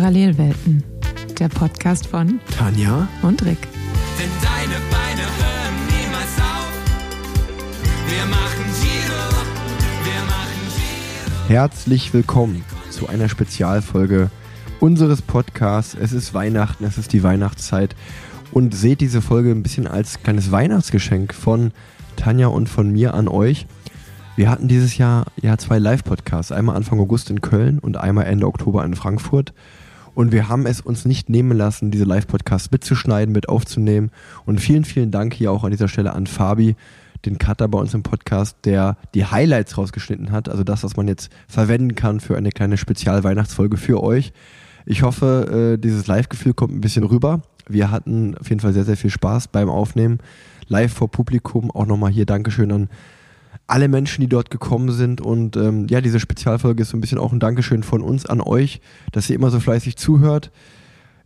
[0.00, 0.84] Parallelwelten,
[1.40, 3.58] der Podcast von Tanja und Rick.
[4.16, 6.70] Denn deine Beine hören niemals auf.
[8.06, 9.44] Wir machen Giro,
[10.04, 11.48] wir machen Giro.
[11.48, 14.30] Herzlich willkommen zu einer Spezialfolge
[14.78, 15.96] unseres Podcasts.
[16.00, 17.96] Es ist Weihnachten, es ist die Weihnachtszeit
[18.52, 21.72] und seht diese Folge ein bisschen als kleines Weihnachtsgeschenk von
[22.14, 23.66] Tanja und von mir an euch.
[24.36, 28.46] Wir hatten dieses Jahr ja zwei Live-Podcasts, einmal Anfang August in Köln und einmal Ende
[28.46, 29.52] Oktober in Frankfurt.
[30.18, 34.10] Und wir haben es uns nicht nehmen lassen, diese Live-Podcasts mitzuschneiden, mit aufzunehmen.
[34.46, 36.74] Und vielen, vielen Dank hier auch an dieser Stelle an Fabi,
[37.24, 40.48] den Cutter bei uns im Podcast, der die Highlights rausgeschnitten hat.
[40.48, 44.32] Also das, was man jetzt verwenden kann für eine kleine Spezial-Weihnachtsfolge für euch.
[44.86, 47.42] Ich hoffe, äh, dieses Live-Gefühl kommt ein bisschen rüber.
[47.68, 50.18] Wir hatten auf jeden Fall sehr, sehr viel Spaß beim Aufnehmen.
[50.66, 51.70] Live vor Publikum.
[51.70, 52.88] Auch nochmal hier Dankeschön an
[53.68, 55.20] alle Menschen, die dort gekommen sind.
[55.20, 58.40] Und ähm, ja, diese Spezialfolge ist so ein bisschen auch ein Dankeschön von uns an
[58.40, 58.80] euch,
[59.12, 60.50] dass ihr immer so fleißig zuhört.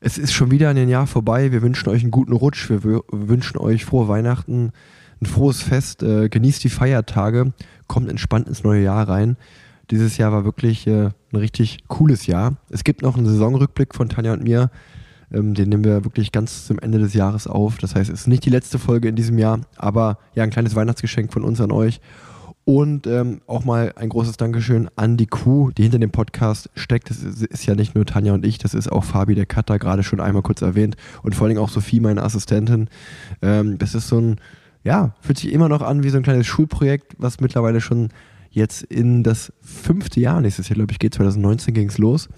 [0.00, 1.52] Es ist schon wieder ein Jahr vorbei.
[1.52, 2.68] Wir wünschen euch einen guten Rutsch.
[2.68, 4.72] Wir wünschen euch frohe Weihnachten,
[5.20, 6.02] ein frohes Fest.
[6.02, 7.52] Äh, genießt die Feiertage.
[7.86, 9.36] Kommt entspannt ins neue Jahr rein.
[9.92, 12.56] Dieses Jahr war wirklich äh, ein richtig cooles Jahr.
[12.70, 14.70] Es gibt noch einen Saisonrückblick von Tanja und mir.
[15.32, 17.78] Ähm, den nehmen wir wirklich ganz zum Ende des Jahres auf.
[17.78, 20.74] Das heißt, es ist nicht die letzte Folge in diesem Jahr, aber ja, ein kleines
[20.74, 22.00] Weihnachtsgeschenk von uns an euch.
[22.64, 27.10] Und ähm, auch mal ein großes Dankeschön an die Crew, die hinter dem Podcast steckt.
[27.10, 29.80] Das ist, ist ja nicht nur Tanja und ich, das ist auch Fabi, der Cutter,
[29.80, 30.96] gerade schon einmal kurz erwähnt.
[31.22, 32.88] Und vor allem auch Sophie, meine Assistentin.
[33.40, 34.36] Ähm, das ist so ein,
[34.84, 38.10] ja, fühlt sich immer noch an wie so ein kleines Schulprojekt, was mittlerweile schon
[38.50, 41.14] jetzt in das fünfte Jahr, nächstes Jahr, glaube ich, geht.
[41.14, 42.28] 2019 ging es los.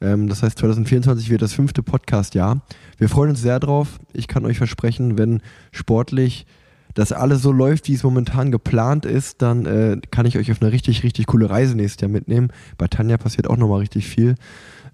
[0.00, 2.62] Ähm, das heißt, 2024 wird das fünfte Podcast-Jahr.
[2.98, 4.00] Wir freuen uns sehr drauf.
[4.12, 6.46] Ich kann euch versprechen, wenn sportlich
[6.94, 10.60] das alles so läuft, wie es momentan geplant ist, dann äh, kann ich euch auf
[10.60, 12.48] eine richtig, richtig coole Reise nächstes Jahr mitnehmen.
[12.78, 14.34] Bei Tanja passiert auch nochmal richtig viel.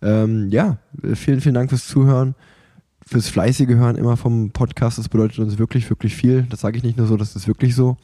[0.02, 2.34] Ähm, ja, äh, vielen, vielen Dank fürs Zuhören,
[3.06, 4.98] fürs fleißige Hören immer vom Podcast.
[4.98, 6.46] Das bedeutet uns wirklich, wirklich viel.
[6.50, 7.96] Das sage ich nicht nur so, das ist wirklich so.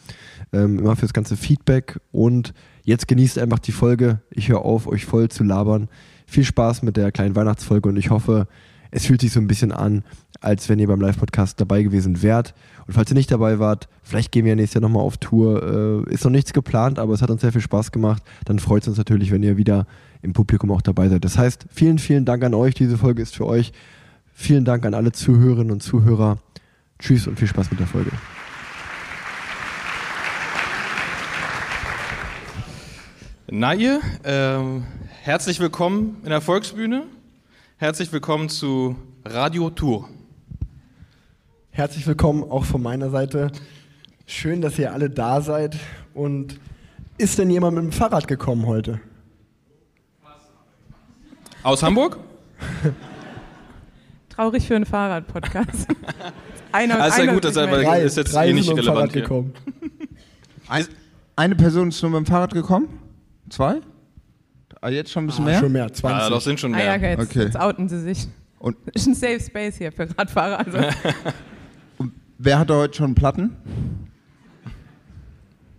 [0.52, 2.54] Ähm, immer fürs ganze Feedback und
[2.84, 4.20] jetzt genießt einfach die Folge.
[4.30, 5.88] Ich höre auf, euch voll zu labern.
[6.26, 8.46] Viel Spaß mit der kleinen Weihnachtsfolge und ich hoffe,
[8.90, 10.04] es fühlt sich so ein bisschen an,
[10.40, 12.54] als wenn ihr beim Live-Podcast dabei gewesen wärt.
[12.86, 16.04] Und falls ihr nicht dabei wart, vielleicht gehen wir nächstes Jahr nochmal auf Tour.
[16.08, 18.22] Äh, ist noch nichts geplant, aber es hat uns sehr viel Spaß gemacht.
[18.44, 19.86] Dann freut es uns natürlich, wenn ihr wieder
[20.22, 21.24] im Publikum auch dabei seid.
[21.24, 22.74] Das heißt, vielen, vielen Dank an euch.
[22.74, 23.72] Diese Folge ist für euch.
[24.34, 26.38] Vielen Dank an alle Zuhörerinnen und Zuhörer.
[26.98, 28.10] Tschüss und viel Spaß mit der Folge.
[33.50, 34.84] Na ihr, ähm,
[35.22, 37.02] herzlich willkommen in der Volksbühne.
[37.76, 40.08] Herzlich willkommen zu Radio Tour.
[41.74, 43.50] Herzlich willkommen auch von meiner Seite.
[44.26, 45.76] Schön, dass ihr alle da seid.
[46.12, 46.60] Und
[47.16, 49.00] ist denn jemand mit dem Fahrrad gekommen heute?
[51.62, 52.18] Aus Hamburg?
[54.28, 55.86] Traurig für einen Fahrrad-Podcast.
[56.72, 59.12] Einer sehr einer gut, das aber ist jetzt drei eh nicht sind mit dem relevant
[59.14, 59.52] gekommen.
[60.68, 60.86] Ein,
[61.36, 62.88] eine Person ist nur mit dem Fahrrad gekommen?
[63.50, 63.80] Zwei?
[64.80, 65.60] Ah, jetzt schon ein bisschen Ah, mehr?
[65.60, 66.28] Schon mehr, Ah, 20.
[66.30, 66.96] doch sind schon Ah ja, mehr.
[66.96, 67.42] okay, jetzt, Okay.
[67.44, 68.26] jetzt outen sie sich.
[68.58, 70.60] Und Ist ein Safe Space hier für Radfahrer.
[70.60, 70.78] Also.
[72.42, 73.56] wer hatte heute schon Platten?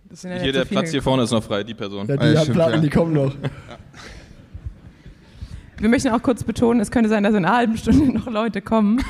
[0.08, 2.06] Das sind ja Hier der Platz hier vorne ist noch frei, die Person.
[2.06, 2.80] ja, die ja, haben stimmt, Platten, ja.
[2.80, 3.34] die kommen noch.
[5.78, 8.62] Wir möchten auch kurz betonen, es könnte sein, dass in einer halben Stunde noch Leute
[8.62, 9.04] kommen.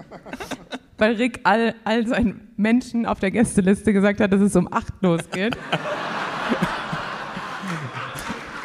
[0.98, 4.94] Weil Rick all, all seinen Menschen auf der Gästeliste gesagt hat, dass es um 8
[5.02, 5.56] losgeht.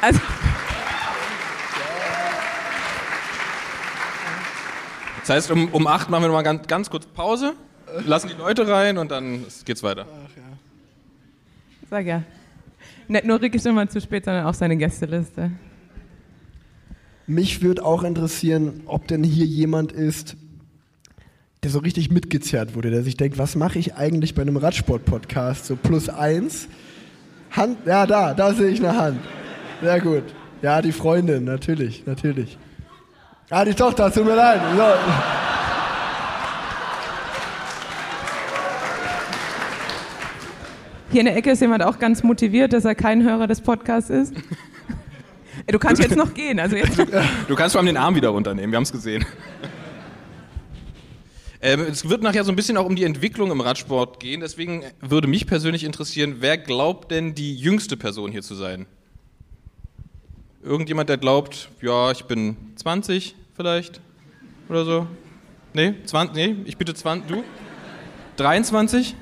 [0.03, 0.19] Also,
[5.19, 7.53] Das heißt, um, um 8 machen wir nochmal ganz, ganz kurz Pause,
[8.06, 10.06] lassen die Leute rein und dann geht's weiter.
[11.90, 12.24] sag ja.
[13.07, 15.52] Nicht nur Rick ist immer zu spät, sondern auch seine Gästeliste.
[17.28, 20.35] Mich würde auch interessieren, ob denn hier jemand ist,
[21.63, 25.66] der so richtig mitgezerrt wurde, der sich denkt, was mache ich eigentlich bei einem Radsport-Podcast?
[25.66, 26.68] So plus eins.
[27.52, 29.19] Hand, ja, da, da sehe ich eine Hand.
[29.81, 30.23] Sehr gut.
[30.62, 32.58] Ja, die Freundin, natürlich, natürlich.
[33.49, 34.61] Ah, die Tochter, tut mir leid.
[34.76, 35.51] So.
[41.11, 44.09] Hier in der Ecke ist jemand auch ganz motiviert, dass er kein Hörer des Podcasts
[44.09, 44.34] ist.
[45.67, 46.59] Du kannst jetzt noch gehen.
[46.59, 46.97] Also jetzt,
[47.47, 49.25] Du kannst vor allem den Arm wieder runternehmen, wir haben es gesehen.
[51.61, 54.84] Ähm, es wird nachher so ein bisschen auch um die Entwicklung im Radsport gehen, deswegen
[54.99, 58.87] würde mich persönlich interessieren, wer glaubt denn die jüngste Person hier zu sein?
[60.64, 64.02] Irgendjemand, der glaubt, ja, ich bin 20 vielleicht
[64.69, 65.07] oder so?
[65.73, 67.43] Nee, 20, nee, ich bitte 20, du?
[68.37, 69.16] 23?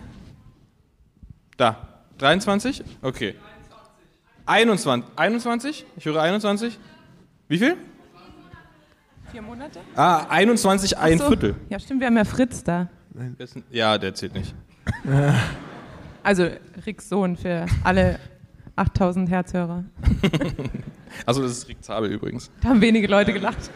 [1.59, 1.75] Da,
[2.19, 2.81] 23?
[3.01, 3.35] Okay.
[4.45, 5.85] 21, 21?
[5.97, 6.79] Ich höre 21.
[7.49, 7.75] Wie viel?
[9.29, 9.81] Vier Monate?
[9.93, 11.27] Ah, 21, ein so.
[11.27, 11.55] Viertel.
[11.67, 12.87] Ja, stimmt, wir haben ja Fritz da.
[13.71, 14.55] Ja, der zählt nicht.
[16.21, 16.49] Also
[16.85, 18.19] Ricks Sohn für alle
[18.75, 19.83] 8000 Herzhörer.
[21.25, 22.51] Also das ist Rick Zabel übrigens.
[22.61, 23.71] Da haben wenige Leute gelacht.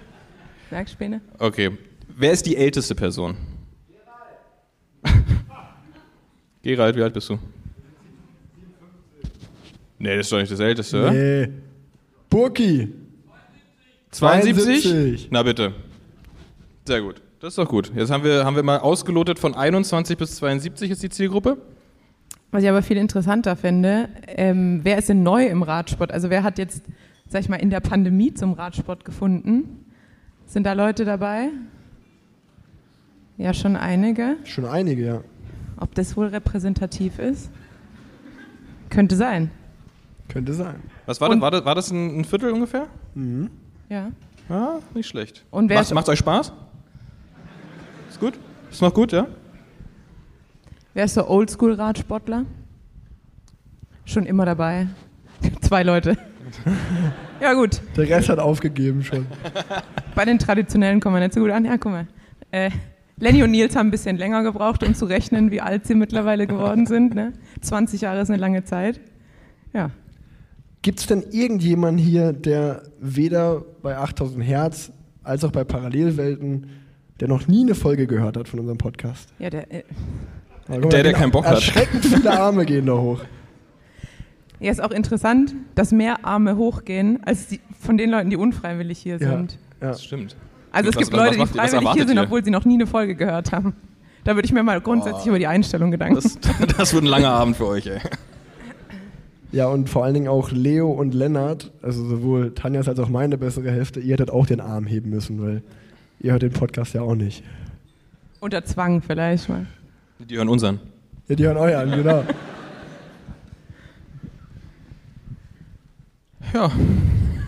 [0.70, 1.20] Merkspäne?
[1.38, 1.76] Okay.
[2.08, 3.36] Wer ist die älteste Person?
[6.62, 7.38] Gerald, wie alt bist du?
[9.98, 11.10] Nee, das ist doch nicht das Älteste, oder?
[11.12, 11.48] Nee.
[12.28, 12.88] Burki.
[14.10, 14.82] 72?
[14.82, 15.28] 72.
[15.30, 15.74] Na bitte.
[16.86, 17.20] Sehr gut.
[17.40, 17.92] Das ist doch gut.
[17.94, 21.56] Jetzt haben wir, haben wir mal ausgelotet von 21 bis 72 ist die Zielgruppe.
[22.50, 26.12] Was ich aber viel interessanter finde, ähm, wer ist denn neu im Radsport?
[26.12, 26.82] Also wer hat jetzt,
[27.28, 29.86] sag ich mal, in der Pandemie zum Radsport gefunden?
[30.46, 31.48] Sind da Leute dabei?
[33.38, 34.36] Ja, schon einige.
[34.44, 35.20] Schon einige, ja.
[35.80, 37.50] Ob das wohl repräsentativ ist?
[38.90, 39.50] Könnte sein.
[40.28, 40.76] Könnte sein.
[41.06, 41.40] Was war das?
[41.40, 42.86] War das, war das ein, ein Viertel ungefähr?
[43.88, 44.10] Ja.
[44.48, 45.44] Ja, nicht schlecht.
[45.50, 46.52] Und wer Macht, ist, macht euch Spaß?
[48.08, 48.34] Ist gut?
[48.70, 49.26] Ist noch gut, ja?
[50.92, 52.44] wer ist so Oldschool-Radsportler?
[54.04, 54.88] Schon immer dabei.
[55.62, 56.16] Zwei Leute.
[57.40, 57.80] ja, gut.
[57.96, 59.26] Der Rest hat aufgegeben schon.
[60.14, 61.64] Bei den traditionellen kommen wir nicht so gut an.
[61.64, 62.06] Ja, guck mal.
[62.50, 62.70] Äh,
[63.20, 66.46] Lenny und Nils haben ein bisschen länger gebraucht, um zu rechnen, wie alt sie mittlerweile
[66.46, 67.14] geworden sind.
[67.14, 67.32] Ne?
[67.60, 68.98] 20 Jahre ist eine lange Zeit.
[69.72, 69.90] Ja.
[70.82, 74.90] Gibt es denn irgendjemanden hier, der weder bei 8000 Hertz
[75.22, 76.66] als auch bei Parallelwelten,
[77.20, 79.28] der noch nie eine Folge gehört hat von unserem Podcast?
[79.38, 79.82] Ja, der, äh,
[80.68, 81.56] mal, Der, der keinen Bock hat.
[81.56, 83.20] Erschreckend viele Arme gehen da hoch.
[84.60, 88.98] ja, ist auch interessant, dass mehr Arme hochgehen, als die, von den Leuten, die unfreiwillig
[88.98, 89.28] hier Ja.
[89.36, 89.58] sind.
[89.82, 89.88] Ja.
[89.88, 90.34] Das stimmt.
[90.72, 92.22] Also es Was- gibt was- Leute, was die freiwillig hier sind, ihr?
[92.24, 93.74] obwohl sie noch nie eine Folge gehört haben.
[94.24, 96.38] Da würde ich mir mal grundsätzlich über die Einstellung Gedanken Das,
[96.76, 97.98] das wird ein langer Abend für euch, ey.
[99.52, 103.36] Ja, und vor allen Dingen auch Leo und Lennart, also sowohl Tanjas als auch meine
[103.38, 105.62] bessere Hälfte, ihr hättet auch den Arm heben müssen, weil
[106.20, 107.42] ihr hört den Podcast ja auch nicht.
[108.38, 109.66] Unter Zwang vielleicht mal.
[110.20, 110.78] Die hören unseren.
[111.28, 112.24] Ja, die hören euren, genau.
[116.54, 116.70] Ja.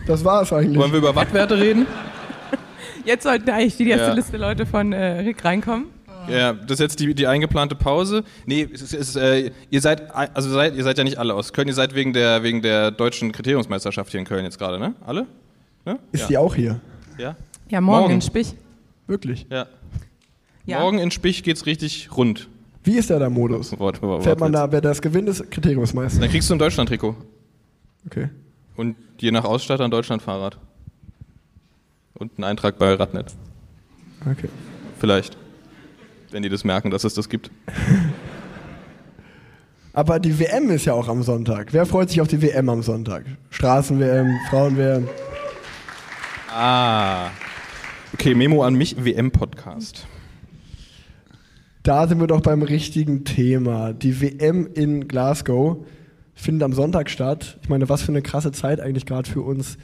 [0.07, 0.77] Das war es eigentlich.
[0.77, 1.85] Wollen wir über Wattwerte reden?
[3.05, 4.13] Jetzt sollten eigentlich die erste Ja.
[4.13, 5.87] Liste Leute von äh, Rick reinkommen.
[6.29, 8.23] Ja, das ist jetzt die, die eingeplante Pause.
[8.45, 11.33] Nee, es ist, es ist, äh, ihr seid, also seid, ihr seid ja nicht alle
[11.33, 14.79] aus Köln, ihr seid wegen der, wegen der deutschen Kriteriumsmeisterschaft hier in Köln jetzt gerade,
[14.79, 14.95] ne?
[15.05, 15.27] Alle?
[15.85, 15.99] Ne?
[16.13, 16.27] Ist ja.
[16.27, 16.79] die auch hier?
[17.17, 17.35] Ja?
[17.69, 18.13] Ja, morgen, Morgen.
[18.13, 18.53] in Spich.
[19.07, 19.45] Wirklich?
[19.49, 19.67] Ja.
[20.65, 20.79] Ja.
[20.79, 22.47] Morgen in Spich geht's richtig rund.
[22.85, 23.77] Wie ist da der Modus?
[23.77, 24.67] Wort, Wort, Fährt man Wortwitz.
[24.67, 26.21] da, wer das gewinnt, ist Kriteriumsmeister.
[26.21, 27.15] Dann kriegst du ein Deutschland-Trikot.
[28.05, 28.29] Okay.
[28.75, 30.57] Und je nach Ausstatter ein Deutschland-Fahrrad.
[32.15, 33.33] Und ein Eintrag bei Radnet.
[34.29, 34.49] okay.
[34.99, 35.37] Vielleicht.
[36.31, 37.51] Wenn die das merken, dass es das gibt.
[39.93, 41.71] Aber die WM ist ja auch am Sonntag.
[41.71, 43.25] Wer freut sich auf die WM am Sonntag?
[43.51, 45.07] Straßen-WM, Frauen-WM.
[46.49, 47.29] Ah.
[48.13, 50.07] Okay, Memo an mich, WM-Podcast.
[51.83, 53.93] Da sind wir doch beim richtigen Thema.
[53.93, 55.85] Die WM in Glasgow
[56.33, 57.59] findet am Sonntag statt.
[57.61, 59.77] Ich meine, was für eine krasse Zeit eigentlich gerade für uns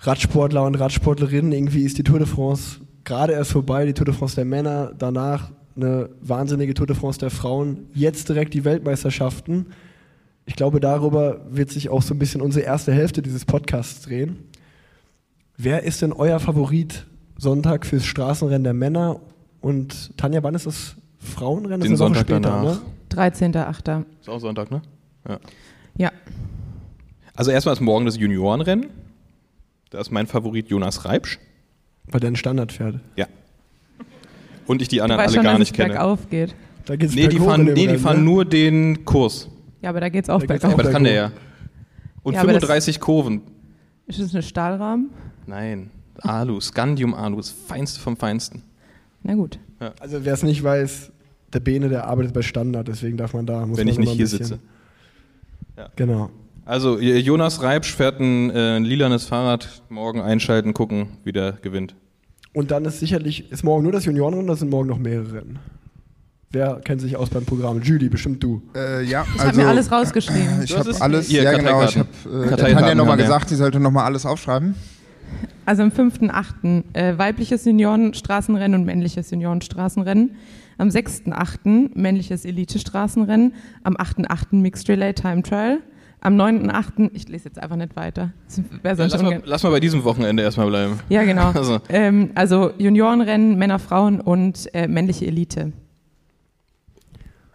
[0.00, 1.52] Radsportler und Radsportlerinnen.
[1.52, 4.92] Irgendwie ist die Tour de France gerade erst vorbei, die Tour de France der Männer,
[4.98, 9.66] danach eine wahnsinnige Tour de France der Frauen, jetzt direkt die Weltmeisterschaften.
[10.46, 14.38] Ich glaube, darüber wird sich auch so ein bisschen unsere erste Hälfte dieses Podcasts drehen.
[15.56, 19.20] Wer ist denn euer Favorit Sonntag fürs Straßenrennen der Männer?
[19.60, 21.80] Und Tanja, wann ist das Frauenrennen?
[21.80, 22.80] Das Den ist eine Woche Sonntag später, danach.
[23.34, 24.02] ne?
[24.02, 24.04] 13.8.
[24.20, 24.82] Ist auch Sonntag, ne?
[25.28, 25.38] Ja.
[25.96, 26.12] Ja.
[27.34, 28.86] Also erstmal ist morgen das Juniorenrennen.
[29.90, 31.38] Da ist mein Favorit Jonas Reibsch.
[32.06, 33.00] Weil der ein Standard fährt.
[33.16, 33.26] Ja.
[34.66, 35.88] Und ich die anderen alle schon, gar dass nicht es kenne.
[35.94, 36.54] bergauf geht.
[36.86, 38.24] Da geht's Nee, die berghoch fahren, in dem nee, die Rennen, fahren ne?
[38.24, 39.48] nur den Kurs.
[39.82, 40.70] Ja, aber da geht's auch Da geht's bergauf.
[40.70, 41.32] auch Aber das kann der ja.
[42.22, 43.42] Und Ja, aber das- 35 Kurven.
[44.06, 45.10] Ist das eine Stahlrahmen?
[45.46, 45.90] Nein.
[46.18, 48.62] Alu, Scandium Alu, das feinste vom Feinsten.
[49.22, 49.58] Na gut.
[50.00, 51.10] Also wer es nicht weiß,
[51.52, 53.64] der Bene, der arbeitet bei Standard, deswegen darf man da.
[53.66, 54.58] Muss wenn man ich nicht immer ein hier bisschen- sitze.
[55.96, 56.30] Genau.
[56.70, 59.82] Also Jonas Reibsch fährt ein, äh, ein lilanes Fahrrad.
[59.88, 61.96] Morgen einschalten, gucken, wie der gewinnt.
[62.52, 65.58] Und dann ist sicherlich, ist morgen nur das Juniorenrennen oder sind morgen noch mehrere Rennen?
[66.52, 67.82] Wer kennt sich aus beim Programm?
[67.82, 68.62] Judy, bestimmt du.
[68.76, 70.62] Äh, ja, Ich also, habe mir alles rausgeschrieben.
[70.62, 72.08] Ich Du hast habe es- alles, Hier, ja genau, ich habe
[72.44, 73.24] äh, Tanja nochmal wir.
[73.24, 74.76] gesagt, sie sollte nochmal alles aufschreiben.
[75.66, 76.84] Also am 5.8.
[76.92, 80.36] Äh, weibliches Juniorenstraßenrennen und männliches Juniorenstraßenrennen.
[80.78, 81.90] Am 6.8.
[81.98, 83.54] männliches Elite-Straßenrennen.
[83.82, 84.54] Am 8.8.
[84.60, 85.78] Mixed Relay Time Trial.
[86.22, 87.10] Am 9.8.
[87.14, 88.32] ich lese jetzt einfach nicht weiter.
[88.46, 91.00] Das Ja, lass, mal, lass mal bei diesem Wochenende erstmal bleiben.
[91.08, 91.50] Ja, genau.
[91.54, 91.78] Also.
[91.88, 95.72] Ähm, also Juniorenrennen, Männer, Frauen und äh, männliche Elite.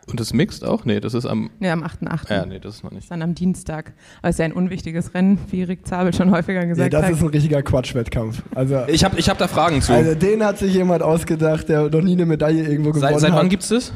[0.08, 0.86] Und das Mixed auch?
[0.86, 1.50] Nee, das ist am.
[1.60, 2.30] Ne, am 8.8.
[2.32, 3.04] Ja, nee, das ist noch nicht.
[3.04, 3.94] ist dann am Dienstag.
[4.20, 7.06] Aber es ist ja ein unwichtiges Rennen, wie Rick Zabel schon häufiger Ja, gesagt das
[7.06, 7.12] hat.
[7.12, 8.44] ist ein richtiger Quatschwettkampf.
[8.54, 9.94] Also, Ich habe ich hab da Fragen zu.
[9.94, 13.32] also den hat sich jemand ausgedacht, der noch nie eine Medaille irgendwo gewonnen seit seit
[13.32, 13.40] hat.
[13.40, 13.94] wann gibt's das?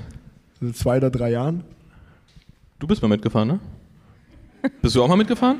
[0.61, 1.63] So zwei oder drei Jahren.
[2.79, 3.59] Du bist mal mitgefahren, ne?
[4.81, 5.59] Bist du auch mal mitgefahren?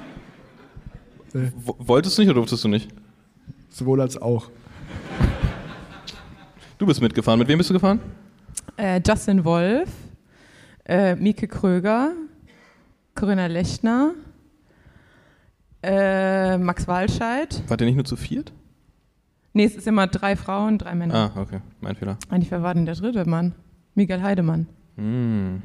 [1.33, 1.51] Nee.
[1.63, 2.89] Wolltest du nicht oder durftest du nicht?
[3.69, 4.49] Sowohl als auch.
[6.77, 7.39] Du bist mitgefahren.
[7.39, 7.99] Mit wem bist du gefahren?
[8.77, 9.89] Äh, Justin Wolf,
[10.85, 12.13] äh, Mieke Kröger,
[13.15, 14.13] Corinna Lechner,
[15.83, 17.61] äh, Max Walscheid.
[17.67, 18.53] Wart ihr nicht nur zu viert?
[19.53, 21.31] Nee, es ist immer drei Frauen, drei Männer.
[21.35, 21.59] Ah, okay.
[21.81, 22.17] Mein Fehler.
[22.29, 23.55] Eigentlich, wer war denn der dritte Mann?
[23.95, 24.67] Miguel Heidemann.
[24.95, 25.61] Hm.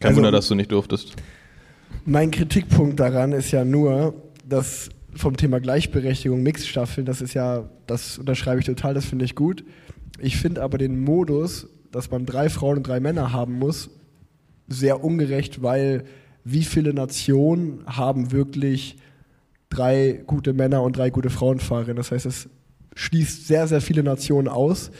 [0.00, 1.14] Kein Also- Wunder, dass du nicht durftest.
[2.04, 4.14] Mein Kritikpunkt daran ist ja nur,
[4.46, 9.34] dass vom Thema Gleichberechtigung, Mixstaffeln, das ist ja, das unterschreibe ich total, das finde ich
[9.34, 9.64] gut.
[10.18, 13.90] Ich finde aber den Modus, dass man drei Frauen und drei Männer haben muss,
[14.68, 16.04] sehr ungerecht, weil
[16.44, 18.96] wie viele Nationen haben wirklich
[19.68, 21.96] drei gute Männer und drei gute Frauenfahrerinnen?
[21.96, 22.48] Das heißt, es
[22.94, 24.90] schließt sehr, sehr viele Nationen aus.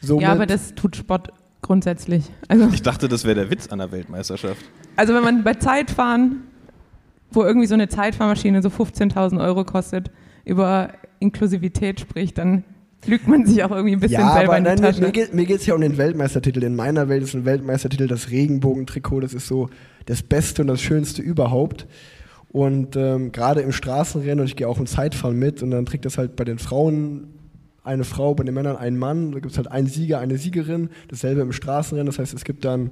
[0.00, 1.30] Somit, Ja, aber das tut Sport
[1.68, 2.24] grundsätzlich.
[2.48, 4.64] Also, Ich dachte, das wäre der Witz an der Weltmeisterschaft.
[4.96, 6.44] also wenn man bei Zeitfahren,
[7.30, 10.10] wo irgendwie so eine Zeitfahrmaschine so 15.000 Euro kostet,
[10.46, 10.88] über
[11.20, 12.64] Inklusivität spricht, dann
[13.06, 15.02] lügt man sich auch irgendwie ein bisschen ja, selber aber in die nein, mir, Tasche.
[15.02, 16.64] mir, geht, mir geht es ja um den Weltmeistertitel.
[16.64, 19.20] In meiner Welt ist ein Weltmeistertitel das Regenbogentrikot.
[19.20, 19.68] Das ist so
[20.06, 21.86] das Beste und das Schönste überhaupt.
[22.50, 26.06] Und ähm, gerade im Straßenrennen, und ich gehe auch im Zeitfahren mit, und dann trägt
[26.06, 27.37] das halt bei den Frauen
[27.88, 29.32] eine Frau, bei den Männern ein Mann.
[29.32, 30.90] Da gibt es halt einen Sieger, eine Siegerin.
[31.08, 32.06] Dasselbe im Straßenrennen.
[32.06, 32.90] Das heißt, es gibt dann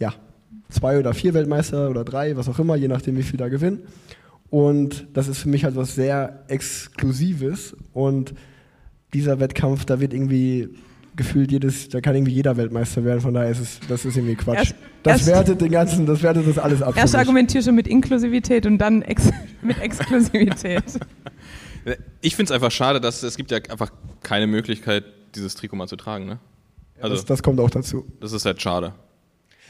[0.00, 0.12] ja,
[0.70, 3.82] zwei oder vier Weltmeister oder drei, was auch immer, je nachdem, wie viel da gewinnen.
[4.50, 7.76] Und das ist für mich halt was sehr Exklusives.
[7.92, 8.34] Und
[9.14, 10.68] dieser Wettkampf, da wird irgendwie
[11.16, 14.36] gefühlt jedes, da kann irgendwie jeder Weltmeister werden, von daher ist es, das ist irgendwie
[14.36, 14.58] Quatsch.
[14.58, 16.94] Erst- das erst- wertet den ganzen, das wertet das alles ab.
[16.96, 19.28] Erst argumentierst du mit Inklusivität und dann ex
[19.62, 20.84] mit Exklusivität.
[22.20, 23.90] Ich finde es einfach schade, dass es gibt ja einfach
[24.22, 25.04] keine Möglichkeit,
[25.34, 26.26] dieses Trikot mal zu tragen.
[26.26, 26.38] Ne?
[27.00, 28.06] Also, das, das kommt auch dazu.
[28.20, 28.94] das ist halt schade.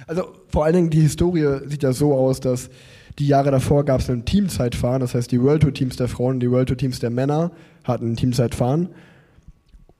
[0.06, 2.70] Also vor allen Dingen die Historie sieht ja so aus, dass
[3.18, 6.34] die Jahre davor gab es ein Teamzeitfahren, das heißt die World Tour Teams der Frauen
[6.34, 7.50] und die World Tour Teams der Männer
[7.82, 8.90] hatten ein Teamzeitfahren.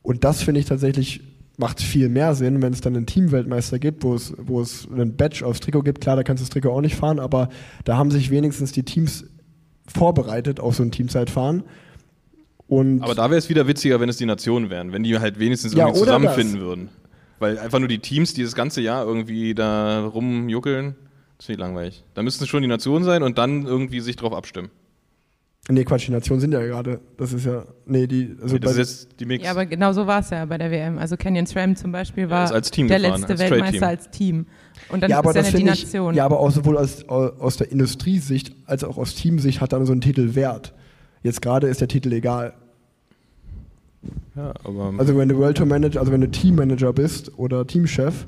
[0.02, 1.20] Und das finde ich tatsächlich
[1.56, 5.16] macht viel mehr Sinn, wenn es dann einen Teamweltmeister gibt, wo es, wo es einen
[5.16, 6.00] Badge aufs Trikot gibt.
[6.00, 7.48] Klar, da kannst du das Trikot auch nicht fahren, aber
[7.84, 9.24] da haben sich wenigstens die Teams
[9.88, 11.64] vorbereitet auf so ein Teamzeitfahren.
[12.68, 15.38] Und Aber da wäre es wieder witziger, wenn es die Nationen wären, wenn die halt
[15.38, 16.88] wenigstens Ja, irgendwie zusammenfinden würden.
[17.38, 20.94] Weil einfach nur die Teams, die das ganze Jahr irgendwie da rumjuckeln,
[21.38, 22.04] das finde ich langweilig.
[22.14, 24.70] Da müssten es schon die Nationen sein und dann irgendwie sich drauf abstimmen.
[25.70, 28.80] nee, Quatsch, die Nationen sind ja gerade, das ist ja, nee, die, also das bei-
[28.82, 29.44] ist jetzt die Mix.
[29.44, 30.98] Ja, aber genau so war es ja bei der WM.
[30.98, 33.82] Also Canyon SRAM zum Beispiel war ist als Team der gefahren, letzte als Weltmeister Team.
[33.88, 34.46] als Team.
[34.90, 36.14] Und dann ja, aber ist ja das nicht die finde ich, Nation.
[36.14, 39.92] ja, aber auch sowohl aus, aus der Industriesicht als auch aus Teamsicht hat dann so
[39.92, 40.74] ein Titel Wert.
[41.22, 42.54] Jetzt gerade ist der Titel egal.
[44.36, 44.54] Ja,
[44.98, 48.26] Also wenn du World Tour Manager, also wenn du Teammanager bist oder Teamchef,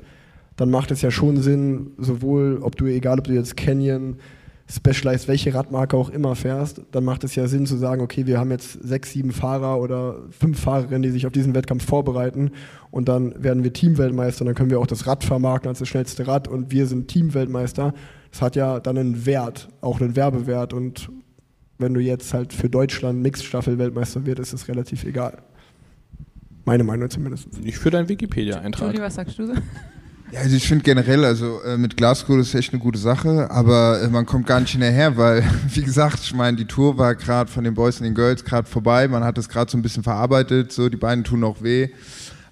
[0.57, 4.17] dann macht es ja schon Sinn, sowohl ob du, egal ob du jetzt Canyon,
[4.71, 8.39] Specialized, welche Radmarke auch immer fährst, dann macht es ja Sinn zu sagen, okay, wir
[8.39, 12.51] haben jetzt sechs, sieben Fahrer oder fünf Fahrerinnen, die sich auf diesen Wettkampf vorbereiten
[12.89, 15.89] und dann werden wir Teamweltmeister und dann können wir auch das Rad vermarkten als das
[15.89, 17.93] schnellste Rad und wir sind Teamweltmeister.
[18.31, 21.09] Das hat ja dann einen Wert, auch einen Werbewert und
[21.81, 25.39] wenn du jetzt halt für Deutschland Mixstaffel-Weltmeister wird, ist es relativ egal.
[26.65, 27.61] Meine Meinung zumindest.
[27.61, 28.89] nicht für deinen Wikipedia-Eintrag.
[28.89, 29.53] Julie, was sagst du so?
[30.31, 33.51] Ja, also ich finde generell, also äh, mit Glasgow das ist echt eine gute Sache,
[33.51, 37.15] aber äh, man kommt gar nicht hinterher, weil, wie gesagt, ich meine, die Tour war
[37.15, 39.81] gerade von den Boys und den Girls gerade vorbei, man hat das gerade so ein
[39.81, 41.89] bisschen verarbeitet, so die Beine tun auch weh.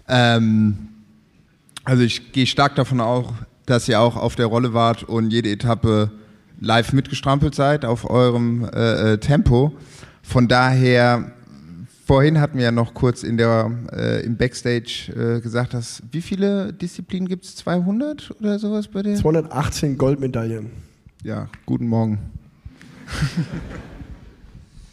[0.09, 0.89] Ähm,
[1.85, 3.33] also ich gehe stark davon auch,
[3.65, 6.11] dass ihr auch auf der Rolle wart und jede Etappe
[6.59, 9.73] live mitgestrampelt seid auf eurem äh, äh, Tempo.
[10.21, 11.31] Von daher,
[12.05, 16.21] vorhin hatten wir ja noch kurz in der, äh, im Backstage äh, gesagt, dass wie
[16.21, 17.55] viele Disziplinen gibt es?
[17.57, 19.15] 200 oder sowas bei dir?
[19.15, 20.71] 218 Goldmedaillen.
[21.23, 22.19] Ja, guten Morgen.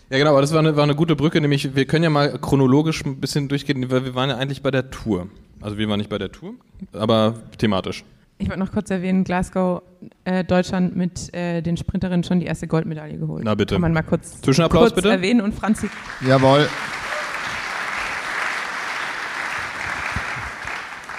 [0.08, 2.38] Ja, genau, aber das war eine, war eine gute Brücke, nämlich wir können ja mal
[2.38, 5.26] chronologisch ein bisschen durchgehen, weil wir waren ja eigentlich bei der Tour.
[5.60, 6.54] Also wir waren nicht bei der Tour,
[6.92, 8.04] aber thematisch.
[8.38, 9.82] Ich wollte noch kurz erwähnen, Glasgow,
[10.24, 13.44] äh, Deutschland mit äh, den Sprinterinnen schon die erste Goldmedaille geholt.
[13.44, 13.76] Na bitte.
[13.76, 15.10] Kann man mal kurz, Zwischenapplaus kurz bitte.
[15.10, 15.88] erwähnen und Franzi
[16.26, 16.68] Jawohl.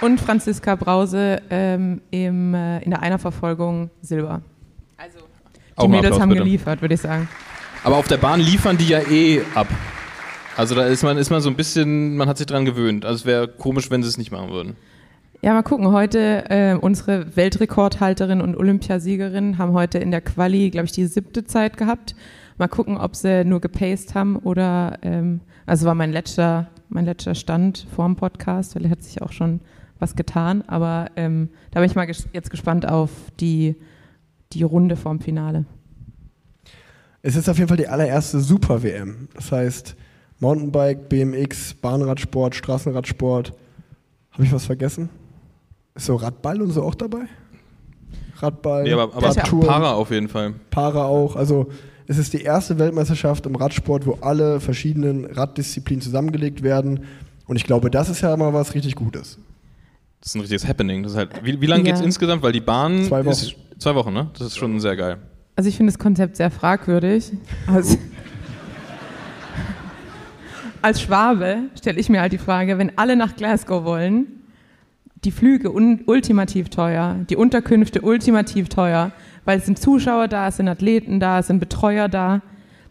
[0.01, 4.41] und Franziska Brause ähm, im, äh, in der Einerverfolgung Silber.
[4.97, 5.19] Also
[5.75, 6.43] Auch die mal Mädels Applaus, haben bitte.
[6.43, 7.27] geliefert, würde ich sagen.
[7.83, 9.67] Aber auf der Bahn liefern die ja eh ab.
[10.55, 13.05] Also da ist man, ist man so ein bisschen, man hat sich dran gewöhnt.
[13.05, 14.75] Also es wäre komisch, wenn sie es nicht machen würden.
[15.43, 15.91] Ja, mal gucken.
[15.91, 21.45] Heute äh, unsere Weltrekordhalterin und Olympiasiegerin haben heute in der Quali, glaube ich, die siebte
[21.45, 22.15] Zeit gehabt.
[22.57, 27.35] Mal gucken, ob sie nur gepaced haben oder, ähm, also war mein letzter, mein letzter
[27.35, 29.61] Stand vor dem Podcast, weil er hat sich auch schon
[29.99, 30.63] was getan.
[30.65, 33.75] Aber ähm, da bin ich mal ges jetzt gespannt auf die,
[34.53, 35.65] die Runde vorm Finale.
[37.21, 39.27] Es ist auf jeden Fall die allererste Super-WM.
[39.35, 39.95] Das heißt,
[40.39, 43.53] Mountainbike, BMX, Bahnradsport, Straßenradsport.
[44.31, 45.09] Habe ich was vergessen?
[45.97, 47.25] Ist so Radball und so auch dabei?
[48.39, 50.53] Radball, Nee, aber, aber ja Radtouren, Para auf jeden Fall.
[50.69, 51.35] Para auch.
[51.35, 51.67] Also
[52.05, 57.01] es ist die erste Weltmeisterschaft im Radsport, wo alle verschiedenen Raddisziplinen zusammengelegt werden.
[57.47, 59.39] Und ich glaube, das ist ja mal was richtig Gutes.
[60.21, 61.03] Das ist ein richtiges Happening.
[61.03, 61.91] Das ist halt, wie, wie lange Ja.
[61.91, 62.43] geht's insgesamt?
[62.43, 63.29] Weil die Bahn Zwei Wochen.
[63.29, 64.29] ist zwei Wochen, ne?
[64.37, 65.17] Das ist schon sehr geil.
[65.55, 67.31] Also ich finde das Konzept sehr fragwürdig.
[67.65, 67.97] Also,
[70.81, 74.27] als Schwabe stelle ich mir halt die Frage, wenn alle nach Glasgow wollen,
[75.23, 79.11] die Flüge un ultimativ teuer, die Unterkünfte ultimativ teuer,
[79.45, 82.41] weil es sind Zuschauer da, es sind Athleten da, es sind Betreuer da.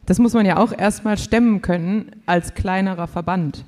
[0.06, 3.64] Das muss man ja auch erstmal stemmen können als kleinerer Verband.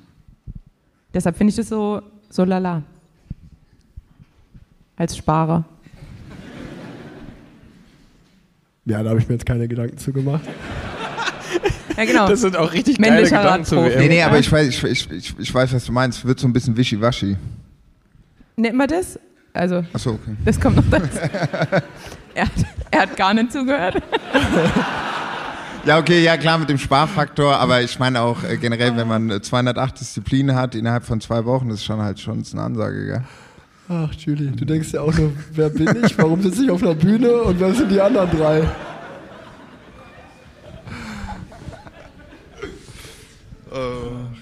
[1.13, 2.83] Deshalb finde ich das so, so lala.
[4.95, 5.65] Als Sparer.
[8.85, 10.41] Ja, da habe ich mir jetzt keine Gedanken zu gemacht.
[11.95, 12.33] Ja, genau.
[12.33, 13.97] sind auch richtig Männlicher Radprofi.
[13.97, 16.25] Nee, nee, aber ich weiß, ich, ich, ich, weiß, was du meinst.
[16.25, 17.35] Wird so ein bisschen wischiwaschi.
[18.59, 19.17] Nennt man das?
[19.53, 20.35] Also, Achso, okay.
[20.43, 21.17] Das kommt noch dazu.
[22.35, 22.51] er, hat,
[22.91, 24.01] er hat gar nicht zugehört.
[25.85, 29.29] Ja, okay, ja klar mit dem Sparfaktor, aber ich meine auch äh, generell, wenn man
[29.29, 32.63] äh, 208 Disziplinen hat innerhalb von zwei Wochen, das ist schon halt schon ist eine
[32.63, 33.23] Ansage, gell?
[33.87, 36.17] Ach, Julie, du denkst ja auch nur, wer bin ich?
[36.17, 38.67] Warum sitze ich auf einer Bühne und wer sind die anderen drei?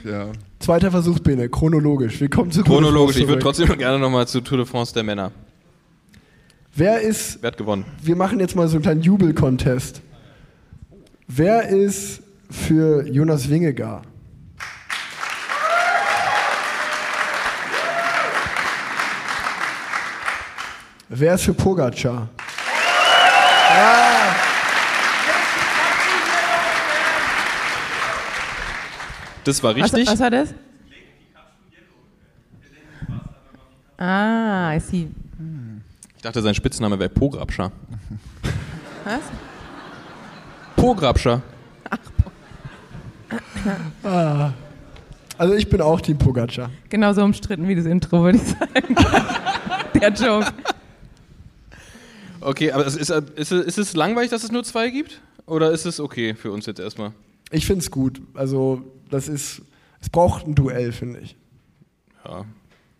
[0.03, 0.27] Ja.
[0.67, 2.19] Zweiter Versuch, Bene, chronologisch.
[2.19, 3.15] Willkommen zu Chronologisch.
[3.15, 5.31] Ich Tour de würde France trotzdem gerne nochmal zu Tour de France der Männer.
[6.75, 7.85] Wer ist, Wer hat gewonnen?
[8.03, 10.01] wir machen jetzt mal so einen kleinen Jubel-Contest.
[11.25, 12.21] Wer ist
[12.51, 14.01] für Jonas Wingegar?
[21.07, 22.27] Wer ist für Pogacar?
[29.45, 30.07] Das war Was, richtig.
[30.07, 30.53] was war das?
[33.97, 35.07] Ah, I see.
[36.15, 37.71] Ich dachte, sein Spitzname wäre Pograbscher.
[39.03, 39.21] Was?
[40.75, 41.41] Pograbscher.
[45.37, 46.71] Also ich bin auch Team Pogacar.
[46.89, 48.95] Genauso umstritten wie das Intro, würde ich sagen.
[49.99, 50.51] Der Joke.
[52.41, 55.21] Okay, aber ist, ist, es- ist es langweilig, dass es nur zwei gibt?
[55.45, 57.11] Oder ist es okay für uns jetzt erstmal?
[57.51, 58.21] Ich finde es gut.
[58.33, 59.61] Also das ist,
[60.01, 61.35] es braucht ein Duell, finde ich.
[62.25, 62.45] Ja.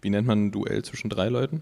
[0.02, 1.62] Wie nennt man ein Duell zwischen drei Leuten?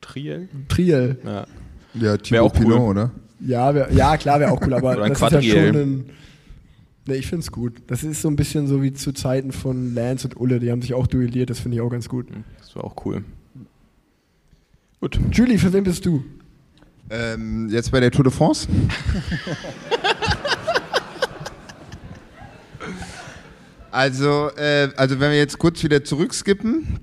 [0.00, 0.48] Triel?
[0.68, 1.18] Triel.
[1.24, 1.46] Ja.
[1.94, 2.64] Ja, Thibaut auch cool.
[2.64, 3.10] Pinot, oder?
[3.40, 5.72] Ja, wär, ja klar, wäre auch cool, aber Oder ein das ist ja Quadriel.
[5.72, 6.04] schon ein.
[7.06, 7.82] Ne, ich finde es gut.
[7.88, 10.82] Das ist so ein bisschen so wie zu Zeiten von Lance und Ulle, die haben
[10.82, 12.28] sich auch duelliert, das finde ich auch ganz gut.
[12.58, 13.24] Das war auch cool.
[15.00, 15.18] Gut.
[15.32, 16.22] Julie, für wen bist du?
[17.10, 18.68] Ähm, jetzt bei der Tour de France?
[23.90, 27.00] also, äh, also wenn wir jetzt kurz wieder zurückskippen,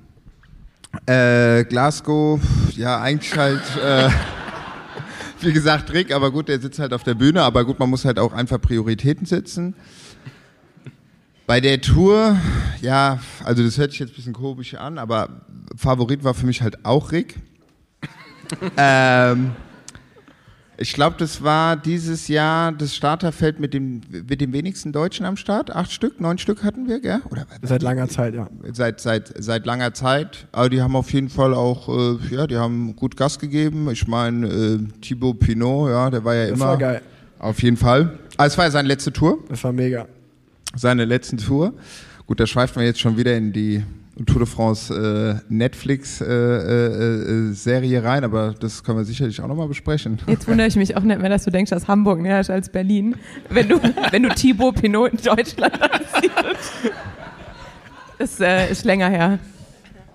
[1.06, 2.40] äh, Glasgow,
[2.76, 4.10] ja eigentlich halt, äh,
[5.42, 8.06] wie gesagt Rick, aber gut, der sitzt halt auf der Bühne, aber gut, man muss
[8.06, 9.76] halt auch einfach Prioritäten setzen.
[11.46, 12.38] Bei der Tour,
[12.82, 15.42] ja, also das hört sich jetzt ein bisschen komisch an, aber
[15.76, 17.38] Favorit war für mich halt auch Rick.
[18.78, 19.52] ähm,
[20.82, 25.36] ich glaube, das war dieses Jahr das Starterfeld mit dem, mit dem wenigsten Deutschen am
[25.36, 25.76] Start.
[25.76, 27.20] Acht Stück, neun Stück hatten wir, gell?
[27.30, 28.48] Oder Seit langer Zeit, ja.
[28.72, 30.48] seit, seit, seit langer Zeit.
[30.54, 33.90] Aber die haben auf jeden Fall auch, äh, ja, die haben gut Gas gegeben.
[33.92, 36.68] Ich meine, äh, Thibaut Pinot, ja, der war ja Das immer.
[36.70, 37.02] war geil.
[37.40, 38.18] Auf jeden Fall.
[38.38, 40.08] Ah, es war ja seine letzte Tour Das war mega.
[40.76, 41.74] seine letzten Tour.
[42.26, 43.84] Gut, da schweift man jetzt schon wieder in die
[44.26, 49.40] Tour de France äh, Netflix äh, äh, äh, Serie rein, aber das können wir sicherlich
[49.42, 50.18] auch nochmal besprechen.
[50.28, 52.70] Jetzt wundere ich mich auch nicht mehr, dass du denkst, dass Hamburg näher ist als
[52.70, 53.16] Berlin.
[53.50, 53.80] Wenn du,
[54.12, 56.72] wenn du Thibaut Pinot in Deutschland ansiehst.
[58.18, 59.40] Das äh, ist länger her.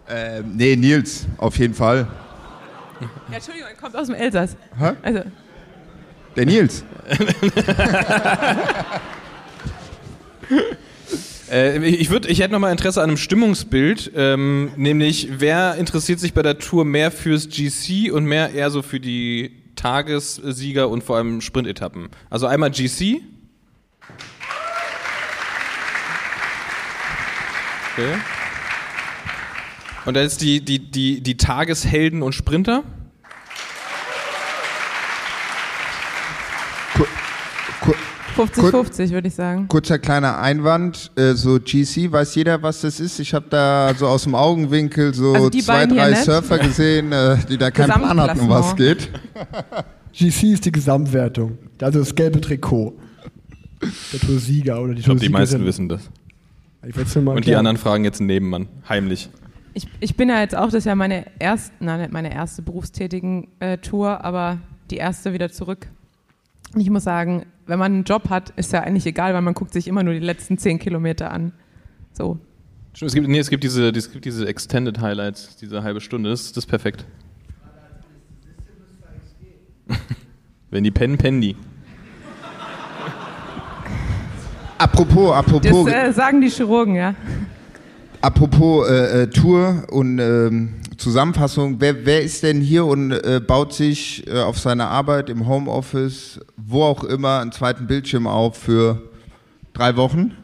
[0.09, 2.07] Ähm, nee, Nils, auf jeden Fall.
[3.01, 4.57] Ja, Entschuldigung, er kommt aus dem Elsass.
[4.79, 4.93] Hä?
[5.03, 5.21] Also,
[6.37, 6.85] Der Nils.
[11.51, 16.33] Äh, ich, würd, ich hätte nochmal Interesse an einem Stimmungsbild, ähm, nämlich wer interessiert sich
[16.33, 21.17] bei der Tour mehr fürs GC und mehr eher so für die Tagessieger und vor
[21.17, 22.09] allem Sprintetappen.
[22.31, 23.21] Also einmal GC.
[27.93, 28.15] Okay.
[30.07, 32.85] Und dann ist die, die, die, die Tageshelden und Sprinter.
[38.37, 39.69] 50-50, würde ich sagen.
[39.69, 43.19] kurzer kleiner Einwand, äh, so GC, weiß jeder, was das ist?
[43.21, 46.25] Ich habe da so aus dem Augenwinkel so Also zwei, drei nicht.
[46.25, 49.11] Surfer gesehen, äh, die da keinen Plan hatten, um was geht.
[50.13, 51.59] GC ist die Gesamtwertung.
[51.81, 52.95] Also das gelbe Trikot.
[54.13, 56.09] Der Tour-Sieger oder die Ich glaube, die meisten wissen das.
[57.15, 59.31] Und die anderen fragen jetzt einen Nebenmann, heimlich.
[59.73, 62.63] Ich, ich bin ja jetzt auch, das ist ja meine erste, nein, nicht meine erste
[62.63, 64.59] berufstätigen äh, Tour, aber
[64.91, 65.89] die erste wieder zurück.
[66.75, 69.55] Und ich muss sagen, wenn man einen Job hat, ist ja eigentlich egal, weil man
[69.55, 71.53] guckt sich immer nur die letzten zehn Kilometer an.
[72.13, 72.39] So.
[73.01, 76.53] Es gibt, nee, es gibt diese, es gibt diese Extended Highlights, diese halbe Stunde, das,
[76.53, 77.05] das ist perfekt.
[80.71, 81.57] Wenn die pennen, pennen die.
[84.79, 87.15] Apropos, Das apropos, äh, sagen die Chirurgen, ja.
[88.21, 93.73] apropos äh, äh, Tour und ähm, Zusammenfassung, wer, wer ist denn hier und äh, baut
[93.73, 99.03] sich äh, auf seine Arbeit im Homeoffice, wo auch immer, einen zweiten Bildschirm auf für
[99.73, 100.37] drei Wochen?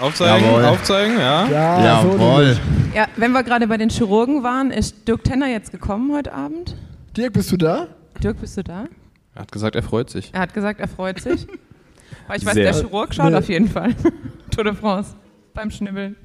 [0.00, 0.64] Aufzeigen, Jawohl.
[0.64, 1.48] aufzeigen, ja.
[1.48, 2.58] Ja, so nämlich.
[2.94, 6.76] Ja, wenn wir gerade bei den Chirurgen waren, ist Dirk Tenner jetzt gekommen heute Abend.
[7.16, 7.86] Dirk, bist du da?
[8.22, 8.86] Dirk, bist du da?
[9.34, 10.30] Er hat gesagt, er freut sich.
[10.32, 11.46] Er hat gesagt, er freut sich.
[12.26, 12.64] Aber ich weiß, Sehr.
[12.64, 13.36] der Chirurg schaut Nee.
[13.36, 13.94] auf jeden Fall.
[14.50, 15.14] Tour de France.
[15.54, 16.16] Beim Schnibbeln.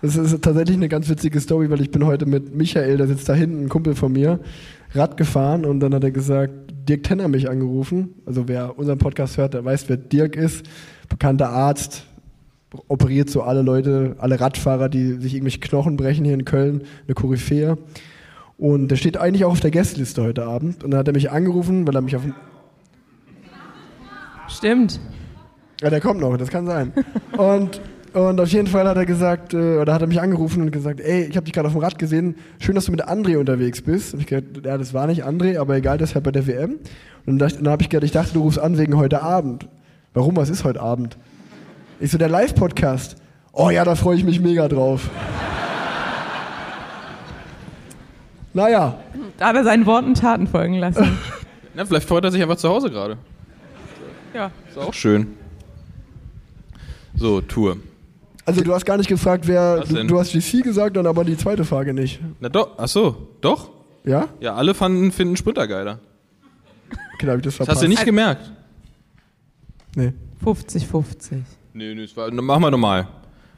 [0.00, 3.28] Das ist tatsächlich eine ganz witzige Story, weil ich bin heute mit Michael, der sitzt
[3.28, 4.38] da hinten, ein Kumpel von mir,
[4.92, 6.52] Rad gefahren und dann hat er gesagt,
[6.88, 8.14] Dirk Tenner hat mich angerufen.
[8.24, 10.64] Also wer unseren Podcast hört, der weiß, wer Dirk ist.
[11.08, 12.04] Bekannter Arzt,
[12.86, 17.14] operiert so alle Leute, alle Radfahrer, die sich irgendwelche Knochen brechen hier in Köln, eine
[17.14, 17.76] Koryphäe.
[18.56, 20.84] Und der steht eigentlich auch auf der Gästeliste heute Abend.
[20.84, 22.34] Und dann hat er mich angerufen, weil er mich auf dem
[24.48, 24.98] Stimmt.
[25.80, 26.92] Ja, der kommt noch, das kann sein.
[27.36, 27.80] Und,
[28.14, 31.00] und auf jeden Fall hat er gesagt, äh, oder hat er mich angerufen und gesagt,
[31.00, 33.82] ey, ich habe dich gerade auf dem Rad gesehen, schön, dass du mit André unterwegs
[33.82, 34.14] bist.
[34.14, 36.46] Und ich gesagt, ja, das war nicht André, aber egal, das ist halt bei der
[36.46, 36.72] WM.
[37.26, 39.68] Und dann, dachte- dann habe ich gedacht, ich dachte, du rufst an wegen heute Abend.
[40.14, 41.16] Warum, was ist heute Abend?
[42.00, 43.16] Ich so, der Live-Podcast.
[43.52, 45.08] Oh ja, da freue ich mich mega drauf.
[48.54, 48.98] naja,
[49.38, 51.18] Da hat er seinen Worten Taten folgen lassen.
[51.74, 53.16] Na, vielleicht freut er sich einfach zu Hause gerade.
[54.34, 54.50] ja.
[54.68, 55.28] Ist auch schön.
[57.14, 57.76] So, Tour.
[58.48, 61.36] Also du hast gar nicht gefragt, wer, du, du hast GC gesagt, dann aber die
[61.36, 62.18] zweite Frage nicht.
[62.40, 63.70] Na doch, ach so, doch?
[64.04, 64.28] Ja?
[64.40, 65.98] Ja, alle fanden, finden Sprinter geiler.
[67.14, 67.76] Okay, da habe ich das Das verpasst.
[67.76, 68.50] hast du nicht gemerkt.
[69.94, 70.14] Nee.
[70.42, 71.42] 50-50.
[71.74, 73.06] Nee, nee, das war, machen wir nochmal.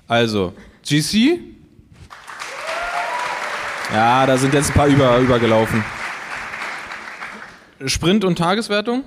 [0.08, 1.38] Also, GC?
[3.92, 5.84] Ja, da sind jetzt ein paar über, übergelaufen.
[7.86, 9.04] Sprint und Tageswertung?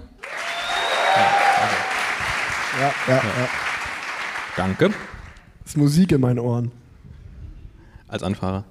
[2.79, 3.49] Ja, ja, ja.
[4.55, 4.91] Danke.
[5.63, 6.71] Das ist Musik in meinen Ohren.
[8.07, 8.65] Als Anfahrer.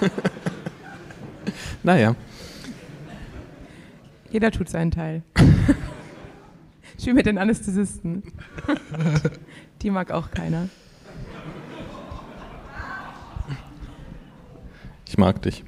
[1.82, 2.16] naja.
[4.30, 5.22] Jeder tut seinen Teil.
[6.98, 8.22] Spiele mit den Anästhesisten.
[9.82, 10.68] Die mag auch keiner.
[15.06, 15.64] Ich mag dich.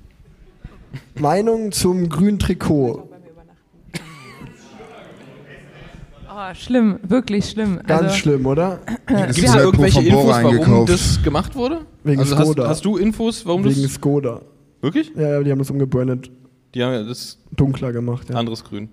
[1.17, 3.14] Meinung zum grünen Trikot.
[6.37, 7.79] Oh, schlimm, wirklich schlimm.
[7.87, 8.81] Ganz also, schlimm, oder?
[9.07, 10.93] Gibt es da irgendwelche Infos, warum eingekauft.
[10.93, 11.83] das gemacht wurde?
[12.03, 12.69] Wegen also hast, Skoda.
[12.69, 13.95] hast du Infos, warum Wegen das...
[13.95, 14.41] Skoda.
[14.81, 15.13] Wirklich?
[15.15, 16.31] Ja, ja, die haben das umgebrandet,
[16.75, 18.31] Die haben ja das dunkler gemacht.
[18.31, 18.37] Ja.
[18.37, 18.89] anderes Grün.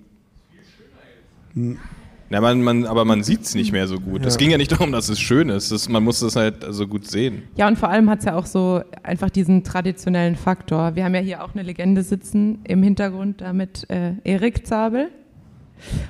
[2.30, 4.23] Ja, man, man, aber man sieht es nicht mehr so gut.
[4.25, 4.38] Es Ja.
[4.38, 5.71] ging ja nicht darum, dass es schön ist.
[5.71, 7.43] Das, man muss das halt so gut sehen.
[7.56, 10.95] Ja, und vor allem hat es ja auch so einfach diesen traditionellen Faktor.
[10.95, 15.10] Wir haben ja hier auch eine Legende sitzen im Hintergrund, da mit äh, Erik Zabel.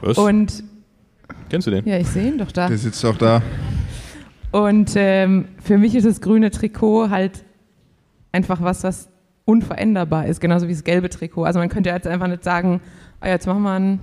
[0.01, 0.17] Was?
[0.17, 0.63] Und
[1.51, 1.85] Kennst du den?
[1.85, 2.69] ja, ich sehe ihn doch da.
[2.69, 3.41] Der sitzt doch da.
[4.53, 7.43] Und ähm, für mich ist das grüne Trikot halt
[8.31, 9.09] einfach was, was
[9.43, 11.43] unveränderbar ist, genauso wie das gelbe Trikot.
[11.43, 12.79] Also man könnte jetzt einfach nicht sagen,
[13.19, 13.99] ah, jetzt machen wir ein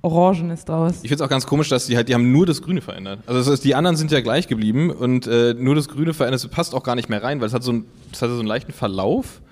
[0.00, 1.00] orangenes draus.
[1.02, 3.18] Ich finde es auch ganz komisch, dass die halt, die haben nur das Grüne verändert.
[3.26, 6.42] Also das heißt, die anderen sind ja gleich geblieben und äh, nur das Grüne verändert,
[6.42, 8.38] das passt auch gar nicht mehr rein, weil es hat so, ein, es hat so
[8.38, 9.42] einen leichten Verlauf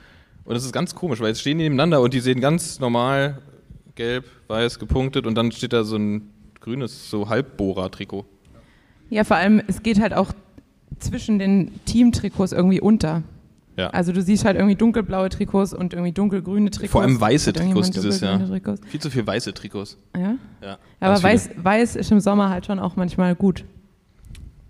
[0.45, 3.43] und das ist ganz komisch, weil jetzt stehen die nebeneinander und die sehen ganz normal
[3.95, 8.25] gelb, weiß, gepunktet und dann steht da so ein grünes, so Halbbohrer-Trikot.
[9.11, 10.33] Ja, vor allem, es geht halt auch
[10.99, 13.23] zwischen den Teamtrikots irgendwie unter.
[13.77, 13.91] Ja.
[13.91, 16.91] Also du siehst halt irgendwie dunkelblaue Trikots und irgendwie dunkelgrüne Trikots.
[16.91, 18.45] Vor allem weiße Trikots dieses Jahr.
[18.45, 18.81] Trikots.
[18.87, 19.97] Viel zu viel weiße Trikots.
[20.17, 20.35] Ja?
[20.61, 23.65] Ja, aber weiß, weiß ist im Sommer halt schon auch manchmal gut.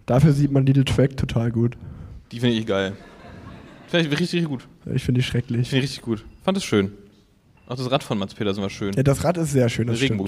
[0.05, 1.79] Dafür sieht man Little Track total gut.
[2.33, 2.92] Die finde ich geil.
[3.87, 4.68] Finde ich richtig, richtig gut.
[4.94, 5.70] Ich finde die schrecklich.
[5.70, 6.24] Finde ich richtig gut.
[6.42, 6.92] Fand es schön.
[7.66, 8.92] Auch das Rad von Mats Petersen war schön.
[8.94, 10.20] Ja, das Rad ist sehr schön, das stimmt.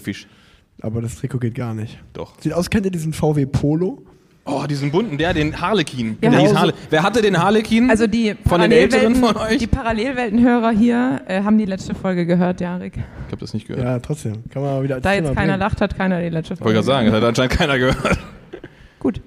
[0.81, 1.99] Aber das Trikot geht gar nicht.
[2.13, 2.33] Doch.
[2.41, 4.03] Sieht aus, kennt ihr diesen VW Polo?
[4.47, 6.17] Oh, diesen bunten, der, den Harlekin.
[6.23, 7.91] Ja, der hieß Harle Wer hatte den Harlekin?
[7.91, 9.59] Also die Von den Älteren von euch?
[9.59, 12.95] Die Parallelweltenhörer hier äh, haben die letzte Folge gehört, Jarik.
[12.97, 13.85] ich habe das nicht gehört.
[13.85, 14.43] Ja, trotzdem.
[14.51, 15.61] Kann man mal wieder als Da Thema jetzt keiner bringen.
[15.61, 18.19] lacht, hat keiner die letzte Ich wollte Folge gerade sagen, das hat anscheinend keiner gehört.
[18.99, 19.21] Gut.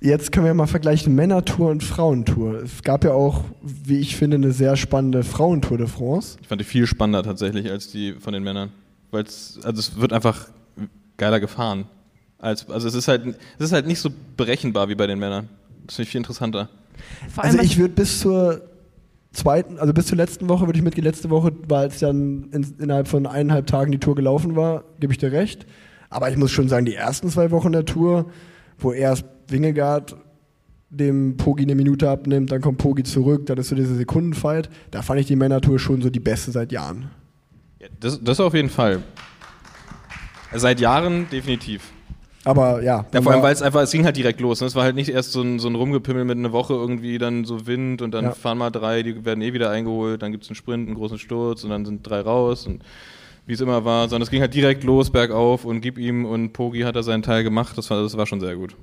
[0.00, 2.62] Jetzt können wir mal vergleichen Männertour und Frauentour.
[2.62, 6.38] Es gab ja auch, wie ich finde, eine sehr spannende Frauentour de France.
[6.40, 8.70] Ich fand die viel spannender tatsächlich als die von den Männern.
[9.10, 10.48] Weil es, also es wird einfach
[11.16, 11.86] geiler gefahren.
[12.38, 13.26] Als, also es ist halt,
[13.58, 15.48] es ist halt nicht so berechenbar wie bei den Männern.
[15.86, 16.68] Das finde ich viel interessanter.
[17.36, 18.62] Also ich würde bis zur
[19.32, 21.04] zweiten, also bis zur letzten Woche würde ich mitgehen.
[21.04, 25.12] Letzte Woche, weil es dann in, innerhalb von eineinhalb Tagen die Tour gelaufen war, gebe
[25.12, 25.66] ich dir recht.
[26.08, 28.30] Aber ich muss schon sagen, die ersten zwei Wochen der Tour,
[28.78, 30.16] wo erst Wingegaard
[30.90, 34.70] dem Pogi eine Minute abnimmt, dann kommt Pogi zurück, dann ist so diese Sekundenfight.
[34.90, 37.10] Da fand ich die Männertour schon so die beste seit Jahren.
[37.80, 39.02] Ja, das, das auf jeden Fall.
[40.54, 41.92] Seit Jahren definitiv.
[42.44, 43.04] Aber ja.
[43.12, 44.62] Ja, vor allem, weil es einfach, es ging halt direkt los.
[44.62, 44.66] Ne?
[44.66, 47.44] Es war halt nicht erst so ein, so ein Rumgepimmel mit einer Woche irgendwie dann
[47.44, 48.30] so Wind und dann Ja.
[48.32, 51.18] fahren mal drei, die werden eh wieder eingeholt, dann gibt es einen Sprint, einen großen
[51.18, 52.82] Sturz und dann sind drei raus und
[53.44, 56.52] wie es immer war, sondern es ging halt direkt los, bergauf und gib ihm und
[56.54, 57.76] Pogi hat da seinen Teil gemacht.
[57.76, 58.74] Das war, das war schon sehr gut.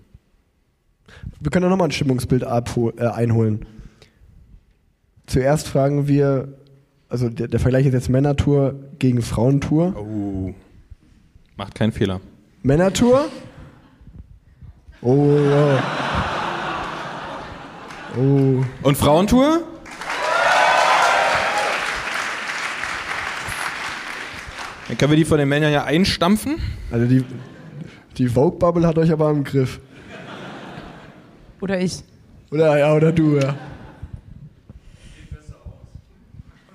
[1.40, 3.66] Wir können ja nochmal ein Stimmungsbild äh, einholen.
[5.28, 6.50] Zuerst fragen wir,
[7.10, 9.96] also der, der Vergleich ist jetzt Männertour gegen Frauentour.
[9.98, 10.54] Oh.
[11.58, 12.22] Macht keinen Fehler.
[12.64, 13.26] Männertour?
[15.02, 15.84] Oh, ja.
[18.18, 18.64] Oh.
[18.82, 19.62] Und Frauentour?
[24.88, 26.58] Dann können wir die von den Männern ja einstampfen.
[26.92, 27.24] Also die,
[28.18, 29.80] die Vogue-Bubble hat euch aber im Griff.
[31.62, 32.04] Oder ich.
[32.52, 33.56] Oder ja, oder du, ja.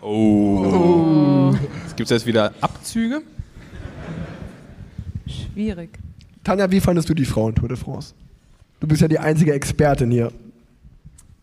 [0.02, 1.54] Oh.
[1.86, 3.22] Es gibt jetzt wieder Abzüge.
[5.26, 5.98] Schwierig.
[6.42, 8.14] Tanja, wie fandest du die Frauentour de France?
[8.80, 10.32] Du bist ja die einzige Expertin hier.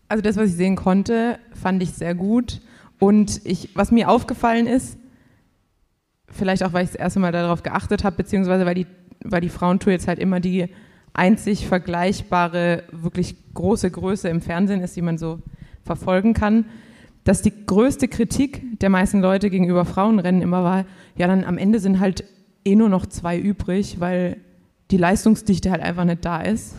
[0.08, 2.60] Also das, was ich sehen konnte, fand ich sehr gut.
[2.98, 4.98] Und ich, was mir aufgefallen ist,
[6.28, 8.86] vielleicht auch, weil ich das erste Mal darauf geachtet habe, beziehungsweise weil die,
[9.24, 10.68] weil die Frauentour jetzt halt immer die
[11.18, 15.40] einzig vergleichbare, wirklich große Größe im Fernsehen ist, die man so
[15.84, 16.66] verfolgen kann,
[17.24, 21.80] dass die größte Kritik der meisten Leute gegenüber Frauenrennen immer war, ja, dann am Ende
[21.80, 22.24] sind halt
[22.64, 24.38] eh nur noch zwei übrig, weil
[24.90, 26.74] die Leistungsdichte halt einfach nicht da ist.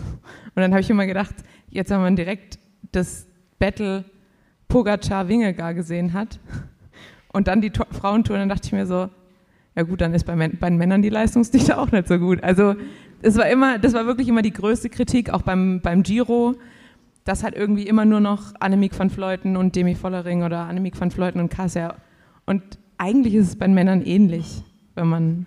[0.55, 1.35] Und dann habe ich immer gedacht,
[1.69, 2.57] jetzt wenn man direkt
[2.91, 3.27] das
[3.59, 4.05] Battle
[4.69, 6.39] Pogacar-Wingegar gesehen hat
[7.33, 9.09] und dann die To Frauentour, dann dachte ich mir so,
[9.75, 12.43] ja gut, dann ist bei, bei den Männern die Leistungsdichte auch nicht so gut.
[12.43, 12.75] Also
[13.21, 16.55] es war immer, das war wirklich immer die größte Kritik, auch beim, beim Giro,
[17.25, 21.11] dass halt irgendwie immer nur noch Annemiek van Vleuten und Demi Vollering oder Annemiek van
[21.11, 21.95] Vleuten und Kassia.
[22.45, 22.63] Und
[22.97, 24.63] eigentlich ist es bei Männern ähnlich,
[24.95, 25.45] wenn man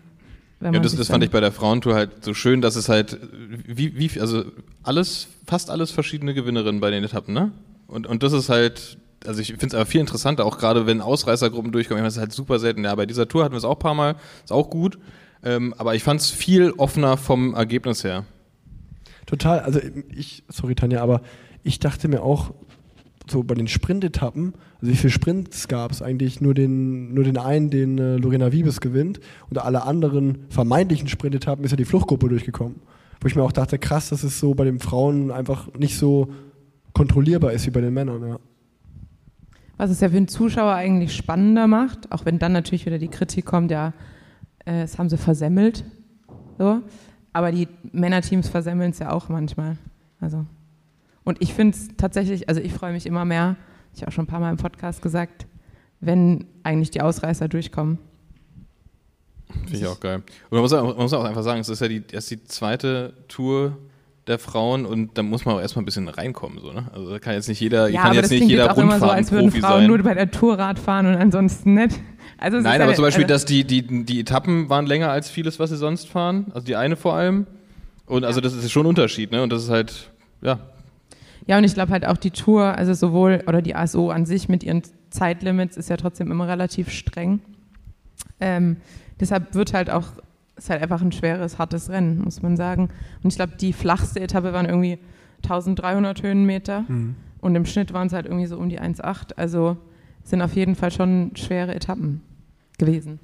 [0.61, 2.89] wenn Ja, man das, das fand ich bei der Frauentour halt so schön, dass es
[2.89, 3.19] halt,
[3.67, 4.45] wie, wie, also
[4.85, 7.51] alles, fast alles verschiedene Gewinnerinnen bei den Etappen, ne?
[7.89, 11.01] Und, und das ist halt, also ich finde es aber viel interessanter, auch gerade wenn
[11.01, 11.99] Ausreißergruppen durchkommen.
[11.99, 12.85] Ich meine, das ist halt super selten.
[12.85, 14.99] Ja, bei dieser Tour hatten wir es auch ein paar Mal, ist auch gut.
[15.45, 18.25] Ähm, aber ich fand es viel offener vom Ergebnis her.
[19.27, 19.81] Total, also
[20.15, 21.23] ich, sorry Tanja, aber
[21.63, 22.53] ich dachte mir auch,
[23.31, 26.41] so bei den Sprintetappen, also wie viele Sprints gab es eigentlich?
[26.41, 31.65] Nur den, nur den einen, den äh, Lorena Wiebes gewinnt und alle anderen vermeintlichen Sprintetappen
[31.65, 32.81] ist ja die Fluchtgruppe durchgekommen.
[33.21, 36.33] Wo ich mir auch dachte, krass, dass es so bei den Frauen einfach nicht so
[36.93, 38.29] kontrollierbar ist wie bei den Männern.
[38.29, 38.39] Ja.
[39.77, 43.09] Was es ja für den Zuschauer eigentlich spannender macht, auch wenn dann natürlich wieder die
[43.09, 43.93] Kritik kommt, ja,
[44.65, 45.85] äh, das haben sie versemmelt.
[46.59, 46.83] So.
[47.33, 49.79] Aber die Männerteams versemmeln es ja auch manchmal.
[50.21, 50.47] Also.
[51.25, 53.57] Und ich finde es tatsächlich, also ich freue mich immer mehr,
[53.95, 55.47] ich habe auch schon ein paar Mal im Podcast gesagt,
[56.01, 57.99] wenn eigentlich die Ausreißer durchkommen.
[59.65, 60.17] Finde ich auch geil.
[60.17, 62.43] Und man muss, auch, man muss auch einfach sagen, es ist ja die, erst die
[62.45, 63.77] zweite Tour
[64.27, 66.59] der Frauen und da muss man auch erstmal ein bisschen reinkommen.
[66.61, 66.91] So, ne?
[66.93, 69.07] Also da kann jetzt nicht jeder, ja, kann jetzt nicht jeder jetzt auch immer so,
[69.07, 69.87] als würden Rundfahrtenprofi Frauen sein.
[69.89, 72.01] nur bei der Tour Rad fahren und ansonsten nicht.
[72.39, 75.31] Also Nein, ja, aber zum Beispiel, also, dass die, die, die Etappen waren länger als
[75.31, 76.47] vieles, was sie sonst fahren.
[76.55, 77.47] Also die eine vor allem.
[78.07, 79.43] Und also das ist schon ein Unterschied, ne?
[79.43, 80.59] Und das ist halt, ja.
[81.47, 84.49] Ja, und ich glaube halt auch die Tour, also sowohl, oder die ASO an sich
[84.49, 87.41] mit ihren Zeitlimits ist ja trotzdem immer relativ streng.
[88.41, 88.77] Ähm,
[89.19, 90.05] deshalb wird halt auch,
[90.57, 92.89] ist halt einfach ein schweres, hartes Rennen, muss man sagen.
[93.23, 94.99] Und ich glaube, die flachste Etappe waren irgendwie
[95.45, 96.85] 1300 Höhenmeter
[97.41, 99.35] und im Schnitt waren es halt irgendwie so um die 1,8.
[99.37, 99.77] Also
[100.23, 102.23] sind auf jeden Fall schon schwere Etappen
[102.79, 103.19] gewesen.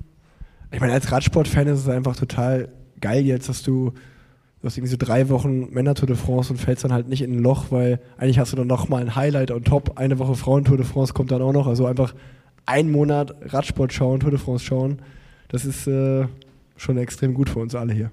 [0.73, 2.69] Ich meine, als Radsportfan ist es einfach total
[3.01, 6.85] geil jetzt, dass du, du hast irgendwie so drei Wochen Männer-Tour de France und fällst
[6.85, 9.65] dann halt nicht in ein Loch, weil eigentlich hast du dann nochmal ein Highlight on
[9.65, 9.99] top.
[9.99, 11.67] Eine Woche Frauentour de France kommt dann auch noch.
[11.67, 12.15] Also einfach
[12.67, 14.99] einen Monat Radsport schauen, Tour de France schauen.
[15.49, 16.27] Das ist äh,
[16.79, 18.11] schon extrem gut für uns alle hier.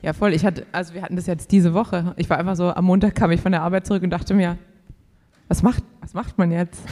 [0.00, 0.32] Ja, voll.
[0.32, 2.14] Ich hatte, also wir hatten das jetzt diese Woche.
[2.16, 4.56] Ich war einfach so, am Montag kam ich von der Arbeit zurück und dachte mir,
[5.48, 6.82] was macht, was macht man jetzt?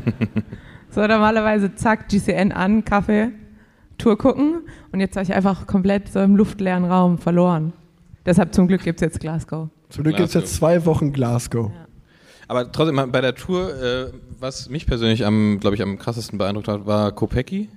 [0.90, 3.30] so normalerweise zack, GCN an, Kaffee,
[3.98, 4.62] Tour gucken
[4.92, 7.72] und jetzt war ich einfach komplett so im luftleeren Raum verloren.
[8.24, 9.68] Deshalb zum Glück gibt es jetzt Glasgow.
[9.88, 11.70] Zum Glück gibt es jetzt zwei Wochen Glasgow.
[11.72, 11.88] Ja.
[12.46, 16.68] Aber trotzdem, bei der Tour, äh, was mich persönlich am, glaube ich, am krassesten beeindruckt
[16.68, 17.68] hat, war Kopecki.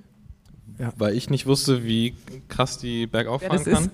[0.78, 0.92] Ja.
[0.96, 2.14] Weil ich nicht wusste, wie
[2.48, 3.90] krass die bergauf fahren das kann.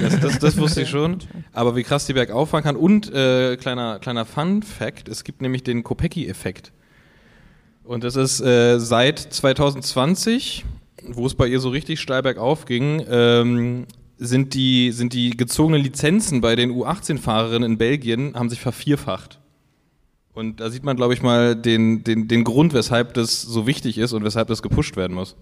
[0.00, 1.18] Das, das, das wusste ich schon.
[1.52, 2.76] Aber wie krass die bergauf fahren kann.
[2.76, 6.72] Und äh, kleiner, kleiner Fun-Fact: Es gibt nämlich den Kopecki-Effekt.
[7.84, 10.64] Und das ist äh, seit 2020,
[11.08, 13.86] wo es bei ihr so richtig steil bergauf ging, ähm,
[14.16, 19.40] sind, die, sind die gezogenen Lizenzen bei den U18-Fahrerinnen in Belgien haben sich vervierfacht.
[20.32, 23.98] Und da sieht man, glaube ich, mal den, den, den Grund, weshalb das so wichtig
[23.98, 25.36] ist und weshalb das gepusht werden muss.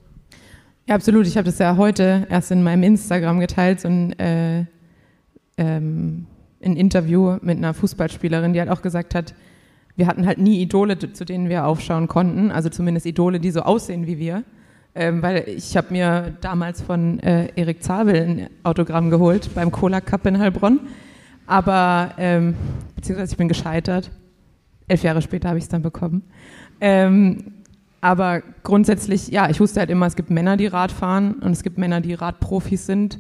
[0.89, 1.27] Ja, absolut.
[1.27, 4.65] Ich habe das ja heute erst in meinem Instagram geteilt, so ein, äh,
[5.59, 6.25] ähm,
[6.65, 9.35] ein Interview mit einer Fußballspielerin, die halt auch gesagt hat,
[9.97, 13.61] wir hatten halt nie Idole, zu denen wir aufschauen konnten, also zumindest Idole, die so
[13.61, 14.45] aussehen wie wir.
[14.95, 20.01] Ähm, weil ich habe mir damals von äh, Erik Zabel ein Autogramm geholt beim Cola
[20.01, 20.81] Cup in Heilbronn.
[21.47, 22.55] Aber, ähm,
[22.97, 24.11] beziehungsweise ich bin gescheitert.
[24.87, 26.23] Elf Jahre später habe ich es dann bekommen.
[26.81, 27.58] Ähm,
[28.01, 31.63] aber grundsätzlich, ja, ich wusste halt immer, es gibt Männer, die Rad fahren und es
[31.63, 33.19] gibt Männer, die Radprofis sind.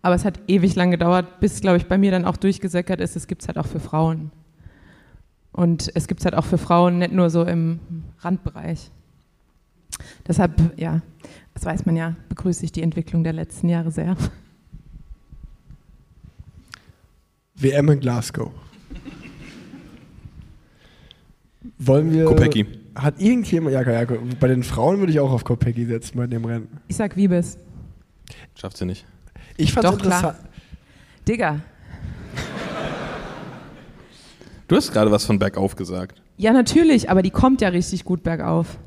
[0.00, 3.16] Aber es hat ewig lang gedauert, bis, glaube ich, bei mir dann auch durchgesäckert ist,
[3.16, 4.32] es gibt es halt auch für Frauen.
[5.52, 7.78] Und es gibt es halt auch für Frauen, nicht nur so im
[8.20, 8.90] Randbereich.
[10.26, 11.02] Deshalb, ja,
[11.54, 14.16] das weiß man ja, begrüße ich die Entwicklung der letzten Jahre sehr.
[17.54, 18.50] WM in Glasgow.
[21.78, 22.24] Wollen wir.
[22.24, 22.81] Kopecky.
[22.94, 23.74] Hat irgendjemand.
[23.74, 24.06] Ja, ja,
[24.38, 26.68] bei den Frauen würde ich auch auf Kopecky setzen bei dem Rennen.
[26.88, 27.58] Ich sag Wiebes.
[28.54, 29.06] Schafft sie nicht.
[29.56, 30.18] Ich fand's Doch, klar.
[30.18, 30.48] interessant.
[31.26, 31.60] Digga.
[34.68, 36.22] Du hast gerade was von bergauf gesagt.
[36.38, 38.78] Ja, natürlich, aber die kommt ja richtig gut bergauf.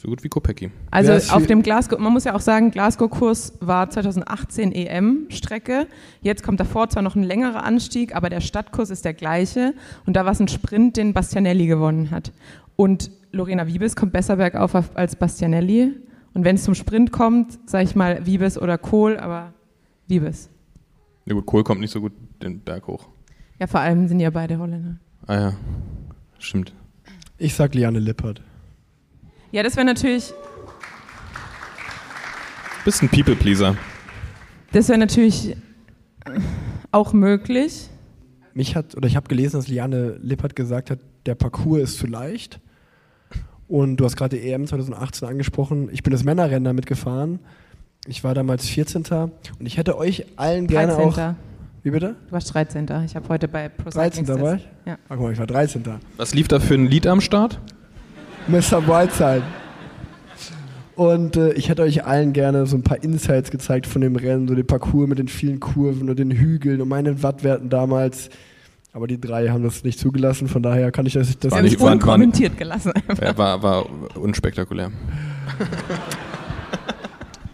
[0.00, 0.70] So gut wie Kopecky.
[0.92, 5.88] Also auf dem Glasgow, man muss ja auch sagen, Glasgow-Kurs war 2018 EM-Strecke.
[6.22, 9.74] Jetzt kommt davor zwar noch ein längerer Anstieg, aber der Stadtkurs ist der gleiche.
[10.06, 12.32] Und da war es ein Sprint, den Bastianelli gewonnen hat.
[12.80, 15.96] Und Lorena Wiebes kommt besser bergauf auf- als Bastianelli.
[16.32, 19.52] Und wenn es zum Sprint kommt, sage ich mal Wiebes oder Kohl, aber
[20.06, 20.48] Wiebes.
[21.26, 23.08] Ja gut, Kohl kommt nicht so gut den Berg hoch.
[23.58, 24.96] Ja, vor allem sind ja beide Holländer.
[25.26, 25.52] Ah ja,
[26.38, 26.72] stimmt.
[27.36, 28.42] Ich sag Liane Lippert.
[29.50, 30.32] Ja, das wäre natürlich,
[32.84, 33.76] Bist ein People-Pleaser.
[34.70, 35.56] das wäre natürlich
[36.92, 37.88] auch möglich.
[38.54, 42.06] Mich hat, oder ich habe gelesen, dass Liane Lippert gesagt hat, der Parcours ist zu
[42.06, 42.60] leicht.
[43.68, 45.88] Und du hast gerade die EM 2018 angesprochen.
[45.92, 47.38] Ich bin das Männerrennen damit gefahren.
[48.06, 49.04] Ich war damals 14.
[49.12, 51.22] Und ich hätte euch allen gerne 13.
[51.22, 51.34] auch.
[51.82, 52.16] Wie bitte?
[52.26, 52.86] Du warst 13.
[53.04, 54.26] Ich habe heute bei Pro 13.
[54.26, 54.68] Cycling war ich?
[54.86, 54.98] Ja.
[55.04, 55.82] Ach, guck mal, ich war 13.
[56.16, 57.60] Was lief da für ein Lied am Start?
[58.48, 58.80] Mr.
[58.80, 59.42] Brightside.
[60.96, 64.48] Und äh, ich hätte euch allen gerne so ein paar Insights gezeigt von dem Rennen,
[64.48, 68.30] so den Parcours mit den vielen Kurven und den Hügeln und meinen Wattwerten damals.
[68.92, 71.74] Aber die drei haben das nicht zugelassen, von daher kann ich das, das War nicht-
[71.74, 72.92] es war- war- unkommentiert gelassen.
[73.20, 74.90] Ja, war, war unspektakulär.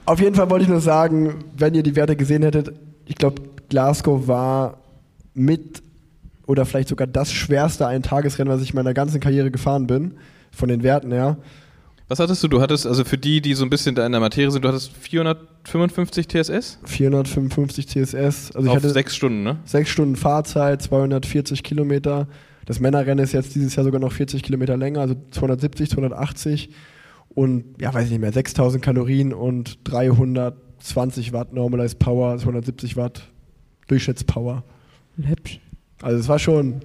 [0.06, 2.72] Auf jeden Fall wollte ich nur sagen, wenn ihr die Werte gesehen hättet,
[3.06, 4.78] ich glaube, Glasgow war
[5.32, 5.82] mit
[6.46, 10.14] oder vielleicht sogar das schwerste Eintagesrennen, was ich in meiner ganzen Karriere gefahren bin,
[10.52, 11.38] von den Werten her.
[12.08, 12.48] Was hattest du?
[12.48, 14.68] Du hattest, also für die, die so ein bisschen da in der Materie sind, du
[14.68, 19.58] hattest 455 TSS 455 CSS, also ich auf hatte sechs Stunden, ne?
[19.64, 22.28] sechs Stunden Fahrzeit, 240 Kilometer.
[22.66, 26.70] Das Männerrennen ist jetzt dieses Jahr sogar noch 40 Kilometer länger, also 270, 280
[27.30, 33.30] und ja, weiß ich nicht mehr, 6000 Kalorien und 320 Watt Normalized Power, 270 Watt
[33.88, 34.62] Durchschnittspower.
[35.22, 35.60] Hübsch.
[36.02, 36.80] Also es war schon,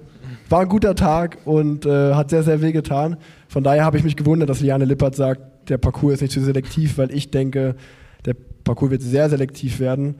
[0.48, 3.16] war ein guter Tag und äh, hat sehr, sehr weh getan.
[3.48, 6.40] Von daher habe ich mich gewundert, dass Liane Lippert sagt, der Parcours ist nicht zu
[6.40, 7.76] selektiv, weil ich denke,
[8.24, 10.16] der Parcours wird sehr selektiv werden.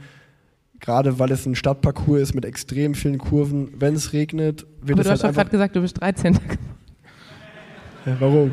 [0.81, 3.75] Gerade weil es ein Stadtparcours ist mit extrem vielen Kurven.
[3.79, 6.39] Wenn es regnet, wird Aber es du hast halt doch gerade gesagt, du bist 13.
[8.07, 8.53] Ja, warum?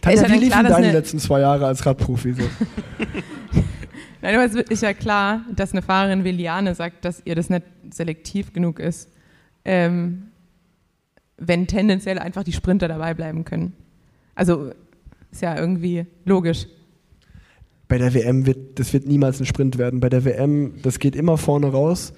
[0.00, 2.42] Tanja, ja wie liefen deine eine- letzten zwei Jahre als Radprofi so?
[4.22, 7.50] Nein, aber es ist ja klar, dass eine Fahrerin wie Liane sagt, dass ihr das
[7.50, 9.10] nicht selektiv genug ist,
[9.64, 10.28] ähm,
[11.36, 13.74] wenn tendenziell einfach die Sprinter dabei bleiben können.
[14.34, 14.70] Also
[15.30, 16.66] ist ja irgendwie logisch.
[17.88, 20.00] Bei der WM wird, das wird niemals ein Sprint werden.
[20.00, 22.14] Bei der WM, das geht immer vorne raus.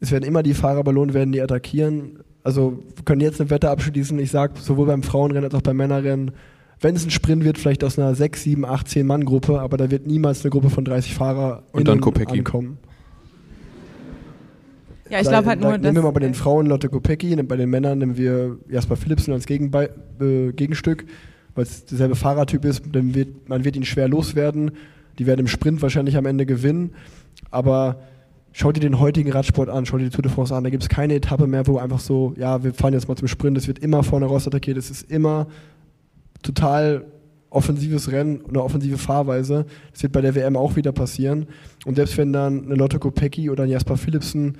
[0.00, 2.20] Es werden immer die Fahrer belohnt werden, die attackieren.
[2.42, 4.18] Also wir können jetzt eine Wette abschließen.
[4.18, 6.30] Ich sage sowohl beim Frauenrennen als auch beim Männerrennen,
[6.80, 9.76] wenn es ein Sprint wird, vielleicht aus einer 6, 7, 8, 10 Mann Gruppe, aber
[9.76, 12.38] da wird niemals eine Gruppe von 30 Fahrer Und dann Kopecky.
[12.38, 12.78] ankommen.
[15.10, 17.34] Ja, ich glaube halt da nur, Nehmen wir mal bei den dass, Frauen Lotte Kopecki,
[17.42, 21.06] bei den Männern nehmen wir Jasper Philipsen als Gegenbei äh, Gegenstück,
[21.54, 22.82] weil es derselbe Fahrertyp ist.
[22.92, 24.72] Dann wird, man wird ihn schwer loswerden.
[25.18, 26.92] Die werden im Sprint wahrscheinlich am Ende gewinnen.
[27.50, 28.00] Aber
[28.52, 30.62] schau dir den heutigen Radsport an, schau dir die Tour de France an.
[30.62, 33.28] Da gibt es keine Etappe mehr, wo einfach so, ja, wir fahren jetzt mal zum
[33.28, 33.56] Sprint.
[33.56, 34.76] Es wird immer vorne raus attackiert.
[34.76, 35.46] Es ist immer
[36.42, 37.04] total
[37.50, 39.66] offensives Rennen eine offensive Fahrweise.
[39.92, 41.46] Das wird bei der WM auch wieder passieren.
[41.86, 44.58] Und selbst wenn dann eine Lotte Kopecki oder ein Jasper Philipsen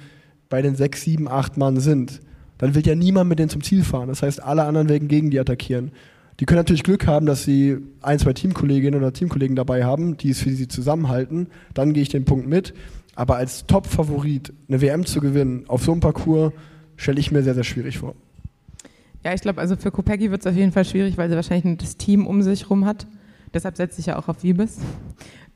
[0.49, 2.21] bei den sechs, sieben, acht Mann sind,
[2.57, 4.09] dann will ja niemand mit denen zum Ziel fahren.
[4.09, 5.93] Das heißt, alle anderen werden gegen die attackieren.
[6.41, 10.31] Die können natürlich Glück haben, dass sie ein, zwei Teamkolleginnen oder Teamkollegen dabei haben, die
[10.31, 11.49] es für sie zusammenhalten.
[11.75, 12.75] Dann gehe ich den Punkt mit.
[13.17, 16.53] Aber als Top-Favorit eine WM zu gewinnen auf so einem Parcours,
[16.97, 18.15] stelle ich mir sehr, sehr schwierig vor.
[19.25, 21.65] Ja, ich glaube, also für Kopecky wird es auf jeden Fall schwierig, weil sie wahrscheinlich
[21.65, 23.07] ein- das Team um sich rum hat.
[23.55, 24.79] Deshalb setze ich ja auch auf Wiebes.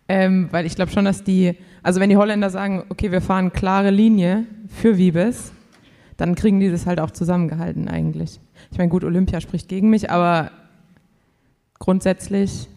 [0.08, 3.52] Ähm, weil ich glaube schon, dass die, also wenn die Holländer sagen, okay, wir fahren
[3.52, 5.52] klare Linie für Wiebes,
[6.16, 8.40] dann kriegen die das halt auch zusammengehalten eigentlich.
[8.70, 10.50] Ich meine, gut, Olympia spricht gegen mich, aber
[11.78, 12.68] grundsätzlich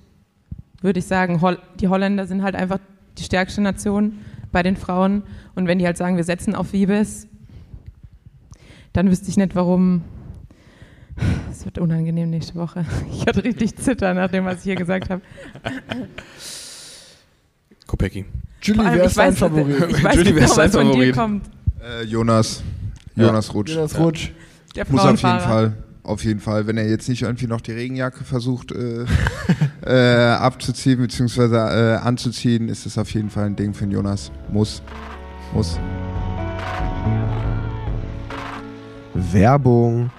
[0.82, 1.42] würde ich sagen,
[1.80, 2.80] die Holländer sind halt einfach
[3.18, 4.20] die stärkste Nation
[4.52, 5.24] bei den Frauen.
[5.56, 7.28] Und wenn die halt sagen, wir setzen auf Wiebes,
[8.94, 10.02] dann wüsste ich nicht, warum.
[11.50, 12.86] Es wird unangenehm nächste Woche.
[13.12, 15.22] Ich hatte richtig Zittern nach dem, was ich hier gesagt habe.
[17.88, 18.26] Kopecki.
[18.62, 19.90] Julie, allem, wer ist dein Favorit?
[19.90, 21.16] Ich weiß Julie, wer ist dein Favorit?
[21.16, 21.46] kommt.
[21.82, 22.64] Äh, Jonas.
[23.16, 23.76] Jonas Rutsch.
[23.76, 24.32] Jonas Rutsch.
[24.76, 25.40] Der Muss auf jeden.
[25.40, 25.74] Fall.
[26.04, 26.68] Auf jeden Fall.
[26.68, 29.06] Wenn er jetzt nicht irgendwie noch die Regenjacke versucht äh,
[29.86, 31.56] äh, abzuziehen bzw.
[31.56, 34.32] Äh, anzuziehen, ist es auf jeden Fall ein Ding für den Jonas.
[34.52, 34.82] Muss.
[35.54, 35.80] Muss.
[39.14, 40.12] Werbung.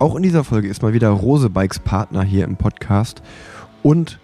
[0.00, 3.22] Auch in dieser Folge ist mal wieder Rose Bikes Partner hier im Podcast.
[3.82, 4.18] Und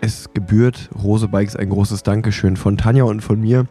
[0.00, 3.66] es gebührt Rose Bikes ein großes Dankeschön von Tanja und von mir.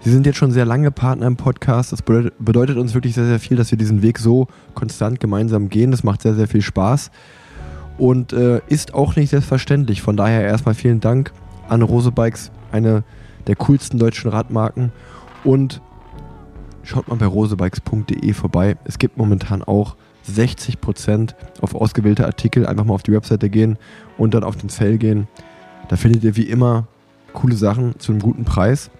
[0.00, 1.92] Sie sind jetzt schon sehr lange Partner im Podcast.
[1.92, 5.90] Das bedeutet, uns wirklich sehr, sehr viel, dass wir diesen Weg so konstant gemeinsam gehen.
[5.90, 7.10] Das macht sehr, sehr viel Spaß
[7.98, 10.00] und äh, ist auch nicht selbstverständlich.
[10.02, 11.32] Von daher erstmal vielen Dank
[11.68, 13.02] an Rose Bikes, eine
[13.48, 14.92] der coolsten deutschen Radmarken.
[15.42, 15.82] Und
[16.84, 18.76] schaut mal bei rosebikes.de vorbei.
[18.84, 19.96] Es gibt momentan auch
[20.28, 22.66] 60% auf ausgewählte Artikel.
[22.66, 23.78] Einfach mal auf die Webseite gehen
[24.18, 25.28] und dann auf den Sale gehen.
[25.88, 26.86] Da findet ihr wie immer
[27.32, 28.90] coole Sachen zu einem guten Preis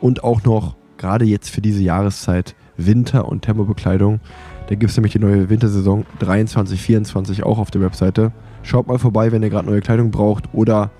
[0.00, 4.20] und auch noch gerade jetzt für diese Jahreszeit Winter- und Thermobekleidung.
[4.68, 8.32] Da gibt es nämlich die neue Wintersaison 23, 24 auch auf der Webseite.
[8.62, 10.90] Schaut mal vorbei, wenn ihr gerade neue Kleidung braucht oder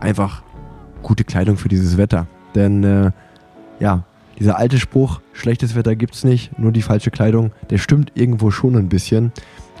[0.00, 0.42] einfach
[1.02, 2.26] gute Kleidung für dieses Wetter.
[2.54, 3.12] Denn äh,
[3.78, 4.04] ja,
[4.40, 8.74] dieser alte Spruch, schlechtes Wetter gibt's nicht, nur die falsche Kleidung, der stimmt irgendwo schon
[8.74, 9.32] ein bisschen.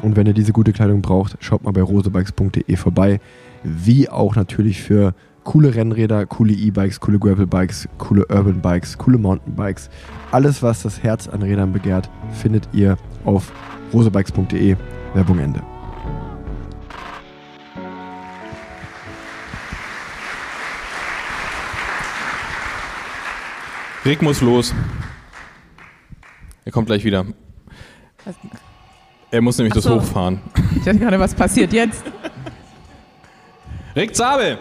[0.02, 3.20] Und wenn ihr diese gute Kleidung braucht, schaut mal bei rosebikes.de vorbei.
[3.64, 9.90] Wie auch natürlich für coole Rennräder, coole E-Bikes, coole Gravel-Bikes, coole Urban-Bikes, coole Mountainbikes.
[10.30, 13.52] Alles, was das Herz an Rädern begehrt, findet ihr auf
[13.92, 14.76] rosebikes.de.
[15.14, 15.79] Werbung Ende.
[24.04, 24.74] Rick muss los.
[26.64, 27.26] Er kommt gleich wieder.
[29.30, 29.96] Er muss nämlich Ach das so.
[30.00, 30.40] hochfahren.
[30.76, 32.02] Ich dachte gerade, was passiert jetzt?
[33.94, 34.58] Rick Zabel!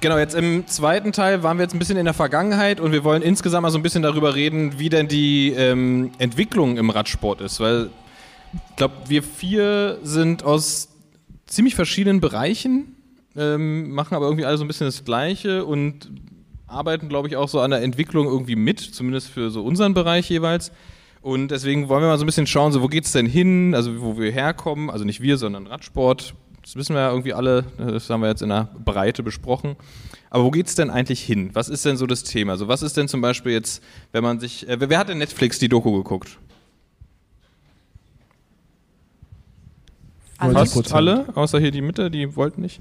[0.00, 3.04] Genau, jetzt im zweiten Teil waren wir jetzt ein bisschen in der Vergangenheit und wir
[3.04, 7.42] wollen insgesamt mal so ein bisschen darüber reden, wie denn die ähm, Entwicklung im Radsport
[7.42, 7.60] ist.
[7.60, 7.90] Weil
[8.70, 10.88] ich glaube, wir vier sind aus
[11.46, 12.96] ziemlich verschiedenen Bereichen,
[13.36, 16.10] ähm, machen aber irgendwie alle so ein bisschen das Gleiche und
[16.66, 20.28] arbeiten, glaube ich, auch so an der Entwicklung irgendwie mit, zumindest für so unseren Bereich
[20.30, 20.72] jeweils.
[21.22, 24.00] Und deswegen wollen wir mal so ein bisschen schauen, so wo geht's denn hin, also
[24.00, 26.34] wo wir herkommen, also nicht wir, sondern Radsport.
[26.62, 29.76] Das wissen wir ja irgendwie alle, das haben wir jetzt in der Breite besprochen.
[30.30, 31.50] Aber wo geht's denn eigentlich hin?
[31.52, 32.52] Was ist denn so das Thema?
[32.52, 35.58] Also was ist denn zum Beispiel jetzt, wenn man sich, äh, wer hat denn Netflix
[35.58, 36.38] die Doku geguckt?
[40.38, 40.54] Alle.
[40.54, 40.74] Fast.
[40.74, 42.80] Fast alle, außer hier die Mitte, die wollten nicht.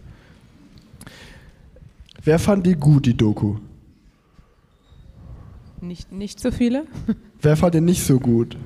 [2.24, 3.58] Wer fand die gut, die Doku?
[5.82, 6.86] Nicht, nicht so viele.
[7.42, 8.58] Wer fand den nicht so gut?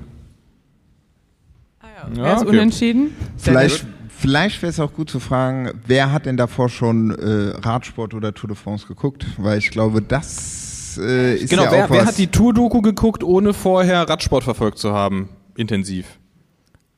[1.80, 2.50] Ah Ja, Wer ist okay.
[2.50, 3.10] unentschieden?
[3.36, 8.14] Vielleicht, vielleicht wäre es auch gut zu fragen, wer hat denn davor schon äh, Radsport
[8.14, 9.26] oder Tour de France geguckt?
[9.38, 12.06] Weil ich glaube, das äh, ist Genau, ja wer, auch wer was.
[12.08, 15.28] hat die Tour-Doku geguckt, ohne vorher Radsport verfolgt zu haben?
[15.56, 16.18] Intensiv.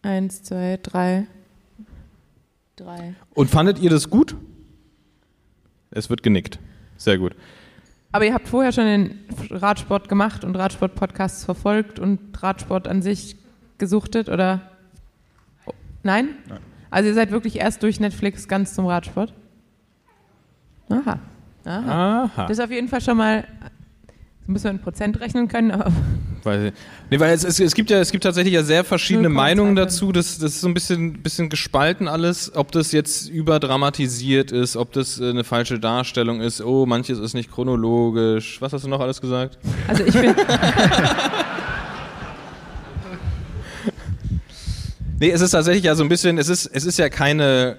[0.00, 1.26] Eins, zwei, drei.
[2.76, 3.14] Drei.
[3.34, 4.34] Und fandet ihr das gut?
[5.96, 6.58] Es wird genickt.
[6.98, 7.34] Sehr gut.
[8.12, 9.18] Aber ihr habt vorher schon den
[9.50, 13.36] Radsport gemacht und Radsport-Podcasts verfolgt und Radsport an sich
[13.78, 14.70] gesuchtet, oder?
[16.02, 16.28] Nein?
[16.90, 19.32] Also ihr seid wirklich erst durch Netflix ganz zum Radsport?
[20.90, 21.18] Aha.
[21.64, 22.24] Aha.
[22.24, 22.42] Aha.
[22.42, 23.44] Das ist auf jeden Fall schon mal,
[24.40, 25.90] das müssen wir in Prozent rechnen können, aber
[26.46, 26.72] Weil,
[27.10, 29.76] nee, weil es, es, es gibt ja es gibt tatsächlich ja sehr verschiedene 0,2 Meinungen
[29.76, 30.12] dazu.
[30.12, 34.92] Das, das ist so ein bisschen, bisschen gespalten alles, ob das jetzt überdramatisiert ist, ob
[34.92, 36.62] das äh, eine falsche Darstellung ist.
[36.62, 38.60] Oh, manches ist nicht chronologisch.
[38.60, 39.58] Was hast du noch alles gesagt?
[39.88, 40.36] also ich finde,
[45.18, 47.78] Nee, es ist tatsächlich ja so ein bisschen, es ist, es ist ja keine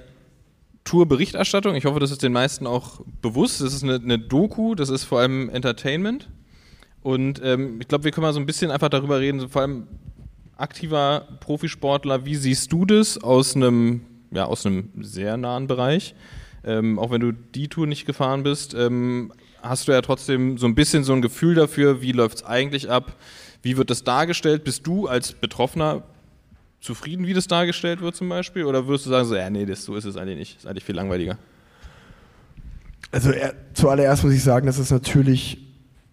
[0.85, 1.75] Tour-Berichterstattung.
[1.75, 3.61] Ich hoffe, das ist den meisten auch bewusst.
[3.61, 6.29] Es ist eine, eine Doku, das ist vor allem Entertainment.
[7.07, 9.61] Und ähm, ich glaube, wir können mal so ein bisschen einfach darüber reden, so vor
[9.61, 9.87] allem
[10.57, 16.15] aktiver Profisportler, wie siehst du das aus einem, ja, aus einem sehr nahen Bereich?
[16.65, 19.31] Ähm, auch wenn du die Tour nicht gefahren bist, ähm,
[19.61, 22.89] hast du ja trotzdem so ein bisschen so ein Gefühl dafür, wie läuft es eigentlich
[22.89, 23.15] ab?
[23.61, 24.65] Wie wird das dargestellt?
[24.65, 26.03] Bist du als Betroffener
[26.81, 28.65] zufrieden, wie das dargestellt wird zum Beispiel?
[28.65, 30.57] Oder würdest du sagen, so, ja, nee, das, so ist es eigentlich nicht.
[30.57, 31.37] Ist eigentlich viel langweiliger.
[33.13, 35.66] Also er, zuallererst muss ich sagen, dass es natürlich,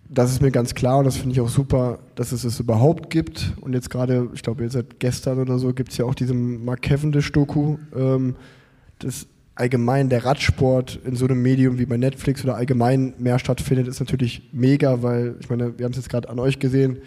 [0.09, 3.11] das ist mir ganz klar und das finde ich auch super, dass es es überhaupt
[3.11, 3.53] gibt.
[3.61, 6.65] Und jetzt gerade, ich glaube jetzt seit gestern oder so, gibt es ja auch diesen
[6.65, 7.79] Mark Cavendish-Doku.
[7.97, 8.37] Ähm,
[8.99, 13.87] das allgemein der Radsport in so einem Medium wie bei Netflix oder allgemein mehr stattfindet,
[13.87, 16.99] ist natürlich mega, weil ich meine, wir haben es jetzt gerade an euch gesehen,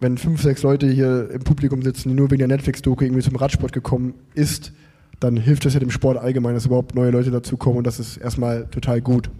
[0.00, 3.36] wenn fünf, sechs Leute hier im Publikum sitzen, die nur wegen der Netflix-Doku irgendwie zum
[3.36, 4.72] Radsport gekommen ist,
[5.20, 8.16] dann hilft das ja dem Sport allgemein, dass überhaupt neue Leute dazukommen und das ist
[8.16, 9.30] erstmal total gut.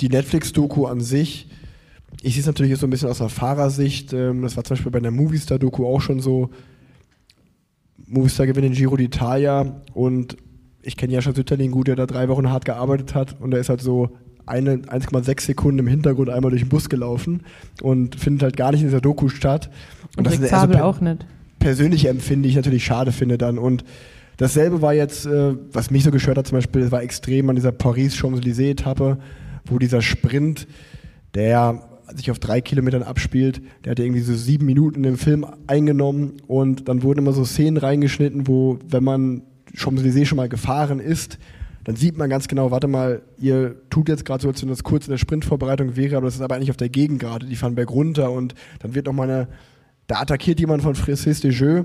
[0.00, 1.48] Die Netflix-Doku an sich,
[2.22, 4.74] ich sehe es natürlich jetzt so ein bisschen aus der Fahrersicht, ähm, das war zum
[4.76, 6.50] Beispiel bei der Movistar-Doku auch schon so,
[8.06, 10.36] Movistar gewinnt den Giro d'Italia und
[10.82, 13.60] ich kenne ja schon Sütterlin gut, der da drei Wochen hart gearbeitet hat und der
[13.60, 14.10] ist halt so
[14.46, 17.42] eine 1,6 Sekunden im Hintergrund einmal durch den Bus gelaufen
[17.82, 19.68] und findet halt gar nicht in dieser Doku statt.
[20.16, 21.26] und das Rick ist eher so Zabel per- auch nicht.
[21.58, 23.58] persönlich empfinde ich natürlich schade finde dann.
[23.58, 23.84] Und
[24.38, 27.56] dasselbe war jetzt, äh, was mich so gestört hat zum Beispiel, das war extrem an
[27.56, 29.18] dieser Paris-Champs-Élysées-Etappe,
[29.70, 30.66] wo dieser Sprint,
[31.34, 31.82] der
[32.14, 36.88] sich auf drei Kilometern abspielt, der hat irgendwie so sieben Minuten im Film eingenommen und
[36.88, 39.42] dann wurden immer so Szenen reingeschnitten, wo, wenn man
[39.74, 41.38] Champs-Élysées schon mal gefahren ist,
[41.84, 44.82] dann sieht man ganz genau, warte mal, ihr tut jetzt gerade so, als wenn das
[44.82, 47.56] kurz in der Sprintvorbereitung wäre, aber das ist aber eigentlich auf der Gegend gerade, die
[47.56, 49.48] fahren berg runter und dann wird noch mal eine,
[50.06, 51.84] da attackiert jemand von Francis de Jeux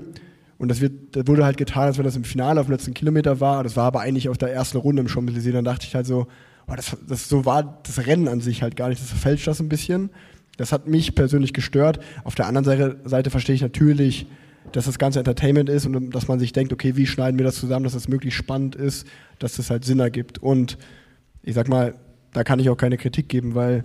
[0.58, 2.94] und das, wird, das wurde halt getan, als wenn das im Finale auf dem letzten
[2.94, 3.64] Kilometer war.
[3.64, 5.52] Das war aber eigentlich auf der ersten Runde im Champs-Élysées.
[5.52, 6.26] Dann dachte ich halt so,
[6.66, 9.00] oh, das, das so war das Rennen an sich halt gar nicht.
[9.00, 10.10] Das verfälscht das ein bisschen.
[10.56, 12.00] Das hat mich persönlich gestört.
[12.22, 14.26] Auf der anderen Seite, Seite verstehe ich natürlich,
[14.72, 17.56] dass das ganze Entertainment ist und dass man sich denkt, okay, wie schneiden wir das
[17.56, 19.06] zusammen, dass das möglichst spannend ist,
[19.38, 20.38] dass das halt Sinn ergibt.
[20.38, 20.78] Und
[21.42, 21.94] ich sag mal,
[22.32, 23.84] da kann ich auch keine Kritik geben, weil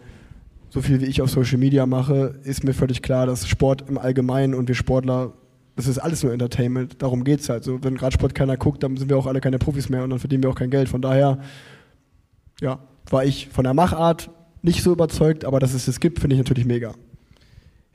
[0.70, 3.98] so viel wie ich auf Social Media mache, ist mir völlig klar, dass Sport im
[3.98, 5.34] Allgemeinen und wir Sportler,
[5.76, 7.02] das ist alles nur Entertainment.
[7.02, 7.64] Darum geht's halt.
[7.64, 10.20] So, wenn Radsport keiner guckt, dann sind wir auch alle keine Profis mehr und dann
[10.20, 10.90] verdienen wir auch kein Geld.
[10.90, 11.40] Von daher,
[12.62, 12.80] ja,
[13.10, 14.30] war ich von der Machart
[14.62, 16.94] nicht so überzeugt, aber dass es das gibt, finde ich natürlich mega.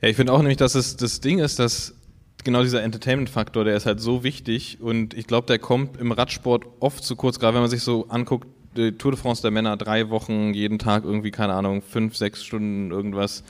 [0.01, 1.95] Ja, ich finde auch nämlich, dass es das Ding ist, dass
[2.43, 6.65] genau dieser Entertainment-Faktor, der ist halt so wichtig und ich glaube, der kommt im Radsport
[6.79, 8.47] oft zu kurz, gerade wenn man sich so anguckt,
[8.77, 12.43] die Tour de France der Männer, drei Wochen, jeden Tag irgendwie, keine Ahnung, fünf, sechs
[12.43, 13.43] Stunden irgendwas.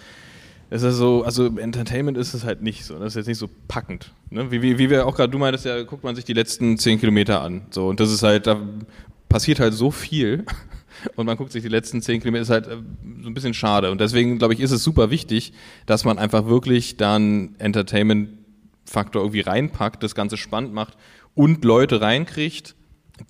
[0.70, 3.49] Es ist so, also Entertainment ist es halt nicht so, das ist jetzt nicht so
[3.68, 4.13] packend.
[4.30, 4.51] Ne?
[4.51, 6.99] Wie, wie, wie wir auch gerade, du meintest ja, guckt man sich die letzten zehn
[6.99, 7.63] Kilometer an.
[7.72, 8.59] So, und das ist halt, da
[9.30, 10.45] passiert halt so viel
[11.16, 12.78] und man guckt sich die letzten zehn Kilometer, ist halt äh,
[13.22, 13.91] so ein bisschen schade.
[13.91, 15.53] Und deswegen, glaube ich, ist es super wichtig,
[15.86, 20.97] dass man einfach wirklich dann Entertainment-Faktor irgendwie reinpackt, das Ganze spannend macht
[21.34, 22.76] und Leute reinkriegt,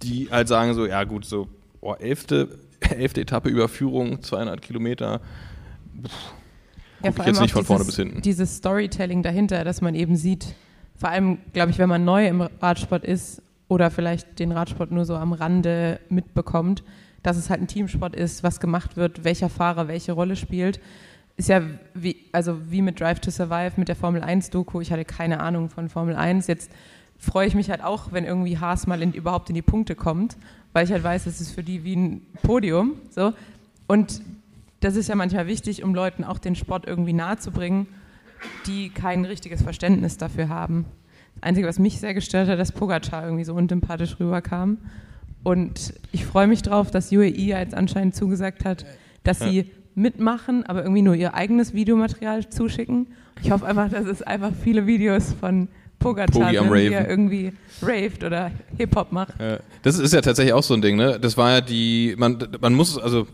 [0.03, 1.47] die halt sagen so, ja gut, so
[1.81, 5.21] oh, elfte, elfte Etappe Überführung, 200 Kilometer,
[7.03, 8.21] Ja, Guck ich jetzt nicht von vorne dieses, bis hinten.
[8.21, 10.55] Dieses Storytelling dahinter, dass man eben sieht,
[10.95, 15.05] vor allem, glaube ich, wenn man neu im Radsport ist oder vielleicht den Radsport nur
[15.05, 16.83] so am Rande mitbekommt,
[17.25, 20.79] dass es halt ein Teamsport ist, was gemacht wird, welcher Fahrer welche Rolle spielt.
[21.37, 21.61] Ist ja
[21.93, 24.79] wie, also wie mit Drive to Survive, mit der Formel 1 Doku.
[24.79, 26.47] Ich hatte keine Ahnung von Formel 1.
[26.47, 26.71] Jetzt
[27.17, 30.37] freue ich mich halt auch, wenn irgendwie Haas mal in, überhaupt in die Punkte kommt,
[30.71, 32.93] weil ich halt weiß, es ist für die wie ein Podium.
[33.09, 33.33] So.
[33.87, 34.21] Und
[34.79, 37.87] das ist ja manchmal wichtig, um Leuten auch den Sport irgendwie nahezubringen,
[38.67, 40.85] die kein richtiges Verständnis dafür haben.
[41.35, 44.77] Das Einzige, was mich sehr gestört hat, dass Pogacar irgendwie so unsympathisch rüberkam.
[45.45, 48.83] Und ich freue mich drauf, dass UAE jetzt anscheinend zugesagt hat,
[49.23, 53.09] dass sie mitmachen, aber irgendwie nur ihr eigenes Videomaterial zuschicken.
[53.43, 55.67] Ich hoffe einfach, dass es einfach viele Videos von
[55.99, 57.05] Pogacar er Raven.
[57.07, 59.39] irgendwie raved oder Hip-Hop macht.
[59.39, 59.59] Ja.
[59.83, 61.19] Das ist ja tatsächlich auch so ein Ding, ne?
[61.19, 63.27] Das war ja die, man, man muss, also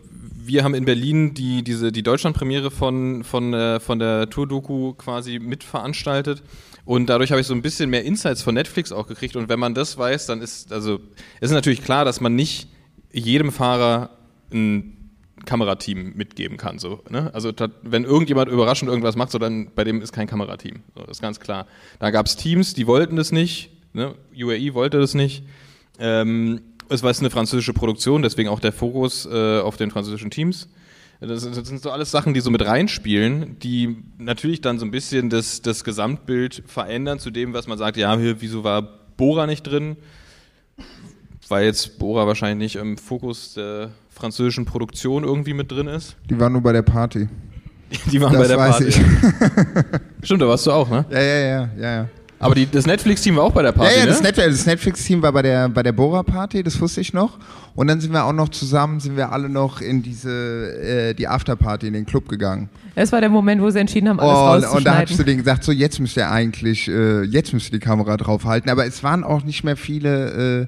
[0.44, 5.40] wir haben in Berlin die, diese, die Deutschlandpremiere von, von, äh, von der Tour-Doku quasi
[5.40, 6.44] mitveranstaltet.
[6.86, 9.36] Und dadurch habe ich so ein bisschen mehr Insights von Netflix auch gekriegt.
[9.36, 11.00] Und wenn man das weiß, dann ist, also,
[11.40, 12.68] ist natürlich klar, dass man nicht
[13.12, 14.10] jedem Fahrer
[14.52, 14.98] ein
[15.46, 16.80] Kamerateam mitgeben kann.
[16.80, 17.32] So, ne?
[17.34, 17.52] Also
[17.84, 20.84] wenn irgendjemand überraschend irgendwas macht, so dann bei dem ist kein Kamerateam.
[20.96, 21.68] So, das ist ganz klar.
[22.00, 23.72] Da gab es Teams, die wollten das nicht.
[23.94, 24.16] Ne?
[24.36, 25.44] UAE wollte das nicht.
[26.00, 30.70] Ähm, es war eine französische Produktion, deswegen auch der Fokus äh, auf den französischen Teams.
[31.22, 34.92] Das, das, sind so alles Sachen, die so mit reinspielen, die natürlich dann so ein
[34.92, 38.82] bisschen das, das Gesamtbild verändern zu dem, was man sagt, ja, hier, wieso war
[39.18, 39.98] Bora nicht drin?
[41.48, 46.16] Weil jetzt Bora wahrscheinlich nicht im Fokus der französischen Produktion irgendwie mit drin ist.
[46.28, 47.30] Die waren nur bei der Party.
[48.12, 48.88] Die waren Das bei der weiß Party.
[48.88, 50.26] ich.
[50.26, 51.06] Stimmt, da warst du auch, ne?
[51.12, 52.10] Ja, ja, ja, ja, ja.
[52.42, 54.12] Aber die, das Netflix-Team war auch bei der Party, ja, ja, ne?
[54.12, 57.38] das, Net das Netflix-Team war bei der, bei der Bora-Party, das wusste ich noch.
[57.76, 61.28] Und dann sind wir auch noch zusammen, sind wir alle noch in diese, äh, die
[61.28, 62.70] Afterparty in den Club gegangen.
[62.96, 64.78] Das war der Moment, wo sie entschieden haben, alles rauszuschneiden.
[64.78, 67.80] und da hast du denen gesagt, so jetzt müsst ihr eigentlich, äh, jetzt müsst ihr
[67.80, 68.70] die Kamera draufhalten.
[68.72, 70.68] Aber es waren auch nicht mehr viele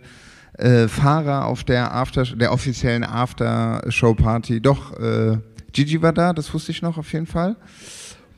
[0.58, 4.62] äh, äh, Fahrer auf der After, der offiziellen After-Show-Party.
[4.62, 5.38] Doch, äh,
[5.72, 7.56] Gigi war da, das wusste ich noch auf jeden Fall.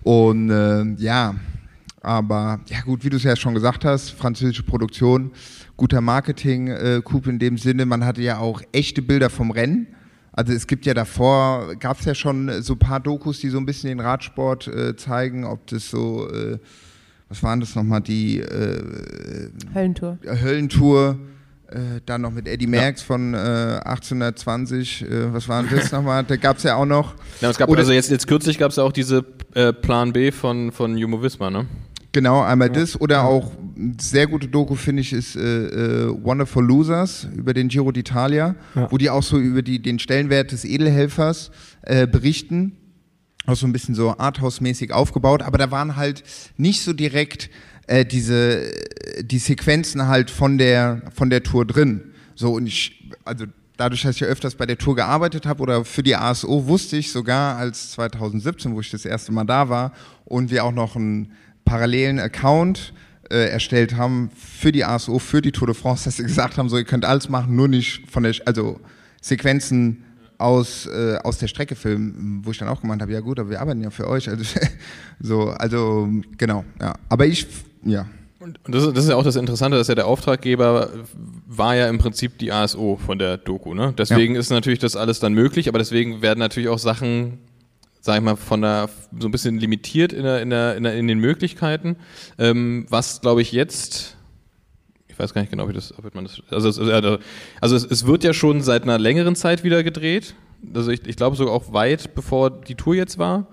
[0.03, 1.35] Und äh, ja,
[2.05, 5.31] aber ja gut, wie du es ja schon gesagt hast, französische Produktion,
[5.75, 7.85] guter Marketing-Coup in dem Sinne.
[7.85, 9.87] Man hatte ja auch echte Bilder vom Rennen.
[10.31, 13.57] Also es gibt ja davor, gab es ja schon so ein paar Dokus, die so
[13.57, 16.59] ein bisschen den Radsport äh, zeigen, ob das so, äh,
[17.29, 20.17] was waren das nochmal, die äh, Höllentour.
[20.25, 21.17] Höllentour,
[21.69, 26.35] äh, dann noch mit Eddie Merckx von äh, 1820, äh, was waren das nochmal, da
[26.35, 27.15] gab es ja auch noch.
[27.41, 30.11] Ja, es gab, Oder- also jetzt, jetzt kürzlich gab es ja auch diese äh, Plan
[30.13, 31.65] B von, von Jumbo Visma, ne?
[32.15, 33.51] Genau, einmal das oder auch
[33.99, 35.41] sehr gute Doku finde ich ist äh,
[36.05, 38.89] äh, Wonderful Losers über den Giro d'Italia, Ja.
[38.89, 41.51] wo die auch so über die, den Stellenwert des Edelhelfers
[41.81, 42.77] äh, berichten.
[43.45, 46.23] Auch so ein bisschen so Arthouse-mäßig aufgebaut, aber da waren halt
[46.55, 47.49] nicht so direkt
[47.87, 48.61] äh, diese
[49.21, 52.13] die Sequenzen halt von der von der Tour drin.
[52.33, 53.43] So und ich also
[53.75, 56.95] dadurch, dass ich ja öfters bei der Tour gearbeitet habe oder für die ASO, wusste
[56.95, 59.91] ich sogar als 2017, wo ich das erste Mal da war
[60.23, 61.33] und wir auch noch einen
[61.65, 62.93] parallelen Account
[63.29, 66.69] äh, erstellt haben für die ASO, für die Tour de France, dass sie gesagt haben,
[66.69, 68.79] so ihr könnt alles machen, nur nicht von der, also
[69.21, 70.03] Sequenzen
[70.37, 73.49] aus, äh, aus der Strecke filmen, wo ich dann auch gemeint habe, ja gut, aber
[73.49, 74.29] wir arbeiten ja für euch.
[74.29, 74.43] Also,
[75.19, 76.93] so, also genau, ja.
[77.09, 77.47] Aber ich,
[77.83, 78.05] ja.
[78.39, 80.89] Und das, ist- das ist ja auch das Interessante, dass ja der Auftraggeber
[81.47, 83.73] war ja im Prinzip die ASO von der Doku.
[83.73, 83.93] Ne?
[83.97, 87.39] Deswegen ist natürlich das alles dann möglich, aber deswegen werden natürlich auch Sachen,
[88.05, 88.87] sag ich mal, von der
[89.19, 91.95] so ein bisschen limitiert in, der, in, der, in, der, in den Möglichkeiten.
[92.37, 94.15] Ähm, was glaube ich jetzt,
[95.07, 97.17] ich weiß gar nicht genau, ob, ich das, ob man das, also, es, also,
[97.61, 100.35] also es, es wird ja schon seit einer längeren Zeit wieder gedreht.
[100.75, 103.47] Also ich, ich glaube sogar auch weit bevor die Tour jetzt war.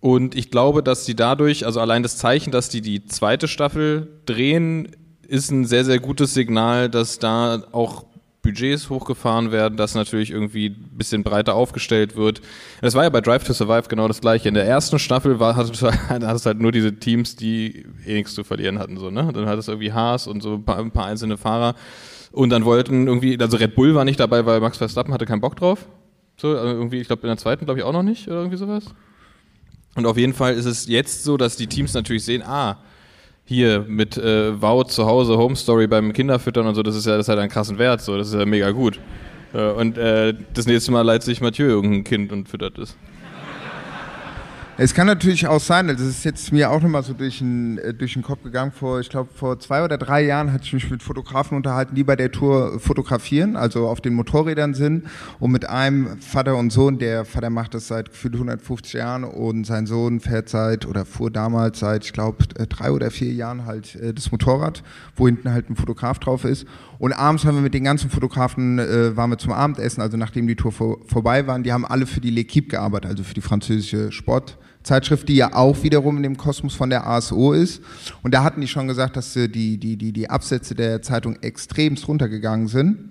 [0.00, 4.08] Und ich glaube, dass sie dadurch, also allein das Zeichen, dass die die zweite Staffel
[4.26, 4.88] drehen,
[5.28, 8.06] ist ein sehr, sehr gutes Signal, dass da auch
[8.44, 12.40] Budgets hochgefahren werden, dass natürlich irgendwie ein bisschen breiter aufgestellt wird.
[12.80, 14.48] Das war ja bei Drive to Survive genau das gleiche.
[14.48, 18.34] In der ersten Staffel war, hattest du hattest halt nur diese Teams, die eh nichts
[18.34, 18.98] zu verlieren hatten.
[18.98, 19.30] So, ne?
[19.32, 21.74] Dann hattest du irgendwie Haas und so ein paar, ein paar einzelne Fahrer.
[22.30, 25.40] Und dann wollten irgendwie, also Red Bull war nicht dabei, weil Max Verstappen hatte keinen
[25.40, 25.88] Bock drauf.
[26.36, 28.58] So, also irgendwie, ich glaube, in der zweiten glaube ich auch noch nicht oder irgendwie
[28.58, 28.84] sowas.
[29.94, 32.78] Und auf jeden Fall ist es jetzt so, dass die Teams natürlich sehen, ah,
[33.44, 37.16] hier mit äh, Wout zu Hause, Home Story beim Kinderfüttern und so, das ist ja,
[37.16, 38.98] das hat einen krassen Wert, so, das ist ja mega gut.
[39.52, 42.96] Äh, und äh, das nächste Mal leiht sich Mathieu irgendein Kind und füttert es.
[44.76, 47.94] Es kann natürlich auch sein, es ist jetzt mir auch nochmal so durch den, äh,
[47.94, 50.90] durch den Kopf gegangen, vor, ich glaube, vor zwei oder drei Jahren hatte ich mich
[50.90, 55.04] mit Fotografen unterhalten, die bei der Tour fotografieren, also auf den Motorrädern sind
[55.38, 59.64] und mit einem Vater und Sohn, der Vater macht das seit gefühlt 150 Jahren und
[59.64, 63.94] sein Sohn fährt seit oder fuhr damals seit, ich glaube, drei oder vier Jahren halt
[63.94, 64.82] äh, das Motorrad,
[65.14, 66.66] wo hinten halt ein Fotograf drauf ist.
[66.98, 70.46] Und abends haben wir mit den ganzen Fotografen, äh, waren wir zum Abendessen, also nachdem
[70.46, 73.40] die Tour vor, vorbei waren, die haben alle für die L'Equipe gearbeitet, also für die
[73.40, 77.82] französische Sportzeitschrift, die ja auch wiederum in dem Kosmos von der ASO ist.
[78.22, 81.36] Und da hatten die schon gesagt, dass äh, die, die, die, die Absätze der Zeitung
[81.42, 83.10] extremst runtergegangen sind.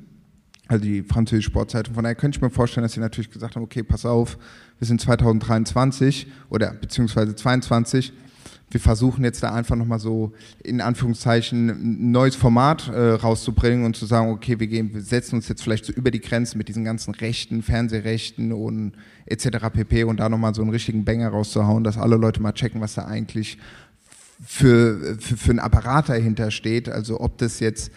[0.68, 1.94] Also die französische Sportzeitung.
[1.94, 4.38] Von daher könnte ich mir vorstellen, dass sie natürlich gesagt haben, okay, pass auf,
[4.80, 8.14] wir sind 2023 oder beziehungsweise 22.
[8.70, 10.34] Wir versuchen jetzt da einfach nochmal so
[10.64, 15.36] in Anführungszeichen ein neues Format äh, rauszubringen und zu sagen, okay, wir, gehen, wir setzen
[15.36, 18.94] uns jetzt vielleicht so über die Grenzen mit diesen ganzen Rechten, Fernsehrechten und
[19.26, 19.70] etc.
[19.72, 20.06] pp.
[20.06, 23.06] und da nochmal so einen richtigen Banger rauszuhauen, dass alle Leute mal checken, was da
[23.06, 23.60] eigentlich
[24.44, 26.90] für, für, für ein Apparat dahinter steht.
[26.90, 27.92] Also ob das jetzt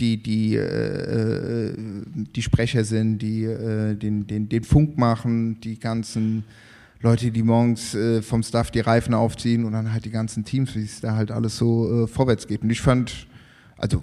[0.00, 6.44] die, die, äh, die Sprecher sind, die äh, den, den, den Funk machen, die ganzen
[7.00, 10.74] Leute, die morgens äh, vom Staff die Reifen aufziehen und dann halt die ganzen Teams,
[10.74, 12.62] wie es da halt alles so äh, vorwärts geht.
[12.62, 13.28] Und ich fand,
[13.76, 14.02] also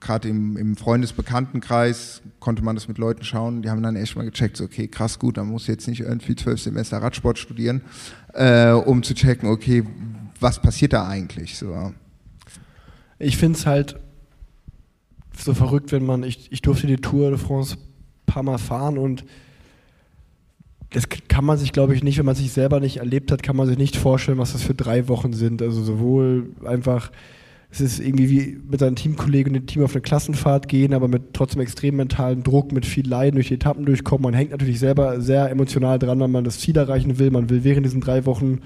[0.00, 4.24] gerade im, im Freundesbekanntenkreis konnte man das mit Leuten schauen, die haben dann echt mal
[4.24, 7.80] gecheckt, so, okay, krass gut, dann muss jetzt nicht irgendwie zwölf Semester Radsport studieren,
[8.34, 9.82] äh, um zu checken, okay,
[10.40, 11.56] was passiert da eigentlich?
[11.56, 11.94] So.
[13.18, 13.98] Ich finde es halt
[15.38, 18.98] so verrückt, wenn man, ich, ich durfte die Tour de France ein paar Mal fahren
[18.98, 19.24] und
[20.90, 23.56] das kann man sich, glaube ich, nicht, wenn man sich selber nicht erlebt hat, kann
[23.56, 25.60] man sich nicht vorstellen, was das für drei Wochen sind.
[25.60, 27.10] Also sowohl einfach,
[27.70, 31.08] es ist irgendwie wie mit seinen Teamkollegen und dem Team auf eine Klassenfahrt gehen, aber
[31.08, 34.22] mit trotzdem extrem mentalen Druck, mit viel Leiden durch die Etappen durchkommen.
[34.22, 37.32] Man hängt natürlich selber sehr emotional dran, wenn man das Ziel erreichen will.
[37.32, 38.60] Man will während diesen drei Wochen,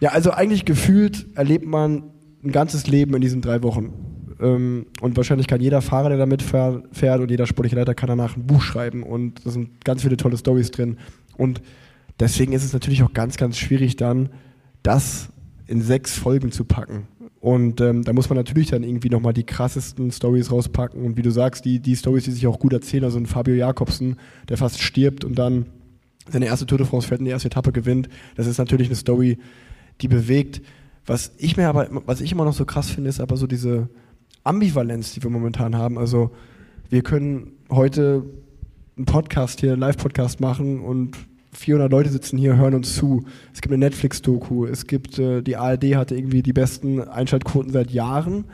[0.00, 2.10] ja, also eigentlich gefühlt erlebt man
[2.44, 4.11] ein ganzes Leben in diesen drei Wochen.
[4.42, 8.36] Ähm, und wahrscheinlich kann jeder Fahrer, der damit fährt und jeder sportliche Leiter kann danach
[8.36, 9.02] ein Buch schreiben.
[9.02, 10.98] Und da sind ganz viele tolle Stories drin.
[11.36, 11.62] Und
[12.18, 14.30] deswegen ist es natürlich auch ganz, ganz schwierig dann,
[14.82, 15.28] das
[15.66, 17.06] in sechs Folgen zu packen.
[17.40, 21.04] Und ähm, da muss man natürlich dann irgendwie nochmal die krassesten Stories rauspacken.
[21.04, 23.04] Und wie du sagst, die, die Stories, die sich auch gut erzählen.
[23.04, 24.16] Also ein Fabio Jakobsen,
[24.48, 25.66] der fast stirbt und dann
[26.28, 28.08] seine erste Tour de France fährt und die erste Etappe gewinnt.
[28.36, 29.38] Das ist natürlich eine Story,
[30.00, 30.62] die bewegt.
[31.04, 33.88] Was ich mir aber, was ich immer noch so krass finde, ist aber so diese,
[34.44, 35.98] Ambivalenz, die wir momentan haben.
[35.98, 36.30] Also
[36.88, 38.24] wir können heute
[38.96, 41.16] einen Podcast hier, einen Live-Podcast machen und
[41.52, 43.24] 400 Leute sitzen hier, hören uns zu.
[43.52, 47.90] Es gibt eine Netflix-Doku, es gibt, äh, die ARD hatte irgendwie die besten Einschaltquoten seit
[47.90, 48.46] Jahren.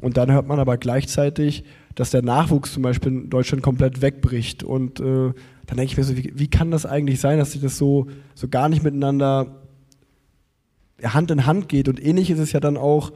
[0.00, 1.64] Und dann hört man aber gleichzeitig,
[1.94, 4.62] dass der Nachwuchs zum Beispiel in Deutschland komplett wegbricht.
[4.62, 5.32] Und äh,
[5.66, 8.06] dann denke ich mir so, wie, wie, kann das eigentlich sein, dass sich das so,
[8.34, 9.62] so gar nicht miteinander
[11.02, 11.88] Hand in Hand geht?
[11.88, 13.12] Und ähnlich ist es ja dann auch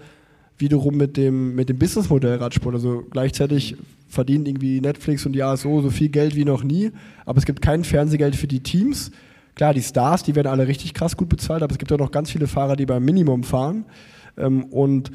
[0.62, 2.74] wiederum mit dem, mit dem Businessmodell Radsport.
[2.74, 3.76] Also gleichzeitig
[4.08, 6.90] verdient irgendwie Netflix und die ASO so viel Geld wie noch nie,
[7.26, 9.10] aber es gibt kein Fernsehgeld für die Teams.
[9.54, 12.10] Klar, die Stars, die werden alle richtig krass gut bezahlt, aber es gibt auch noch
[12.10, 13.84] ganz viele Fahrer, die beim Minimum fahren.
[14.38, 15.10] Ähm, und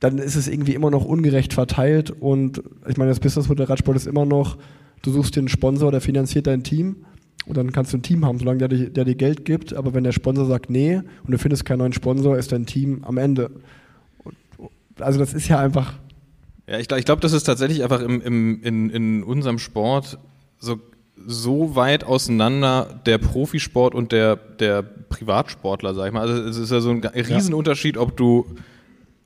[0.00, 2.10] dann ist es irgendwie immer noch ungerecht verteilt.
[2.10, 4.58] Und ich meine, das Businessmodell Radsport ist immer noch,
[5.02, 7.04] du suchst dir einen Sponsor, der finanziert dein Team.
[7.46, 9.74] Und dann kannst du ein Team haben, solange der, der dir Geld gibt.
[9.74, 13.04] Aber wenn der Sponsor sagt, nee, und du findest keinen neuen Sponsor, ist dein Team
[13.04, 13.50] am Ende
[14.98, 15.94] also das ist ja einfach.
[16.66, 20.18] Ja, ich glaube, ich glaub, das ist tatsächlich einfach im, im, in, in unserem Sport
[20.58, 20.80] so,
[21.26, 26.22] so weit auseinander, der Profisport und der, der Privatsportler, sag ich mal.
[26.22, 28.46] Also es ist ja so ein Riesenunterschied, ob du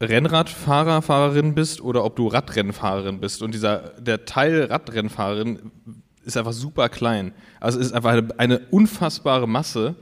[0.00, 3.42] Rennradfahrer, Fahrerin bist oder ob du Radrennfahrerin bist.
[3.42, 5.72] Und dieser, der Teil Radrennfahrerin
[6.24, 7.32] ist einfach super klein.
[7.60, 9.96] Also es ist einfach eine, eine unfassbare Masse,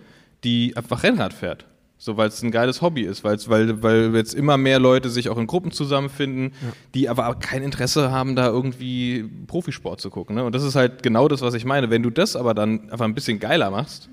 [0.44, 1.66] die einfach Rennrad fährt.
[1.98, 5.30] So, weil es ein geiles Hobby ist, weil's, weil, weil jetzt immer mehr Leute sich
[5.30, 6.72] auch in Gruppen zusammenfinden, ja.
[6.94, 10.36] die aber kein Interesse haben, da irgendwie Profisport zu gucken.
[10.36, 10.44] Ne?
[10.44, 11.88] Und das ist halt genau das, was ich meine.
[11.88, 14.10] Wenn du das aber dann einfach ein bisschen geiler machst,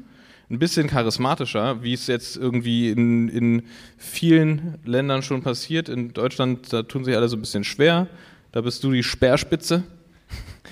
[0.50, 3.64] ein bisschen charismatischer, wie es jetzt irgendwie in, in
[3.98, 5.90] vielen Ländern schon passiert.
[5.90, 8.08] In Deutschland, da tun sich alle so ein bisschen schwer.
[8.52, 9.84] Da bist du die Speerspitze.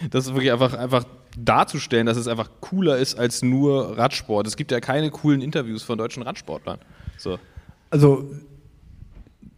[0.09, 1.03] Das ist wirklich einfach, einfach
[1.37, 4.47] darzustellen, dass es einfach cooler ist als nur Radsport.
[4.47, 6.79] Es gibt ja keine coolen Interviews von deutschen Radsportlern.
[7.21, 7.39] So.
[7.89, 8.31] Also,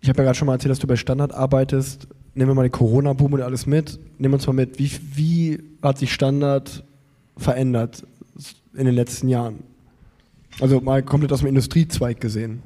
[0.02, 2.08] ich habe ja gerade schon mal erzählt, dass du bei Standard arbeitest.
[2.36, 4.00] Nehmen wir mal den Corona-Boom und alles mit.
[4.18, 6.84] Nehmen wir uns mal mit, wie, wie hat sich Standard
[7.38, 8.06] verändert
[8.74, 9.64] in den letzten Jahren?
[10.60, 12.62] Also mal komplett aus dem Industriezweig gesehen.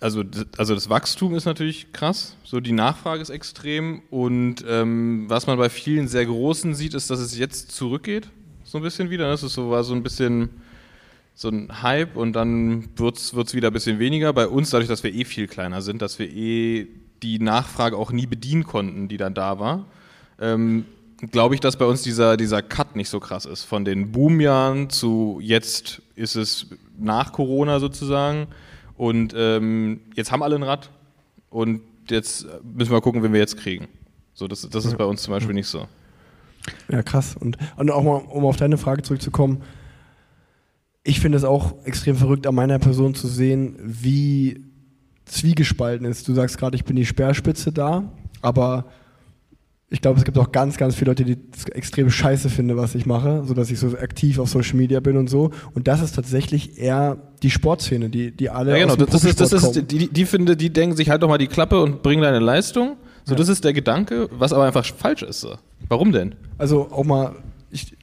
[0.00, 0.22] Also,
[0.56, 5.58] also das Wachstum ist natürlich krass, so die Nachfrage ist extrem und ähm, was man
[5.58, 8.28] bei vielen sehr Großen sieht, ist, dass es jetzt zurückgeht,
[8.62, 9.28] so ein bisschen wieder.
[9.28, 10.50] Das ist so, war so ein bisschen
[11.38, 14.32] so ein Hype und dann wird es wieder ein bisschen weniger.
[14.32, 16.88] Bei uns, dadurch, dass wir eh viel kleiner sind, dass wir eh
[17.22, 19.84] die Nachfrage auch nie bedienen konnten, die dann da war,
[20.40, 20.84] ähm,
[21.30, 23.62] glaube ich, dass bei uns dieser, dieser Cut nicht so krass ist.
[23.62, 26.66] Von den Boomjahren zu jetzt ist es
[26.98, 28.48] nach Corona sozusagen
[28.96, 30.90] und ähm, jetzt haben alle ein Rad
[31.50, 33.86] und jetzt müssen wir gucken, wen wir jetzt kriegen.
[34.34, 35.86] So, das, das ist bei uns zum Beispiel nicht so.
[36.88, 37.36] Ja, krass.
[37.38, 39.62] Und, und auch mal, um auf deine Frage zurückzukommen,
[41.08, 44.62] ich finde es auch extrem verrückt, an meiner Person zu sehen, wie
[45.24, 46.28] zwiegespalten ist.
[46.28, 48.84] Du sagst gerade, ich bin die Speerspitze da, aber
[49.88, 52.94] ich glaube, es gibt auch ganz, ganz viele Leute, die es extrem scheiße finden, was
[52.94, 55.50] ich mache, so dass ich so aktiv auf Social Media bin und so.
[55.72, 58.72] Und das ist tatsächlich eher die Sportszene, die, die alle.
[58.72, 61.38] Ja, genau, das ist, das ist, die, die finde, die denken sich halt doch mal
[61.38, 62.98] die Klappe und bringen deine Leistung.
[63.24, 63.38] So, ja.
[63.38, 65.40] das ist der Gedanke, was aber einfach falsch ist.
[65.40, 65.56] So.
[65.88, 66.34] Warum denn?
[66.58, 67.36] Also auch mal,
[67.70, 67.96] ich,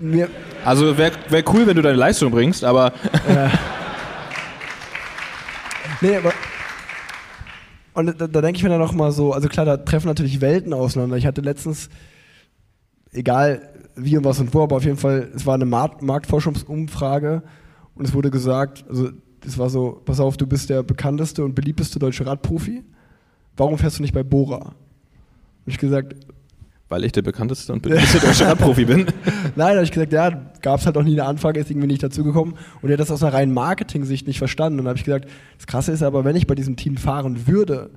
[0.00, 0.28] mir
[0.64, 2.92] also wäre wär cool, wenn du deine Leistung bringst, aber.
[3.28, 3.50] Ja.
[6.00, 6.32] nee, aber.
[7.94, 10.40] Und da, da denke ich mir dann noch mal so, also klar, da treffen natürlich
[10.40, 11.16] Welten auseinander.
[11.16, 11.88] Ich hatte letztens,
[13.12, 17.42] egal wie und was und wo, aber auf jeden Fall, es war eine Markt Marktforschungsumfrage
[17.94, 19.10] und es wurde gesagt, also
[19.44, 22.84] es war so, pass auf, du bist der bekannteste und beliebteste deutsche Radprofi.
[23.56, 24.74] Warum fährst du nicht bei Bora?
[25.64, 26.14] Und ich gesagt,
[26.88, 29.06] Weil ich der bekannteste und beliebteste deutsche Radprofi bin.
[29.06, 30.30] Nein, da habe ich gesagt, ja,
[30.62, 32.54] gab es halt noch nie eine Anfrage, ist irgendwie nicht dazugekommen.
[32.80, 34.78] Und er hat das aus einer reinen Marketing-Sicht nicht verstanden.
[34.78, 37.46] Und dann habe ich gesagt, das Krasse ist aber, wenn ich bei diesem Team fahren
[37.46, 37.90] würde,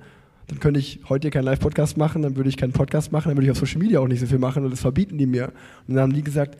[0.48, 3.46] dann könnte ich heute keinen Live-Podcast machen, dann würde ich keinen Podcast machen, dann würde
[3.46, 5.54] ich auf Social Media auch nicht so viel machen und das verbieten die mir.
[5.88, 6.58] Und dann haben die gesagt,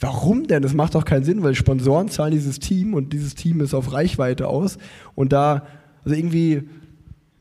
[0.00, 0.62] warum denn?
[0.62, 3.92] Das macht doch keinen Sinn, weil Sponsoren zahlen dieses Team und dieses Team ist auf
[3.92, 4.78] Reichweite aus.
[5.14, 5.66] Und da,
[6.04, 6.68] also irgendwie,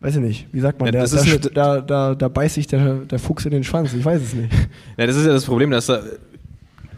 [0.03, 2.27] weiß ich nicht, wie sagt man, Ja, der, das da, ist eine- da, da, da
[2.27, 4.51] beißt sich der, der Fuchs in den Schwanz, ich weiß es nicht.
[4.97, 6.01] Ja, das ist ja das Problem, dass da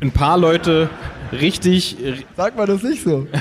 [0.01, 0.89] ein paar Leute
[1.31, 1.95] richtig.
[2.35, 3.27] Sagt man das nicht so?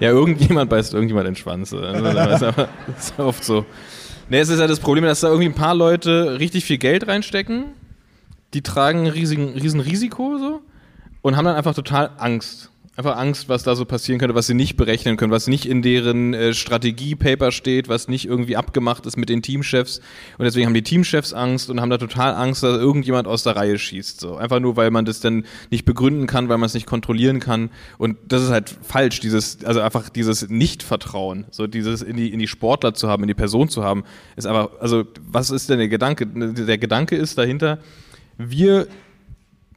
[0.00, 1.68] Ja, irgendjemand beißt irgendjemand in den Schwanz.
[1.70, 2.54] Das ist
[2.98, 3.66] ist oft so.
[4.30, 7.06] Nee, es ist ja das Problem, dass da irgendwie ein paar Leute richtig viel Geld
[7.06, 7.64] reinstecken,
[8.54, 10.62] die tragen ein riesigen, riesen Risiko so
[11.20, 12.70] und haben dann einfach total Angst.
[13.00, 15.80] Einfach Angst, was da so passieren könnte, was sie nicht berechnen können, was nicht in
[15.80, 20.02] deren äh, Strategiepaper steht, was nicht irgendwie abgemacht ist mit den Teamchefs.
[20.36, 23.56] Und deswegen haben die Teamchefs Angst und haben da total Angst, dass irgendjemand aus der
[23.56, 24.20] Reihe schießt.
[24.20, 24.36] So.
[24.36, 27.70] Einfach nur, weil man das dann nicht begründen kann, weil man es nicht kontrollieren kann.
[27.96, 32.38] Und das ist halt falsch, dieses, also einfach dieses Nicht-Vertrauen, so dieses in die, in
[32.38, 34.04] die Sportler zu haben, in die Person zu haben,
[34.36, 36.26] ist einfach, also was ist denn der Gedanke?
[36.26, 37.78] Der Gedanke ist dahinter,
[38.36, 38.88] wir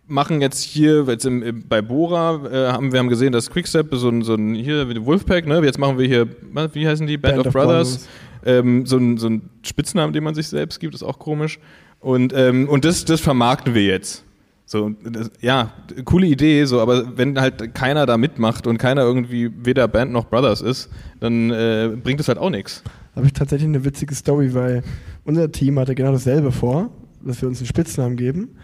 [0.08, 3.88] machen jetzt hier jetzt im, im, bei Bora äh, haben wir haben gesehen, dass Quickstep
[3.91, 5.62] so ein, so ein hier Wolfpack, ne?
[5.64, 6.28] Jetzt machen wir hier,
[6.74, 8.08] wie heißen die Band, Band of, of Brothers,
[8.45, 11.60] ähm, so ein so ein Spitznamen, den man sich selbst gibt, ist auch komisch.
[11.99, 14.24] Und ähm, und das das vermarkten wir jetzt.
[14.66, 15.72] So das, ja,
[16.06, 20.26] coole Idee, so, aber wenn halt keiner da mitmacht und keiner irgendwie weder Band noch
[20.30, 20.89] Brothers ist,
[21.20, 22.84] dann äh, bringt es halt auch nichts.
[23.16, 24.84] habe ich tatsächlich eine witzige Story, weil
[25.26, 26.89] unser Team hatte genau dasselbe vor,
[27.24, 28.56] dass wir uns einen Spitznamen geben.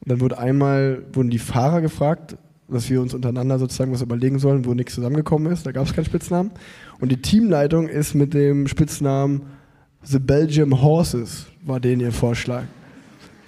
[0.00, 2.36] Und dann wurde einmal, wurden die Fahrer gefragt,
[2.68, 5.66] dass wir uns untereinander sozusagen was überlegen sollen, wo nichts zusammengekommen ist.
[5.66, 6.50] Da gab es keinen Spitznamen.
[7.00, 9.42] Und die Teamleitung ist mit dem Spitznamen
[10.02, 12.64] The Belgium Horses, war denen ihr Vorschlag.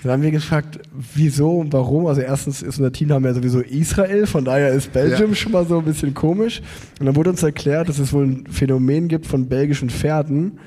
[0.03, 0.79] Dann haben wir gefragt,
[1.15, 2.07] wieso und warum.
[2.07, 5.37] Also erstens ist unser Teamname ja sowieso Israel, von daher ist Belgium Ja.
[5.37, 6.63] schon mal so ein bisschen komisch.
[6.99, 10.59] Und dann wurde uns erklärt, dass es wohl ein Phänomen gibt von belgischen Pferden,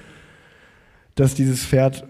[1.15, 2.05] dass dieses Pferd,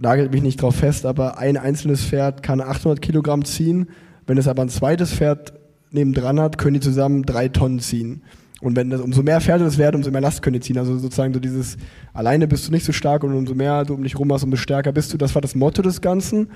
[0.00, 3.88] nagelt mich nicht drauf fest, aber ein einzelnes Pferd kann 800 Kilogramm ziehen.
[4.26, 5.52] Wenn es aber ein zweites Pferd
[5.90, 8.22] nebendran hat, können die zusammen drei Tonnen ziehen.
[8.60, 10.78] Und wenn das, umso mehr Pferde das werden, umso mehr Last können die ziehen.
[10.78, 11.76] Also sozusagen so dieses,
[12.12, 14.56] alleine bist du nicht so stark und umso mehr du um dich rum hast, umso
[14.56, 15.16] stärker bist du.
[15.16, 16.48] Das war das Motto des Ganzen.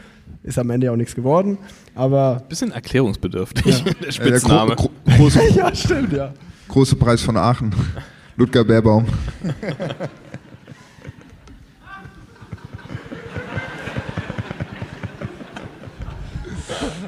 [0.42, 1.58] Ist am Ende ja auch nichts geworden.
[1.94, 4.74] Aber Bisschen erklärungsbedürftig, der Äh, der Spitzname.
[4.74, 6.32] gro gro große, ja, stimmt, ja.
[6.66, 7.72] große Preis von Aachen.
[8.36, 9.06] Ludger Baerbaum.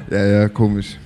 [0.09, 0.97] ja, ja, komisch.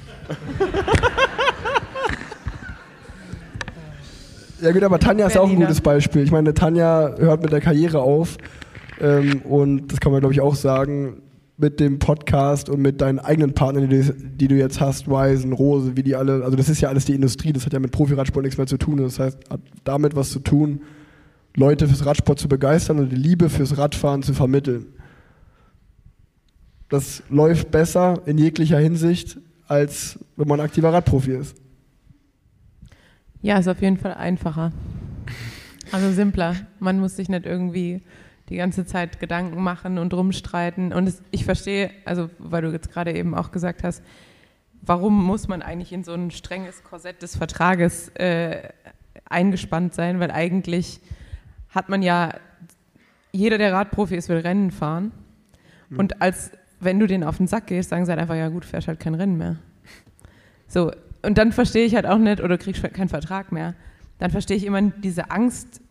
[4.61, 5.67] Ja gut, aber Tanja ist auch ein Berliner.
[5.67, 6.21] gutes Beispiel.
[6.23, 8.37] Ich meine, Tanja hört mit der Karriere auf
[8.99, 11.21] ähm, und das kann man glaube ich auch sagen
[11.59, 15.51] mit dem Podcast und mit deinen eigenen Partnern, die du, die du jetzt hast, Ryzen,
[15.51, 17.91] Rose, wie die alle, also das ist ja alles die Industrie, das hat ja mit
[17.91, 18.97] Profi-Radsport nichts mehr zu tun.
[18.97, 20.81] Das heißt, hat damit was zu tun,
[21.57, 24.85] Leute fürs Radsport zu begeistern und die Liebe fürs Radfahren zu vermitteln.
[26.89, 29.37] Das läuft besser in jeglicher Hinsicht,
[29.67, 31.55] als wenn man aktiver Radprofi ist.
[33.41, 34.71] Ja, ist auf jeden Fall einfacher.
[35.91, 36.55] Also simpler.
[36.79, 38.01] Man muss sich nicht irgendwie
[38.49, 40.91] die ganze Zeit Gedanken machen und rumstreiten.
[40.91, 44.03] Und es, ich verstehe, also weil du jetzt gerade eben auch gesagt hast,
[44.81, 48.69] warum muss man eigentlich in so ein strenges Korsett des Vertrages äh,
[49.25, 50.19] eingespannt sein?
[50.19, 50.99] Weil eigentlich
[51.69, 52.33] hat man ja,
[53.31, 55.11] jeder der Radprofi ist, will Rennen fahren.
[55.95, 58.65] Und als wenn du den auf den Sack gehst, sagen sie halt einfach, ja gut,
[58.65, 59.57] fährst halt kein Rennen mehr.
[60.67, 60.91] So,
[61.23, 63.73] und dann verstehe ich halt auch nicht, oder kriegst keinen Vertrag mehr.
[64.19, 65.81] Dann verstehe ich immer diese Angst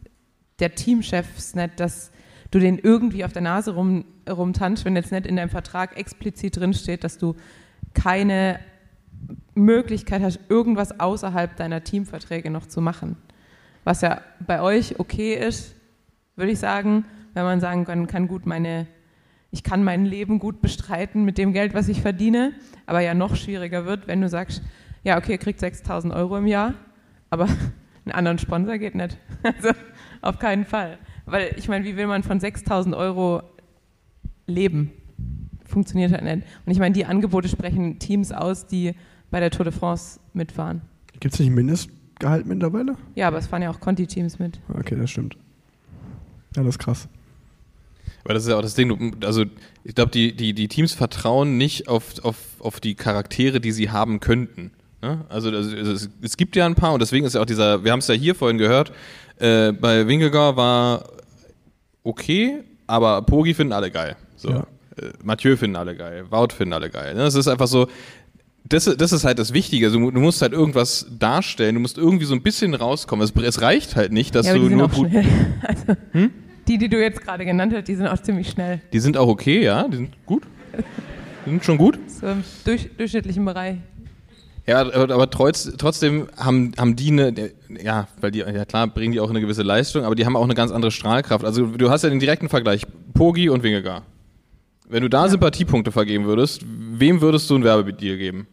[0.61, 2.11] der Teamchefs nicht, dass
[2.51, 6.57] du den irgendwie auf der Nase rum, rumtanzt, wenn jetzt nicht in deinem Vertrag explizit
[6.57, 7.34] drinsteht, dass du
[7.95, 8.61] keine
[9.55, 13.16] Möglichkeit hast, irgendwas außerhalb deiner Teamverträge noch zu machen.
[13.84, 15.74] Was ja bei euch okay ist,
[16.36, 18.86] würde ich sagen, wenn man sagen kann, kann gut meine,
[19.51, 22.53] ich kann mein Leben gut bestreiten mit dem Geld, was ich verdiene,
[22.86, 24.62] aber ja noch schwieriger wird, wenn du sagst,
[25.05, 26.74] ja, okay, ihr kriegt 6000 Euro im Jahr,
[27.30, 27.44] aber
[28.05, 29.16] einen anderen Sponsor geht nicht.
[29.42, 29.70] Also
[30.20, 30.99] auf keinen Fall.
[31.24, 33.42] Weil ich meine, wie will man von 6000 Euro
[34.46, 34.90] leben?
[35.64, 36.46] Funktioniert halt nicht.
[36.66, 38.94] Und ich meine, die Angebote sprechen Teams aus, die
[39.30, 40.82] bei der Tour de France mitfahren.
[41.20, 42.96] Gibt es nicht ein Mindestgehalt mittlerweile?
[43.14, 44.59] Ja, aber es fahren ja auch Conti-Teams mit.
[44.74, 45.36] Okay, das stimmt.
[46.57, 47.09] Ja, das ist krass.
[48.24, 49.44] Aber das ist ja auch das Ding, also
[49.84, 53.90] ich glaube, die, die, die Teams vertrauen nicht auf, auf, auf die Charaktere, die sie
[53.90, 54.72] haben könnten.
[55.02, 55.24] Ne?
[55.28, 57.92] Also, also es, es gibt ja ein paar und deswegen ist ja auch dieser, wir
[57.92, 58.92] haben es ja hier vorhin gehört,
[59.38, 61.04] äh, bei Winkelgar war
[62.02, 64.16] okay, aber Pogi finden alle geil.
[64.36, 64.50] So.
[64.50, 64.66] Ja.
[64.96, 67.14] Äh, Mathieu finden alle geil, Wout finden alle geil.
[67.14, 67.22] Ne?
[67.22, 67.88] Es ist einfach so,
[68.68, 69.86] das, das ist halt das Wichtige.
[69.86, 73.24] Also, du musst halt irgendwas darstellen, du musst irgendwie so ein bisschen rauskommen.
[73.24, 75.11] Es, es reicht halt nicht, dass ja, aber du die sind nur auch gut.
[75.11, 75.26] schnell.
[75.62, 76.28] Also,
[76.68, 78.80] Die, die du jetzt gerade genannt hast, die sind auch ziemlich schnell.
[78.92, 80.42] Die sind auch okay, ja, die sind gut.
[81.46, 81.98] Die sind schon gut.
[82.08, 83.78] So im durch, durchschnittlichen Bereich.
[84.66, 87.52] Ja, aber, trotz, trotzdem haben, haben die eine,
[87.82, 90.44] ja, weil die, ja klar, bringen die auch eine gewisse Leistung, aber die haben auch
[90.44, 91.42] eine ganz andere Strahlkraft.
[91.42, 94.02] Also du hast ja den direkten Vergleich, Pogi und Wingegar.
[94.86, 98.46] Wenn du da Sympathiepunkte vergeben würdest, wem würdest du einen Werbedeal geben?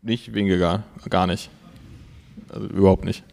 [0.00, 1.50] Nicht Wingegar, gar nicht.
[2.48, 3.24] Also überhaupt nicht.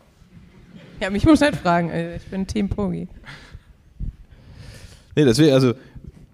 [0.99, 1.91] Ja, mich muss nicht fragen.
[1.91, 3.07] also Ich bin Team Pogi.
[5.15, 5.73] Nee, deswegen, also,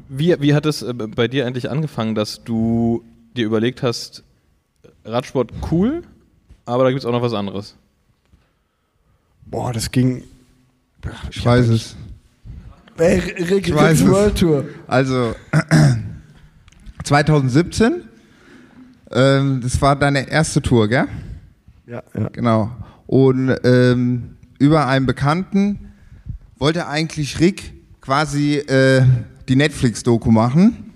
[0.07, 3.03] wie, wie hat es äh, bei dir eigentlich angefangen, dass du
[3.35, 4.23] dir überlegt hast,
[5.05, 6.03] Radsport cool,
[6.65, 7.75] aber da gibt es auch noch was anderes?
[9.45, 10.23] Boah, das ging.
[11.31, 11.95] Ich weiß es.
[12.97, 14.05] Ey, Rick, Ich weiß.
[14.07, 14.65] World Tour.
[14.85, 15.33] Also
[17.03, 18.03] 2017,
[19.11, 21.07] ähm, das war deine erste Tour, gell?
[21.87, 22.29] Ja, ja.
[22.29, 22.71] Genau.
[23.07, 25.93] Und ähm, über einen Bekannten
[26.57, 27.73] wollte eigentlich Rick
[28.09, 29.03] quasi äh,
[29.47, 30.91] die Netflix-Doku machen.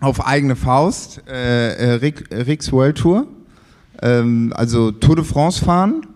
[0.00, 1.22] Auf eigene Faust.
[1.26, 3.26] Äh, äh, Rick, Ricks World Tour.
[4.02, 6.06] Ähm, also Tour de France fahren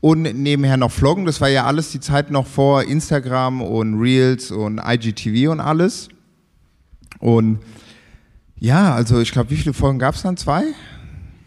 [0.00, 1.26] und nebenher noch vloggen.
[1.26, 6.08] Das war ja alles die Zeit noch vor Instagram und Reels und IGTV und alles.
[7.18, 7.58] Und
[8.58, 10.38] ja, also ich glaube, wie viele Folgen gab es dann?
[10.38, 10.64] Zwei?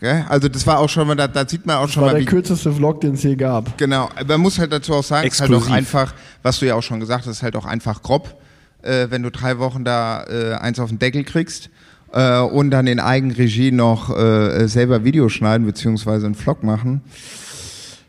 [0.02, 0.26] Gell?
[0.30, 2.14] Also das war auch schon mal, da, da sieht man auch Das schon war mal,
[2.16, 3.78] der wie, kürzeste Vlog, den es je gab.
[3.78, 6.74] Genau, man muss halt dazu auch sagen, es ist halt auch einfach, was du ja
[6.74, 8.36] auch schon gesagt hast, ist halt auch einfach grob,
[8.82, 11.70] äh, wenn du drei Wochen da äh, eins auf den Deckel kriegst
[12.14, 17.02] äh, und dann in Eigenregie noch äh, selber Video schneiden beziehungsweise einen Vlog machen.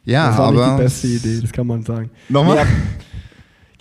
[0.06, 2.10] Ja, das war aber nicht die beste Idee, das kann man sagen.
[2.30, 2.56] Nochmal?
[2.56, 2.66] Ja,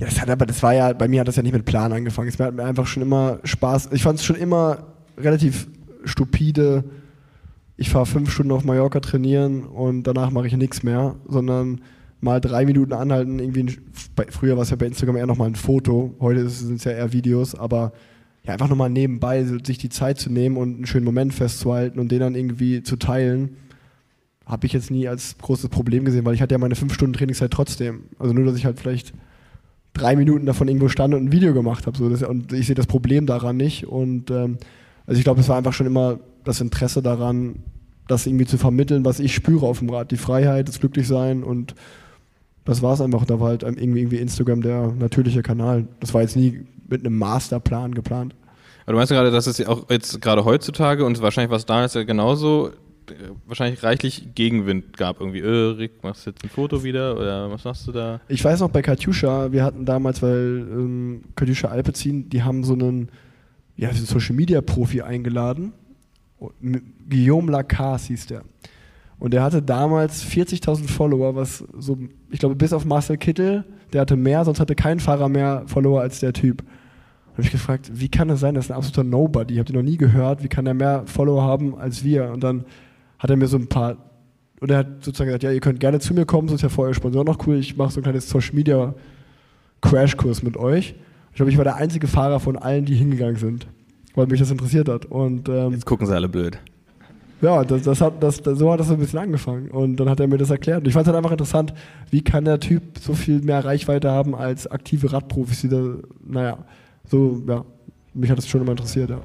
[0.02, 1.94] ja, das hat aber, das war ja, bei mir hat das ja nicht mit Plan
[1.94, 2.28] angefangen.
[2.28, 3.90] Es hat mir einfach schon immer Spaß.
[3.94, 4.80] Ich fand es schon immer
[5.18, 5.68] relativ
[6.04, 6.84] stupide.
[7.82, 11.82] Ich fahre fünf Stunden auf Mallorca trainieren und danach mache ich nichts mehr, sondern
[12.20, 13.40] mal drei Minuten anhalten.
[13.40, 13.78] Irgendwie ein,
[14.30, 17.12] früher war es ja bei Instagram eher nochmal ein Foto, heute sind es ja eher
[17.12, 17.92] Videos, aber
[18.44, 22.12] ja, einfach nochmal nebenbei sich die Zeit zu nehmen und einen schönen Moment festzuhalten und
[22.12, 23.58] den dann irgendwie zu teilen
[24.46, 27.14] habe ich jetzt nie als großes Problem gesehen, weil ich hatte ja meine fünf Stunden
[27.14, 28.04] Trainingszeit trotzdem.
[28.20, 29.12] Also nur, dass ich halt vielleicht
[29.94, 31.98] drei Minuten davon irgendwo stand und ein Video gemacht habe.
[31.98, 33.88] So, und ich sehe das Problem daran nicht.
[33.88, 34.58] Und ähm,
[35.08, 37.64] also ich glaube, es war einfach schon immer das Interesse daran,
[38.08, 40.12] das irgendwie zu vermitteln, was ich spüre auf dem Rad.
[40.12, 41.76] Die Freiheit, das Glücklichsein und
[42.66, 43.26] das war es einfach.
[43.26, 45.88] Da war halt irgendwie, irgendwie Instagram der natürliche Kanal.
[46.00, 48.36] Das war jetzt nie mit einem Masterplan geplant.
[48.86, 51.58] Aber du meinst ja gerade, dass es ja auch jetzt gerade heutzutage und wahrscheinlich war
[51.58, 53.14] es damals ja genauso, äh,
[53.46, 55.20] wahrscheinlich reichlich Gegenwind gab.
[55.20, 58.20] Irgendwie, äh, Rick, machst du jetzt ein Foto wieder oder was machst du da?
[58.28, 62.74] Ich weiß noch bei Katjuscha, wir hatten damals, weil ähm, Katjuscha Alpecin, die haben so
[62.74, 63.10] einen,
[63.78, 65.74] ja, Social Media Profi eingeladen.
[67.10, 68.44] Guillaume Lacasse hieß der.
[69.20, 71.98] Und der hatte damals 40.000 Follower, was so,
[72.30, 73.64] ich glaube, bis auf Marcel Kittel,
[73.94, 76.64] der hatte mehr, sonst hatte kein Fahrer mehr Follower als der Typ.
[76.64, 79.76] Da habe ich gefragt, wie kann es sein, das ist ein absoluter Nobody, habe den
[79.76, 82.32] noch nie gehört, wie kann er mehr Follower haben als wir?
[82.32, 82.66] Und dann
[83.20, 83.98] hat er mir so ein paar
[84.62, 86.70] und er hat sozusagen gesagt, ja, ihr könnt gerne zu mir kommen, sonst ist ja
[86.70, 88.94] vorher Sponsor noch cool, ich mache so ein kleines Social Media
[89.82, 90.94] Crashkurs mit euch.
[91.32, 93.68] Ich glaube, ich war der einzige Fahrer von allen, die hingegangen sind,
[94.16, 95.06] weil mich das interessiert hat.
[95.06, 96.58] Und ähm, Jetzt gucken sie alle blöd.
[97.42, 99.70] ja, das, das hat, das, das, so hat das so ein bisschen angefangen.
[99.72, 100.80] Und dann hat er mir das erklärt.
[100.80, 101.74] Und ich fand es halt einfach interessant,
[102.10, 105.82] wie kann der Typ so viel mehr Reichweite haben als aktive Radprofis, die da,
[106.26, 106.58] naja,
[107.10, 107.66] so, ja,
[108.14, 109.20] mich hat das schon immer interessiert, ja.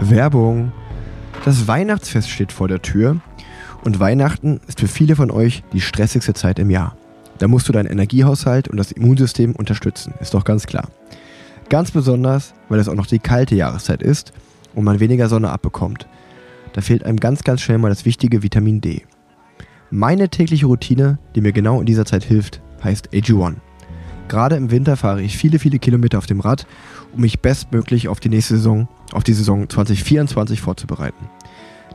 [0.00, 0.72] Werbung.
[1.44, 3.16] Das Weihnachtsfest steht vor der Tür
[3.84, 6.96] und Weihnachten ist für viele von euch die stressigste Zeit im Jahr.
[7.38, 10.88] Da musst du deinen Energiehaushalt und das Immunsystem unterstützen, ist doch ganz klar.
[11.68, 14.32] Ganz besonders, weil es auch noch die kalte Jahreszeit ist
[14.74, 16.06] und man weniger Sonne abbekommt.
[16.72, 19.02] Da fehlt einem ganz, ganz schnell mal das wichtige Vitamin D.
[19.90, 23.56] Meine tägliche Routine, die mir genau in dieser Zeit hilft, heißt AG1.
[24.28, 26.66] Gerade im Winter fahre ich viele, viele Kilometer auf dem Rad,
[27.12, 31.28] um mich bestmöglich auf die nächste Saison, auf die Saison 2024 vorzubereiten.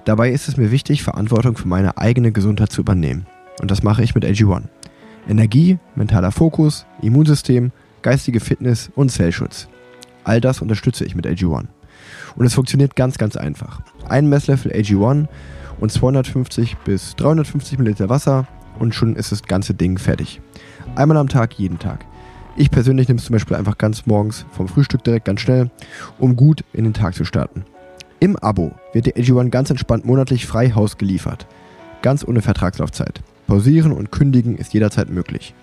[0.06, 3.26] Dabei ist es mir wichtig, Verantwortung für meine eigene Gesundheit zu übernehmen.
[3.60, 4.66] Und das mache ich mit AG1.
[5.28, 7.72] Energie, mentaler Fokus, Immunsystem,
[8.08, 9.68] geistige Fitness und Zellschutz.
[10.24, 11.66] All das unterstütze ich mit AG1.
[12.38, 13.82] Und es funktioniert ganz, ganz einfach.
[14.08, 15.28] Ein Messlöffel AG1
[15.82, 18.48] und 250 bis 350 Milliliter Wasser
[18.80, 20.40] und schon ist das ganze Ding fertig.
[20.96, 22.06] Einmal am Tag, jeden Tag.
[22.56, 25.70] Ich persönlich nehme es zum Beispiel einfach ganz morgens vom Frühstück direkt ganz schnell,
[26.18, 27.66] um gut in den Tag zu starten.
[28.22, 31.46] Im Abo wird der AG1 ganz entspannt monatlich frei Haus geliefert.
[32.02, 33.22] Ganz ohne Vertragslaufzeit.
[33.48, 35.54] Pausieren und kündigen ist jederzeit möglich.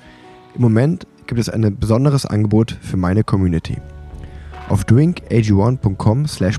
[0.54, 3.78] Im Moment gibt es ein besonderes Angebot für meine Community.
[4.68, 6.58] Auf drinkag1.com slash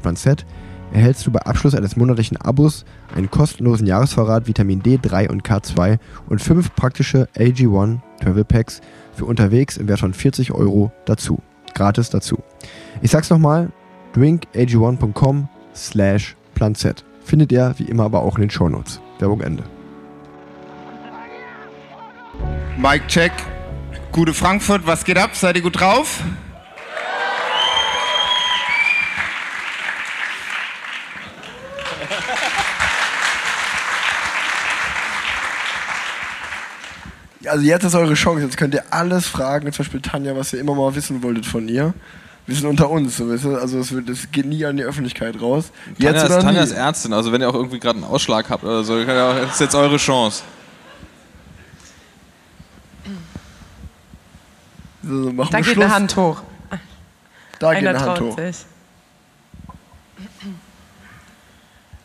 [0.93, 2.85] erhältst du bei Abschluss eines monatlichen Abos
[3.15, 5.97] einen kostenlosen Jahresvorrat Vitamin D3 und K2
[6.29, 8.81] und fünf praktische AG1 Travel Packs
[9.13, 11.39] für unterwegs im Wert von 40 Euro dazu.
[11.73, 12.39] Gratis dazu.
[13.01, 13.69] Ich sag's nochmal,
[14.15, 17.03] drinkag1.com slash planzett.
[17.23, 19.01] Findet ihr wie immer aber auch in den Shownotes.
[19.19, 19.63] Werbung Ende.
[22.77, 23.31] Mike Check.
[24.15, 25.31] Gute Frankfurt, was geht ab?
[25.35, 26.21] Seid ihr gut drauf?
[37.45, 38.43] Also jetzt ist eure Chance.
[38.45, 41.67] Jetzt könnt ihr alles fragen, zum Beispiel Tanja, was ihr immer mal wissen wolltet von
[41.67, 41.93] ihr.
[42.45, 43.57] Wir sind unter uns, so, weißt du?
[43.57, 45.73] also es wird, das geht nie an die Öffentlichkeit raus.
[45.99, 48.63] Tanja, Jetzt ist, Tanja ist Ärztin, also wenn ihr auch irgendwie gerade einen Ausschlag habt
[48.63, 50.43] oder so, ist jetzt eure Chance.
[55.07, 55.85] So, machen Da wir geht Schluss.
[55.85, 56.41] eine Hand hoch.
[57.59, 58.37] Da geht Einer eine Hand traut hoch.
[58.39, 58.57] sich.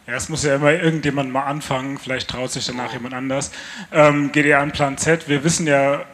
[0.06, 3.52] Ja, es muss ja immer irgendjemand mal anfangen, vielleicht traut sich danach jemand anders.
[3.92, 6.04] Ähm, GDA an Plan Z, wir wissen ja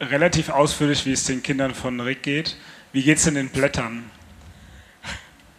[0.00, 2.56] relativ ausführlich, wie es den Kindern von Rick geht.
[2.92, 4.10] Wie geht's denn den Blättern?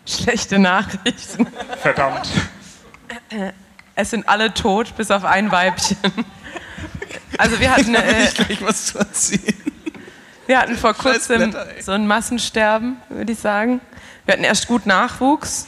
[0.07, 1.47] Schlechte Nachrichten.
[1.81, 2.27] Verdammt.
[3.95, 5.97] Es sind alle tot, bis auf ein Weibchen.
[7.37, 9.62] Also wir hatten, äh, gleich was zu erzählen.
[10.47, 13.79] Wir hatten vor kurzem so ein Massensterben, würde ich sagen.
[14.25, 15.67] Wir hatten erst gut Nachwuchs.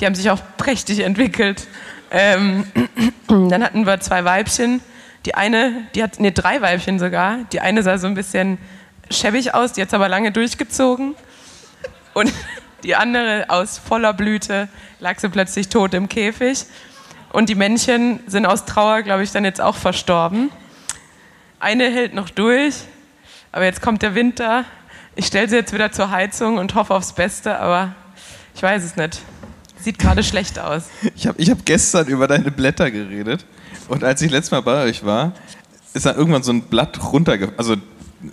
[0.00, 1.66] Die haben sich auch prächtig entwickelt.
[2.10, 2.64] Ähm,
[3.28, 4.80] dann hatten wir zwei Weibchen.
[5.24, 7.38] Die eine, die hat, nee, drei Weibchen sogar.
[7.52, 8.58] Die eine sah so ein bisschen
[9.10, 11.14] schäbig aus, die hat aber lange durchgezogen.
[12.14, 12.32] Und
[12.84, 14.68] die andere aus voller Blüte
[15.00, 16.64] lag sie plötzlich tot im Käfig.
[17.32, 20.50] Und die Männchen sind aus Trauer, glaube ich, dann jetzt auch verstorben.
[21.60, 22.74] Eine hält noch durch,
[23.52, 24.64] aber jetzt kommt der Winter.
[25.16, 27.94] Ich stelle sie jetzt wieder zur Heizung und hoffe aufs Beste, aber
[28.54, 29.20] ich weiß es nicht.
[29.80, 30.84] Sieht gerade schlecht aus.
[31.14, 33.44] Ich habe ich hab gestern über deine Blätter geredet
[33.88, 35.32] und als ich letztes Mal bei euch war,
[35.94, 37.58] ist dann irgendwann so ein Blatt runtergefallen.
[37.58, 37.76] Also,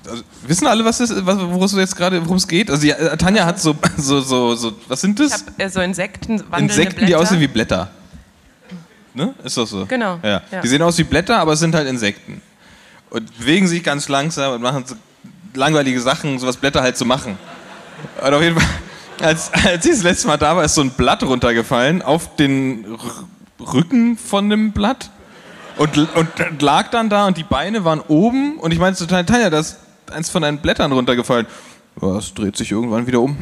[0.10, 2.70] also, wissen alle, was das, was, worum es jetzt gerade, worum es geht?
[2.72, 5.42] Also die, äh, Tanja hat so, so, so, so, was sind Ich das?
[5.46, 7.06] habe äh, so Insekten, Insekten, Blätter.
[7.06, 7.90] die aussehen wie Blätter.
[9.14, 9.34] Ne?
[9.44, 9.86] Ist doch so.
[9.86, 10.42] Genau, Ja.
[10.52, 10.62] ja.
[10.62, 12.42] Die sehen aus wie Blätter, aber es sind halt Insekten.
[13.12, 14.96] Und bewegen sich ganz langsam und machen so
[15.56, 17.38] langweilige Sachen, so was Blätter halt so machen.
[18.22, 18.70] Und auf jeden Fall,
[19.22, 22.86] als, als ich das letzte Mal da war, ist so ein Blatt runtergefallen auf den
[22.86, 23.00] R
[23.74, 25.10] Rücken von dem Blatt.
[25.78, 29.24] Und, und lag dann da und die Beine waren oben und ich meinte zu Tanja,
[29.24, 29.78] Tanja, da ist
[30.12, 31.48] eins von deinen Blättern runtergefallen.
[32.02, 33.38] Ja, dreht sich irgendwann wieder um.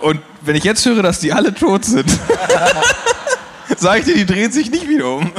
[0.00, 2.10] Und wenn ich jetzt höre, dass die alle tot sind,
[3.76, 5.30] sage ich dir, die drehen sich nicht wieder um.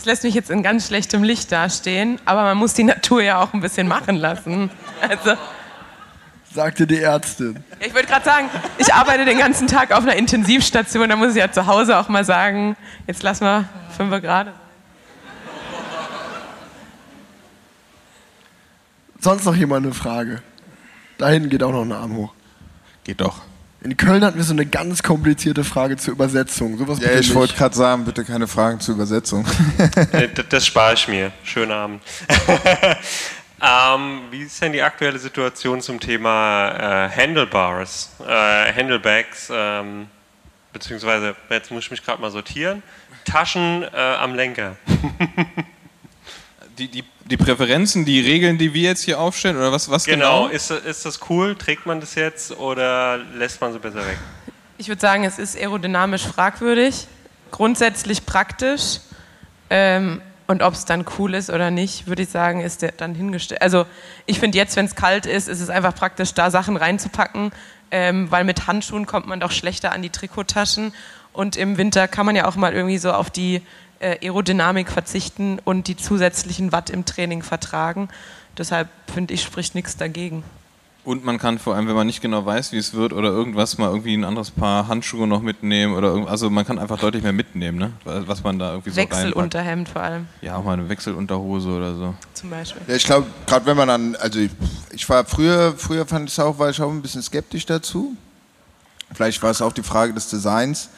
[0.00, 3.38] Das lässt mich jetzt in ganz schlechtem Licht dastehen, aber man muss die Natur ja
[3.38, 4.70] auch ein bisschen machen lassen.
[5.02, 5.38] Also,
[6.54, 7.62] Sagte die Ärztin.
[7.78, 8.48] ja, ich wollte gerade sagen,
[8.78, 12.08] ich arbeite den ganzen Tag auf einer Intensivstation, da muss ich ja zu Hause auch
[12.08, 14.54] mal sagen, jetzt lassen wir fünf Grad.
[19.18, 20.40] Sonst noch jemand eine Frage?
[21.18, 22.32] Da hinten geht auch noch ein Arm hoch.
[23.04, 23.42] Geht doch.
[23.82, 26.76] In Köln hatten wir so eine ganz komplizierte Frage zur Übersetzung.
[26.76, 29.46] Sowas Ja, ich wollte gerade sagen, bitte keine Fragen zur Übersetzung.
[30.12, 31.32] Äh, d- Das spare ich mir.
[31.44, 32.02] Schönen Abend.
[33.62, 40.08] ähm, wie ist denn die aktuelle Situation zum Thema äh, Handlebars, äh, Handlebags, ähm,
[40.74, 42.82] beziehungsweise, jetzt muss ich mich gerade mal sortieren,
[43.24, 44.76] Taschen äh, am Lenker.
[46.78, 50.48] Die, die, die Präferenzen, die Regeln, die wir jetzt hier aufstellen, oder was, was genau?
[50.48, 51.54] Genau, ist, ist das cool?
[51.54, 54.18] Trägt man das jetzt oder lässt man sie besser weg?
[54.78, 57.06] Ich würde sagen, es ist aerodynamisch fragwürdig,
[57.50, 59.00] grundsätzlich praktisch.
[59.68, 63.14] Ähm, und ob es dann cool ist oder nicht, würde ich sagen, ist der dann
[63.14, 63.62] hingestellt.
[63.62, 63.86] Also
[64.26, 67.52] ich finde jetzt, wenn es kalt ist, ist es einfach praktisch, da Sachen reinzupacken,
[67.92, 70.92] ähm, weil mit Handschuhen kommt man doch schlechter an die Trikottaschen.
[71.32, 73.62] Und im Winter kann man ja auch mal irgendwie so auf die
[74.00, 78.08] Aerodynamik verzichten und die zusätzlichen Watt im Training vertragen.
[78.56, 80.42] Deshalb finde ich, spricht nichts dagegen.
[81.02, 83.78] Und man kann vor allem, wenn man nicht genau weiß, wie es wird oder irgendwas,
[83.78, 87.22] mal irgendwie ein anderes Paar Handschuhe noch mitnehmen oder irgend, also man kann einfach deutlich
[87.22, 87.92] mehr mitnehmen, ne?
[88.04, 89.24] Was man da irgendwie so reinpackt.
[89.24, 92.14] Wechselunterhemd vor allem, Ja, auch mal eine Wechselunterhose oder so.
[92.34, 92.82] zum Beispiel.
[92.86, 94.50] Ja, ich glaube, gerade wenn man dann, also ich,
[94.92, 98.14] ich war früher, früher fand ich es auch, war ich auch ein bisschen skeptisch dazu.
[99.14, 100.90] Vielleicht war es auch die Frage des Designs.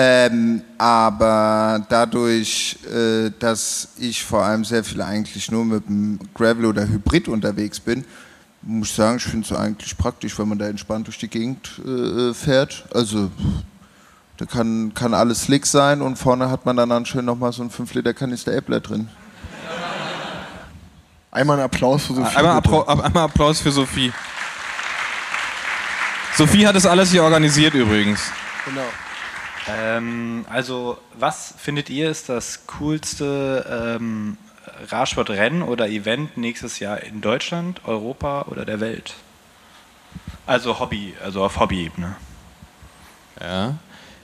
[0.00, 6.66] Ähm, aber dadurch, äh, dass ich vor allem sehr viel eigentlich nur mit dem Gravel
[6.66, 8.04] oder Hybrid unterwegs bin,
[8.62, 11.80] muss ich sagen, ich finde es eigentlich praktisch, wenn man da entspannt durch die Gegend
[11.84, 12.84] äh, fährt.
[12.94, 13.32] Also
[14.36, 17.62] da kann, kann alles slick sein und vorne hat man dann, dann schön nochmal so
[17.62, 19.08] einen 5 Liter Kanister Äppler drin.
[21.32, 22.36] Einmal einen Applaus für Sophie.
[22.36, 24.12] Einmal, einmal Applaus für Sophie.
[26.36, 28.30] Sophie hat das alles hier organisiert übrigens.
[28.64, 28.86] Genau.
[29.70, 34.36] Ähm, also, was findet ihr ist das coolste ähm,
[34.88, 39.14] Radsportrennen oder Event nächstes Jahr in Deutschland, Europa oder der Welt?
[40.46, 42.16] Also Hobby, also auf Hobbyebene.
[43.40, 43.76] Ja.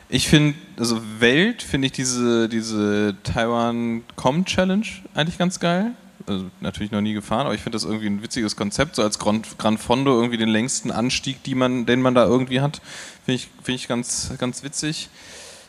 [0.09, 5.93] Ich finde, also Welt finde ich diese, diese Taiwan Com Challenge eigentlich ganz geil.
[6.27, 9.19] Also natürlich noch nie gefahren, aber ich finde das irgendwie ein witziges Konzept, so als
[9.19, 12.81] Grand, Gran Fondo irgendwie den längsten Anstieg, man, den man da irgendwie hat,
[13.25, 15.11] finde ich, finde ich ganz, ganz witzig.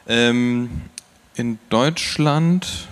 [0.07, 0.69] Ähm,
[1.35, 2.87] in Deutschland,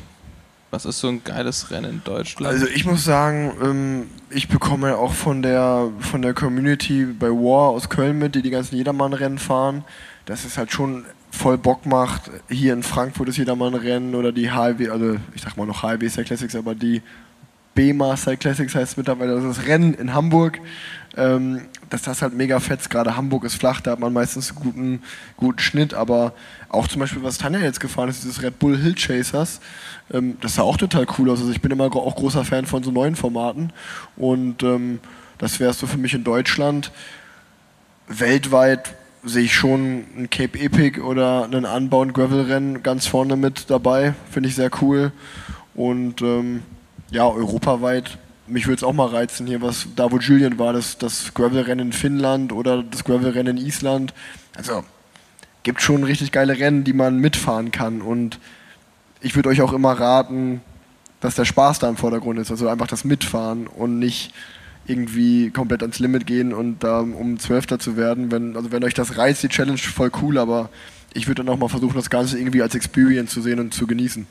[0.72, 2.54] was ist so ein geiles Rennen in Deutschland?
[2.54, 7.70] Also ich muss sagen, ähm, ich bekomme auch von der, von der Community bei War
[7.70, 9.86] aus Köln mit, die die ganzen Jedermann-Rennen fahren,
[10.26, 12.30] dass es halt schon voll Bock macht.
[12.50, 16.28] Hier in Frankfurt ist Jedermann-Rennen oder die HW, also ich sag mal noch HW Cyclassics,
[16.28, 17.02] Classics, aber die
[17.76, 20.60] Cyclassics Classics heißt mittlerweile das ist Rennen in Hamburg.
[21.16, 21.62] Ähm,
[21.94, 22.90] dass das halt mega fetzt.
[22.90, 25.02] Gerade Hamburg ist flach, da hat man meistens einen guten,
[25.38, 26.34] guten Schnitt, aber
[26.70, 29.62] auch zum Beispiel, was Tanja jetzt gefahren ist, dieses Red Bull Hill Chasers,
[30.12, 31.40] ähm, das sah auch total cool aus.
[31.40, 33.72] Also ich bin immer auch großer Fan von so neuen Formaten
[34.16, 35.00] und ähm,
[35.38, 36.92] das wäre so für mich in Deutschland.
[38.08, 43.70] Weltweit sehe ich schon ein Cape Epic oder einen Unbound Gravel Rennen ganz vorne mit
[43.70, 45.12] dabei, finde ich sehr cool
[45.76, 46.64] und ähm,
[47.14, 48.18] ja, europaweit
[48.48, 51.88] mich würde es auch mal reizen, hier was, da wo Julian war, das, das Gravel-Rennen
[51.88, 54.14] in Finnland oder das Gravel-Rennen in Island.
[54.56, 54.84] Also
[55.64, 58.02] gibt schon richtig geile Rennen, die man mitfahren kann.
[58.02, 58.40] Und
[59.22, 60.62] ich würde euch auch immer raten,
[61.22, 62.52] dass der Spaß da im Vordergrund ist.
[62.52, 64.34] Also einfach das Mitfahren und nicht
[64.86, 68.32] irgendwie komplett ans Limit gehen und da um Zwölfter zu werden.
[68.32, 70.70] Wenn, also wenn euch das reizt, die Challenge voll cool, aber
[71.14, 73.88] ich würde dann auch mal versuchen, das Ganze irgendwie als Experience zu sehen und zu
[73.88, 74.28] genießen.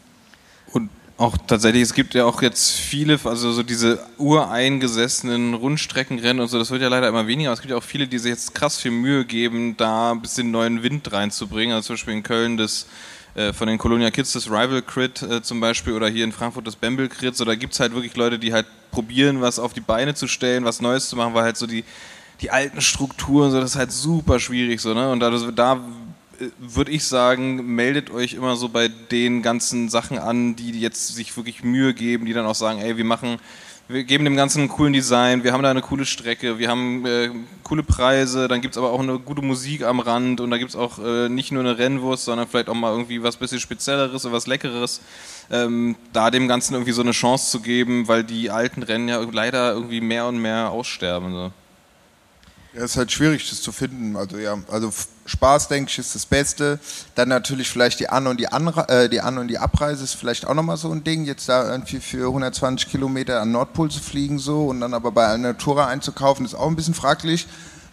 [0.72, 0.90] Und
[1.22, 6.58] auch tatsächlich, es gibt ja auch jetzt viele, also so diese ureingesessenen Rundstreckenrennen und so,
[6.58, 8.56] das wird ja leider immer weniger, aber es gibt ja auch viele, die sich jetzt
[8.56, 11.76] krass viel Mühe geben, da ein bisschen neuen Wind reinzubringen.
[11.76, 12.88] Also zum Beispiel in Köln das
[13.36, 16.66] äh, von den Colonia Kids das Rival Crit äh, zum Beispiel oder hier in Frankfurt
[16.66, 17.36] das Bamble Crit.
[17.36, 20.26] So, da gibt es halt wirklich Leute, die halt probieren, was auf die Beine zu
[20.26, 21.84] stellen, was Neues zu machen, weil halt so die,
[22.40, 25.12] die alten Strukturen, so, das ist halt super schwierig so, ne?
[25.12, 25.80] Und da, da
[26.58, 31.36] würde ich sagen, meldet euch immer so bei den ganzen Sachen an, die jetzt sich
[31.36, 33.38] wirklich Mühe geben, die dann auch sagen, ey, wir machen,
[33.88, 37.04] wir geben dem Ganzen einen coolen Design, wir haben da eine coole Strecke, wir haben
[37.04, 37.30] äh,
[37.62, 40.70] coole Preise, dann gibt es aber auch eine gute Musik am Rand und da gibt
[40.70, 44.24] es auch äh, nicht nur eine Rennwurst, sondern vielleicht auch mal irgendwie was bisschen Spezielleres
[44.24, 45.00] oder was Leckeres.
[45.50, 49.20] Ähm, da dem Ganzen irgendwie so eine Chance zu geben, weil die alten Rennen ja
[49.30, 51.32] leider irgendwie mehr und mehr aussterben.
[51.32, 51.52] So.
[52.74, 54.16] Ja, ist halt schwierig, das zu finden.
[54.16, 54.90] Also ja, also
[55.26, 56.78] Spaß, denke ich, ist das Beste.
[57.14, 60.14] Dann natürlich vielleicht die An- und die, Anre äh, die An- und die Abreise ist
[60.14, 64.00] vielleicht auch nochmal so ein Ding, jetzt da irgendwie für 120 Kilometer an Nordpol zu
[64.00, 67.46] fliegen so und dann aber bei einer Tour einzukaufen, ist auch ein bisschen fraglich.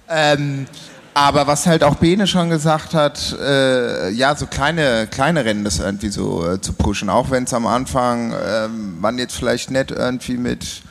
[0.08, 0.66] Ähm,
[1.14, 5.80] aber was halt auch Bene schon gesagt hat, äh, ja, so kleine, kleine Rennen das
[5.80, 9.92] irgendwie so äh, zu pushen, auch wenn es am Anfang ähm, man jetzt vielleicht nicht
[9.92, 10.84] irgendwie mit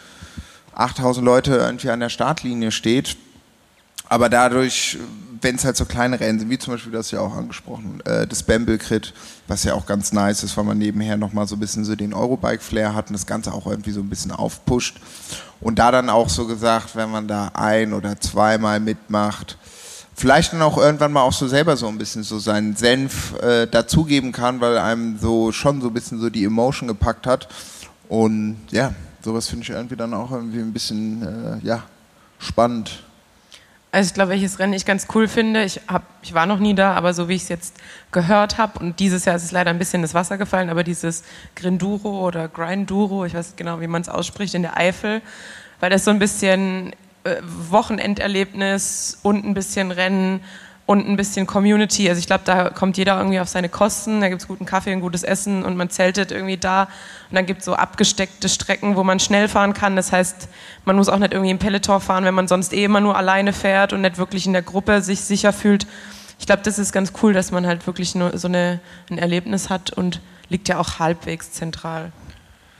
[0.74, 3.16] 8000 Leute irgendwie an der Startlinie steht,
[4.08, 4.98] aber dadurch,
[5.40, 8.26] wenn es halt so kleine Rennen sind, wie zum Beispiel das ja auch angesprochen, äh,
[8.26, 9.12] das Bamble Crit,
[9.46, 12.14] was ja auch ganz nice ist, weil man nebenher nochmal so ein bisschen so den
[12.14, 14.96] Eurobike-Flair hat und das Ganze auch irgendwie so ein bisschen aufpusht.
[15.60, 19.58] Und da dann auch so gesagt, wenn man da ein- oder zweimal mitmacht,
[20.14, 23.66] vielleicht dann auch irgendwann mal auch so selber so ein bisschen so seinen Senf äh,
[23.66, 27.48] dazugeben kann, weil einem so schon so ein bisschen so die Emotion gepackt hat.
[28.08, 31.84] Und ja, sowas finde ich irgendwie dann auch irgendwie ein bisschen, äh, ja,
[32.38, 33.04] spannend.
[33.90, 36.74] Also ich glaube, welches Rennen ich ganz cool finde, ich, hab, ich war noch nie
[36.74, 37.76] da, aber so wie ich es jetzt
[38.12, 41.24] gehört habe, und dieses Jahr ist es leider ein bisschen ins Wasser gefallen, aber dieses
[41.54, 45.22] Grinduro oder Grinduro, ich weiß genau, wie man es ausspricht, in der Eifel,
[45.80, 46.92] weil das so ein bisschen
[47.24, 50.40] äh, Wochenenderlebnis und ein bisschen Rennen
[50.88, 52.08] und ein bisschen Community.
[52.08, 54.94] Also ich glaube, da kommt jeder irgendwie auf seine Kosten, da gibt es guten Kaffee
[54.94, 56.84] und gutes Essen und man zeltet irgendwie da.
[57.28, 59.96] Und dann gibt es so abgesteckte Strecken, wo man schnell fahren kann.
[59.96, 60.48] Das heißt,
[60.86, 63.52] man muss auch nicht irgendwie im Peloton fahren, wenn man sonst eh immer nur alleine
[63.52, 65.86] fährt und nicht wirklich in der Gruppe sich sicher fühlt.
[66.38, 69.68] Ich glaube, das ist ganz cool, dass man halt wirklich nur so eine, ein Erlebnis
[69.68, 72.12] hat und liegt ja auch halbwegs zentral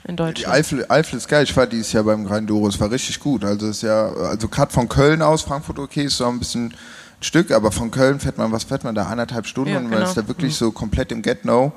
[0.05, 0.55] in Die Deutschland.
[0.55, 1.45] Eifel, Eifel ist geil.
[1.45, 2.69] Ich war dieses Jahr beim Grinduro.
[2.69, 3.45] Es war richtig gut.
[3.45, 6.73] Also es ist ja, also gerade von Köln aus, Frankfurt okay, ist so ein bisschen
[7.21, 9.99] Stück, aber von Köln fährt man, was fährt man da, anderthalb Stunden Ja, und man
[9.99, 10.09] genau.
[10.09, 11.73] ist da wirklich so komplett im Get-No.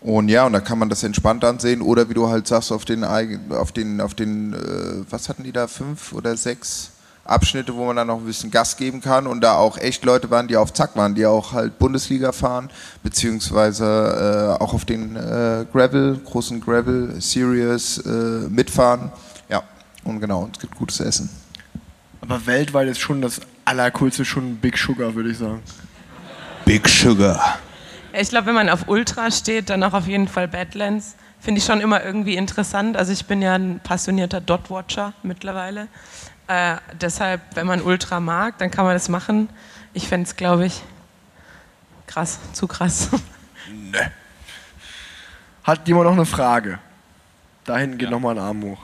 [0.00, 2.84] Und ja, und da kann man das entspannt ansehen oder wie du halt sagst, auf
[2.84, 6.90] den, auf den, auf den, äh, was hatten die da, fünf oder sechs
[7.24, 10.30] Abschnitte, wo man dann noch ein bisschen Gas geben kann und da auch echt Leute
[10.30, 12.68] waren, die auf Zack waren, die auch halt Bundesliga fahren,
[13.02, 18.10] beziehungsweise äh, auch auf den äh, Gravel, großen Gravel Series äh,
[18.50, 19.10] mitfahren.
[19.48, 19.62] Ja,
[20.04, 21.30] und genau, und es gibt gutes Essen.
[22.20, 25.62] Aber weltweit ist schon das Allercoolste schon Big Sugar, würde ich sagen.
[26.64, 27.58] Big Sugar.
[28.12, 31.14] Ja, Ich glaube, wenn man auf Ultra steht, dann auch auf jeden Fall Badlands.
[31.40, 32.96] Finde ich schon immer irgendwie interessant.
[32.96, 35.88] Also ich bin ja ein passionierter Dot-Watcher mittlerweile.
[36.46, 39.48] Äh, deshalb, wenn man Ultra mag, dann kann man das machen.
[39.92, 40.82] Ich fände es, glaube ich,
[42.06, 43.10] krass, zu krass.
[45.64, 46.78] Hat jemand noch eine Frage?
[47.64, 48.78] Da hinten geht nochmal ein Arm hoch.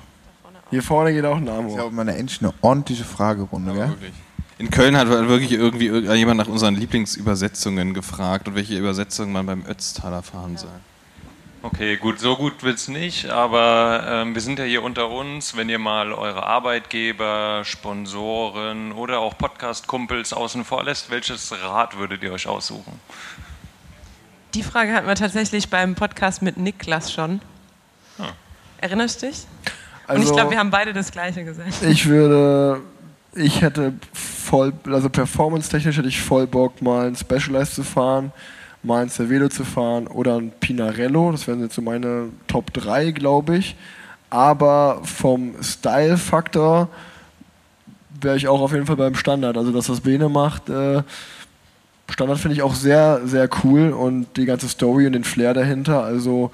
[0.71, 1.77] Hier vorne geht auch ein Arm Das ist hoch.
[1.79, 3.89] ja auch mal eine, endlich eine ordentliche Fragerunde, gell?
[3.91, 4.13] Wirklich.
[4.61, 9.47] In Köln hat wirklich irgendwie irgend- jemand nach unseren Lieblingsübersetzungen gefragt und welche Übersetzungen man
[9.47, 10.69] beim Ötztaler fahren soll.
[11.63, 15.57] Okay, gut, so gut wird's nicht, aber ähm, wir sind ja hier unter uns.
[15.57, 22.23] Wenn ihr mal eure Arbeitgeber, Sponsoren oder auch Podcast-Kumpels außen vor lässt, welches Rad würdet
[22.23, 23.01] ihr euch aussuchen?
[24.53, 27.41] Die Frage hatten wir tatsächlich beim Podcast mit Niklas schon.
[28.79, 29.47] Erinnerst du dich?
[30.09, 31.83] Und ich Also- glaube, wir haben beide das Gleiche gesagt.
[31.83, 32.81] Ich würde,
[33.35, 38.33] ich hätte voll, also performance-technisch hätte ich voll Bock, mal ein Specialized zu fahren,
[38.83, 41.33] mal ein Cervelo zu fahren oder ein Pinarello.
[41.33, 43.77] Das wären jetzt so meine Top 3, glaube ich.
[44.31, 46.89] Aber vom Style-Faktor
[48.21, 49.57] wäre ich auch auf jeden Fall beim Standard.
[49.57, 51.03] Also, dass das Bene macht, äh,
[52.09, 56.03] Standard finde ich auch sehr, sehr cool und die ganze Story und den Flair dahinter.
[56.03, 56.51] Also,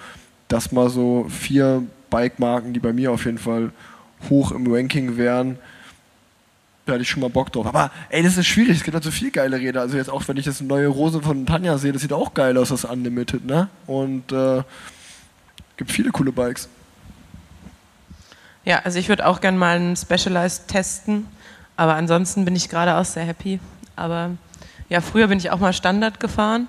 [0.48, 3.70] das mal so vier Bike-Marken, die bei mir auf jeden Fall
[4.28, 5.58] hoch im Ranking wären,
[6.86, 7.66] da hätte ich schon mal Bock drauf.
[7.66, 9.80] Aber ey, das ist schwierig, es gibt halt so viel geile Räder.
[9.80, 12.56] Also jetzt auch, wenn ich das neue Rose von Tanja sehe, das sieht auch geil
[12.56, 13.68] aus, das Unlimited, ne?
[13.86, 14.62] Und äh,
[15.76, 16.68] gibt viele coole Bikes.
[18.64, 21.26] Ja, also ich würde auch gerne mal einen Specialized testen,
[21.76, 23.60] aber ansonsten bin ich gerade auch sehr happy.
[23.96, 24.30] Aber
[24.88, 26.68] ja, früher bin ich auch mal Standard gefahren.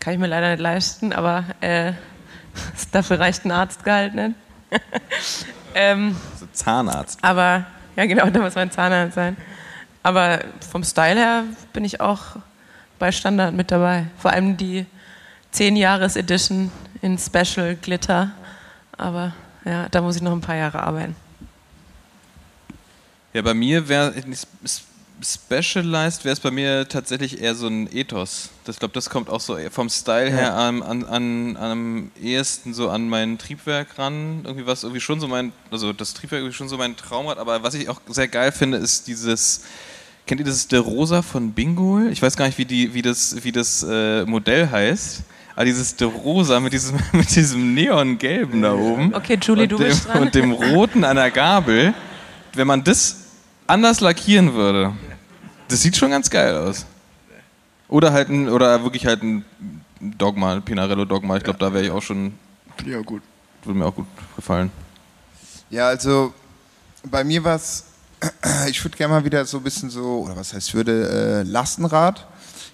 [0.00, 1.92] Kann ich mir leider nicht leisten, aber äh,
[2.92, 4.34] dafür reicht ein Arztgehalt nicht.
[5.74, 7.18] ähm, Also Zahnarzt.
[7.22, 7.64] aber
[7.96, 9.36] ja, genau, da muss mein Zahnarzt sein.
[10.02, 10.40] Aber
[10.70, 12.36] vom Style her bin ich auch
[12.98, 14.06] bei Standard mit dabei.
[14.18, 14.86] Vor allem die
[15.54, 18.32] 10-Jahres-Edition in Special Glitter.
[18.96, 19.32] Aber
[19.64, 21.16] ja, da muss ich noch ein paar Jahre arbeiten.
[23.32, 24.14] Ja, bei mir wäre
[25.24, 28.50] Specialized wäre es bei mir tatsächlich eher so ein Ethos.
[28.64, 32.74] Das- Ich glaube, das kommt auch so vom Style her an, an, an, am ehesten
[32.74, 34.40] so an mein Triebwerk ran.
[34.44, 37.38] Irgendwie was irgendwie schon so mein, also das Triebwerk irgendwie schon so mein Traumrad.
[37.38, 39.62] Aber was ich auch sehr geil finde, ist dieses.
[40.26, 42.08] Kennt ihr das De Rosa von Bingol?
[42.10, 45.22] Ich weiß gar nicht, wie, die, wie das, wie das äh, Modell heißt.
[45.54, 49.14] Aber dieses De Rosa mit diesem, mit diesem Neongelben da oben.
[49.14, 50.22] Okay, Julie, und du dem, bist dran.
[50.22, 51.92] Und dem Roten an der Gabel.
[52.54, 53.16] Wenn man das
[53.66, 54.94] anders lackieren würde,
[55.68, 56.86] das sieht schon ganz geil aus.
[57.88, 59.44] Oder halt ein, oder wirklich halt ein
[60.00, 61.36] Dogma, ein Pinarello Dogma.
[61.36, 62.34] Ich glaube, da wäre ich auch schon,
[62.78, 63.22] auch gut.
[63.62, 64.70] würde mir auch gut gefallen.
[65.70, 66.32] Ja, also
[67.04, 67.84] bei mir war es,
[68.68, 71.48] ich würde gerne mal wieder so ein bisschen so, oder was heißt, ich würde äh,
[71.48, 72.26] Lastenrad.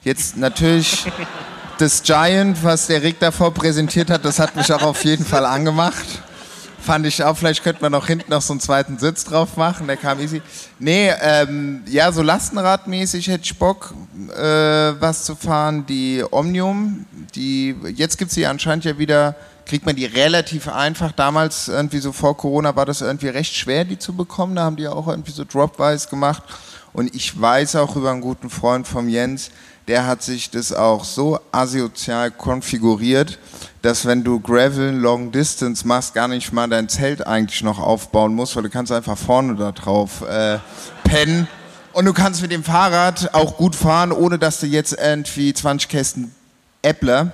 [0.03, 1.07] Jetzt natürlich
[1.79, 5.45] das Giant, was der Rick davor präsentiert hat, das hat mich auch auf jeden Fall
[5.45, 6.23] angemacht.
[6.83, 9.87] Fand ich auch, vielleicht könnte man noch hinten noch so einen zweiten Sitz drauf machen,
[9.87, 10.41] der kam easy.
[10.79, 13.93] Nee, ähm, ja, so Lastenradmäßig hätte ich Bock,
[14.35, 15.85] äh, was zu fahren.
[15.87, 17.05] Die Omnium,
[17.35, 19.37] die, jetzt gibt es die anscheinend ja wieder,
[19.67, 21.13] kriegt man die relativ einfach.
[21.13, 24.57] Damals, irgendwie so vor Corona, war das irgendwie recht schwer, die zu bekommen.
[24.57, 26.43] Da haben die ja auch irgendwie so Dropwise gemacht.
[26.93, 29.51] Und ich weiß auch über einen guten Freund vom Jens,
[29.87, 33.39] der hat sich das auch so asozial konfiguriert,
[33.83, 38.35] dass wenn du Gravel Long Distance machst, gar nicht mal dein Zelt eigentlich noch aufbauen
[38.35, 40.59] musst, weil du kannst einfach vorne da drauf äh,
[41.05, 41.49] pennen.
[41.93, 45.89] Und du kannst mit dem Fahrrad auch gut fahren, ohne dass du jetzt irgendwie 20
[45.89, 46.35] Kästen
[46.83, 47.33] Äppler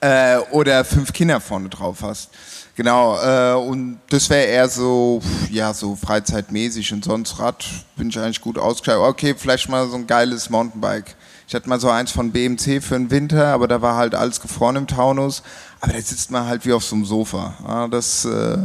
[0.00, 2.30] äh, oder fünf Kinder vorne drauf hast.
[2.76, 7.64] Genau, äh, und das wäre eher so, ja, so freizeitmäßig und sonst Rad
[7.96, 9.02] bin ich eigentlich gut ausgestattet.
[9.02, 11.16] Okay, vielleicht mal so ein geiles Mountainbike.
[11.48, 14.40] Ich hatte mal so eins von BMC für den Winter, aber da war halt alles
[14.40, 15.42] gefroren im Taunus.
[15.80, 17.88] Aber da sitzt man halt wie auf so einem Sofa.
[17.90, 18.58] Das äh,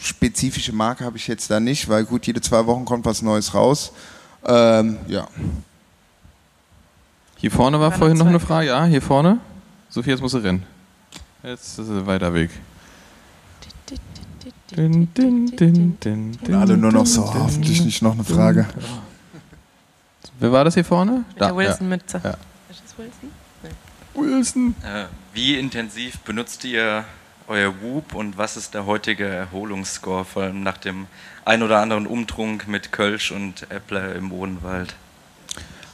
[0.00, 3.52] spezifische Marke habe ich jetzt da nicht, weil gut, jede zwei Wochen kommt was Neues
[3.52, 3.92] raus.
[4.46, 5.28] Ähm, ja.
[7.36, 8.40] Hier vorne war vorhin noch eine.
[8.40, 8.68] Frage.
[8.68, 9.38] Ja, hier vorne.
[9.90, 10.64] Sophie, jetzt musst du rennen.
[11.42, 12.50] Jetzt ist es ein weiter Weg.
[14.74, 15.08] Din,
[16.52, 18.66] Alle nur noch so, hoffentlich nicht noch eine Frage.
[20.40, 21.24] Wer war das hier vorne?
[21.28, 22.12] Mit der Wilson mit.
[22.12, 22.18] Ja.
[22.70, 23.30] Ist das Wilson?
[24.14, 24.74] Wilson.
[24.82, 27.04] Äh, wie intensiv benutzt ihr
[27.48, 31.06] euer Whoop und was ist der heutige Erholungsscore, vor allem nach dem
[31.44, 34.94] ein oder anderen Umtrunk mit Kölsch und Äppler im Odenwald?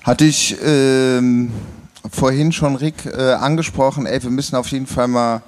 [0.03, 1.53] Hatte ich ähm,
[2.11, 5.43] vorhin schon Rick äh, angesprochen, ey, wir müssen auf jeden Fall mal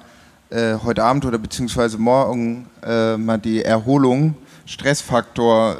[0.49, 4.35] äh, heute Abend oder beziehungsweise morgen äh, mal die Erholung,
[4.67, 5.79] Stressfaktor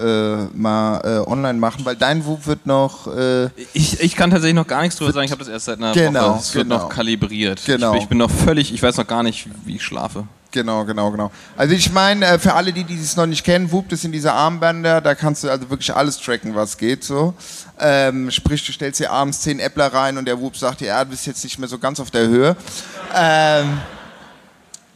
[0.52, 4.56] äh, mal äh, online machen, weil dein Whoop wird noch äh, Ich, ich kann tatsächlich
[4.56, 5.26] noch gar nichts drüber sagen.
[5.26, 6.40] Ich habe das erst seit einer Genau, Woche.
[6.40, 6.78] Es wird genau.
[6.84, 7.62] noch kalibriert.
[7.66, 7.88] Genau.
[7.90, 10.26] Ich, bin- ich bin noch völlig, ich weiß noch gar nicht, wie ich schlafe.
[10.52, 11.30] Genau, genau, genau.
[11.58, 14.14] Also ich meine, äh, für alle, die die es noch nicht kennen, Whoop, das sind
[14.14, 17.34] diese Armbänder, da kannst du also wirklich alles tracken, was geht so.
[17.80, 21.04] Ähm, sprich, du stellst dir abends 10 Äppler rein und der Whoop sagt dir, ja,
[21.04, 22.56] du bist jetzt nicht mehr so ganz auf der Höhe.
[23.14, 23.78] Ähm,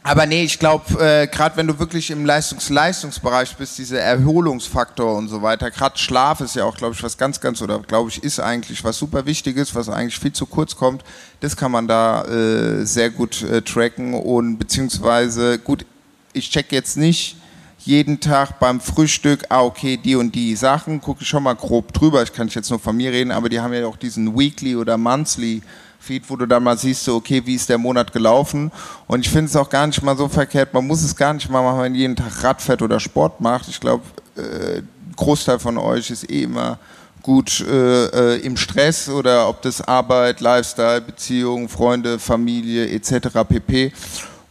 [0.04, 5.28] aber nee, ich glaube, äh, gerade wenn du wirklich im Leistungs-Leistungsbereich bist, dieser Erholungsfaktor und
[5.28, 8.22] so weiter, gerade Schlaf ist ja auch, glaube ich, was ganz, ganz, oder glaube ich,
[8.22, 11.04] ist eigentlich was super Wichtiges, was eigentlich viel zu kurz kommt.
[11.38, 15.86] Das kann man da äh, sehr gut äh, tracken und beziehungsweise, gut,
[16.32, 17.36] ich check jetzt nicht
[17.78, 21.92] jeden Tag beim Frühstück, ah, okay, die und die Sachen, gucke ich schon mal grob
[21.92, 22.22] drüber.
[22.22, 24.96] Ich kann jetzt nur von mir reden, aber die haben ja auch diesen Weekly oder
[24.96, 25.62] Monthly
[26.02, 28.72] Feed, wo du dann mal siehst, so, okay, wie ist der Monat gelaufen.
[29.06, 30.74] Und ich finde es auch gar nicht mal so verkehrt.
[30.74, 33.68] Man muss es gar nicht mal machen, wenn man jeden Tag Radfett oder Sport macht.
[33.68, 34.02] Ich glaube,
[34.36, 34.82] äh,
[35.14, 36.78] Großteil von euch ist eh immer
[37.22, 43.28] gut äh, äh, im Stress oder ob das Arbeit, Lifestyle, Beziehung, Freunde, Familie etc.
[43.48, 43.92] pp.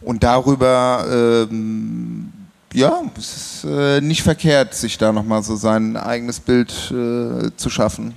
[0.00, 1.04] Und darüber,
[1.50, 2.32] ähm,
[2.72, 7.68] ja, es ist äh, nicht verkehrt, sich da nochmal so sein eigenes Bild äh, zu
[7.68, 8.14] schaffen.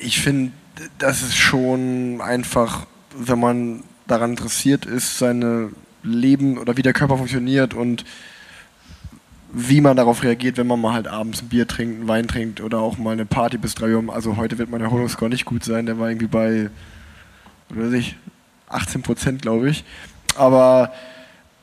[0.00, 0.52] Ich finde,
[0.98, 2.86] das ist schon einfach,
[3.16, 5.70] wenn man daran interessiert ist, seine
[6.02, 8.04] Leben oder wie der Körper funktioniert und
[9.50, 12.60] wie man darauf reagiert, wenn man mal halt abends ein Bier trinkt, einen Wein trinkt
[12.60, 14.14] oder auch mal eine Party bis drei Uhr.
[14.14, 16.70] Also heute wird mein Erholungsscore nicht gut sein, der war irgendwie bei,
[17.70, 18.16] weiß ich,
[18.68, 19.84] 18 Prozent, glaube ich.
[20.36, 20.92] Aber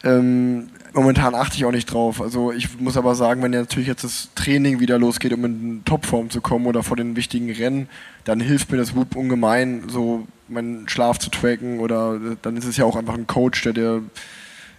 [0.03, 2.21] ähm, momentan achte ich auch nicht drauf.
[2.21, 5.85] Also ich muss aber sagen, wenn ja natürlich jetzt das Training wieder losgeht, um in
[5.85, 7.89] Topform zu kommen oder vor den wichtigen Rennen,
[8.23, 12.65] dann hilft mir das Whoop ungemein, so meinen Schlaf zu tracken oder äh, dann ist
[12.65, 14.03] es ja auch einfach ein Coach, der dir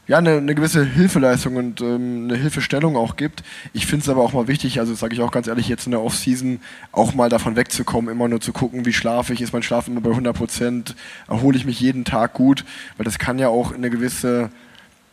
[0.08, 3.42] ja, eine, eine gewisse Hilfeleistung und ähm, eine Hilfestellung auch gibt.
[3.72, 5.90] Ich finde es aber auch mal wichtig, also sage ich auch ganz ehrlich, jetzt in
[5.90, 6.60] der Offseason
[6.92, 10.00] auch mal davon wegzukommen, immer nur zu gucken, wie schlafe ich, ist mein Schlaf immer
[10.00, 10.94] bei 100 Prozent,
[11.28, 12.64] erhole ich mich jeden Tag gut,
[12.96, 14.50] weil das kann ja auch eine gewisse,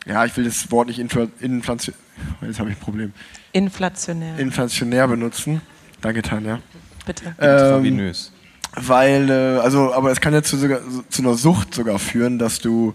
[0.06, 1.94] ja, ich will das Wort nicht infla, inflation,
[2.42, 3.12] jetzt habe ich ein Problem,
[3.52, 4.38] Inflationär.
[4.38, 5.60] inflationär benutzen.
[6.00, 6.58] Danke, Tanja.
[7.06, 7.34] Bitte.
[7.40, 8.32] Ähm, Intravenös.
[8.76, 12.58] weil, äh, also, aber es kann ja zu, sogar, zu einer Sucht sogar führen, dass
[12.58, 12.94] du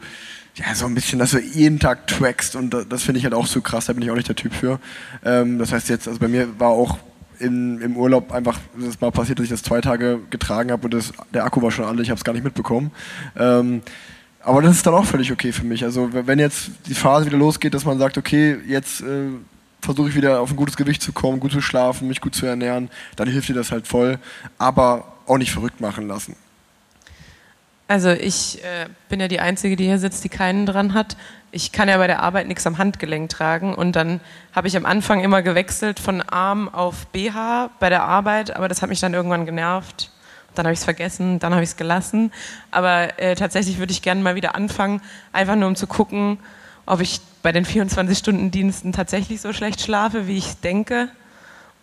[0.56, 3.34] ja so ein bisschen, dass du jeden Tag trackst und da- das finde ich halt
[3.34, 4.80] auch so krass, da bin ich auch nicht der Typ für.
[5.24, 6.98] Ähm, das heißt jetzt, also bei mir war auch
[7.40, 10.94] in, im Urlaub einfach das mal passiert, dass ich das zwei Tage getragen habe und
[10.94, 12.92] das, der Akku war schon alle, ich habe es gar nicht mitbekommen.
[13.38, 13.82] Ähm,
[14.44, 15.84] aber das ist dann auch völlig okay für mich.
[15.84, 19.30] Also wenn jetzt die Phase wieder losgeht, dass man sagt, okay, jetzt äh,
[19.82, 22.46] versuche ich wieder auf ein gutes Gewicht zu kommen, gut zu schlafen, mich gut zu
[22.46, 24.20] ernähren, dann hilft dir das halt voll.
[24.58, 26.36] Aber auch nicht verrückt machen lassen.
[27.88, 31.18] Also ich äh, bin ja die Einzige, die hier sitzt, die keinen dran hat.
[31.52, 34.20] Ich kann ja bei der Arbeit nichts am Handgelenk tragen und dann
[34.56, 38.84] habe ich am Anfang immer gewechselt von Arm auf BH bei der Arbeit, aber das
[38.84, 40.12] hat mich dann irgendwann genervt.
[40.56, 42.32] Dann habe ich es vergessen, dann habe ich es gelassen.
[42.72, 45.02] Aber äh, tatsächlich würde ich gerne mal wieder anfangen,
[45.32, 46.40] einfach nur um zu gucken,
[46.86, 51.10] ob ich bei den 24-Stunden-Diensten tatsächlich so schlecht schlafe, wie ich denke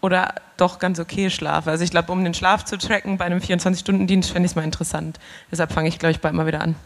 [0.00, 1.70] oder doch ganz okay schlafe.
[1.70, 4.64] Also ich glaube, um den Schlaf zu tracken bei einem 24-Stunden-Dienst, fände ich es mal
[4.64, 5.18] interessant.
[5.50, 6.76] Deshalb fange ich, glaube ich, bald mal wieder an.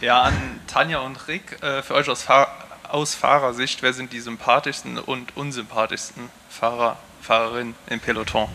[0.00, 0.34] Ja, an
[0.66, 2.48] Tanja und Rick, äh, für euch aus, Fahr
[2.88, 8.48] aus Fahrersicht, wer sind die sympathischsten und unsympathischsten Fahrer, Fahrerinnen im Peloton?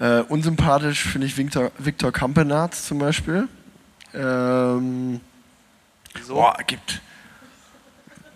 [0.00, 3.48] Äh, unsympathisch finde ich Victor, Victor Kampenarz zum Beispiel.
[4.14, 5.20] Ähm,
[6.14, 6.34] Wieso?
[6.34, 7.02] boah, gibt.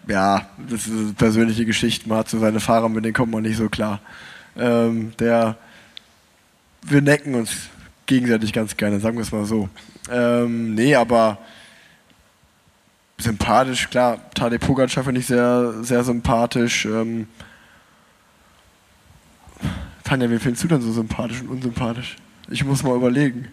[0.07, 2.11] Ja, das ist persönliche Geschichten.
[2.11, 4.01] Man hat so seine Fahrer, mit denen kommt man nicht so klar.
[4.57, 5.57] Ähm, der.
[6.83, 7.71] Wir necken uns
[8.05, 9.71] gegenseitig ganz gerne, sagen wir es mal so.
[10.11, 11.39] Ähm, nee, aber
[13.17, 14.19] sympathisch, klar.
[14.35, 16.85] Tadej Pogacar finde ich sehr, sehr sympathisch.
[16.85, 17.27] Ähm,
[20.05, 22.17] Tanja, wen findest du denn so sympathisch und unsympathisch?
[22.51, 23.49] Ich muss mal überlegen.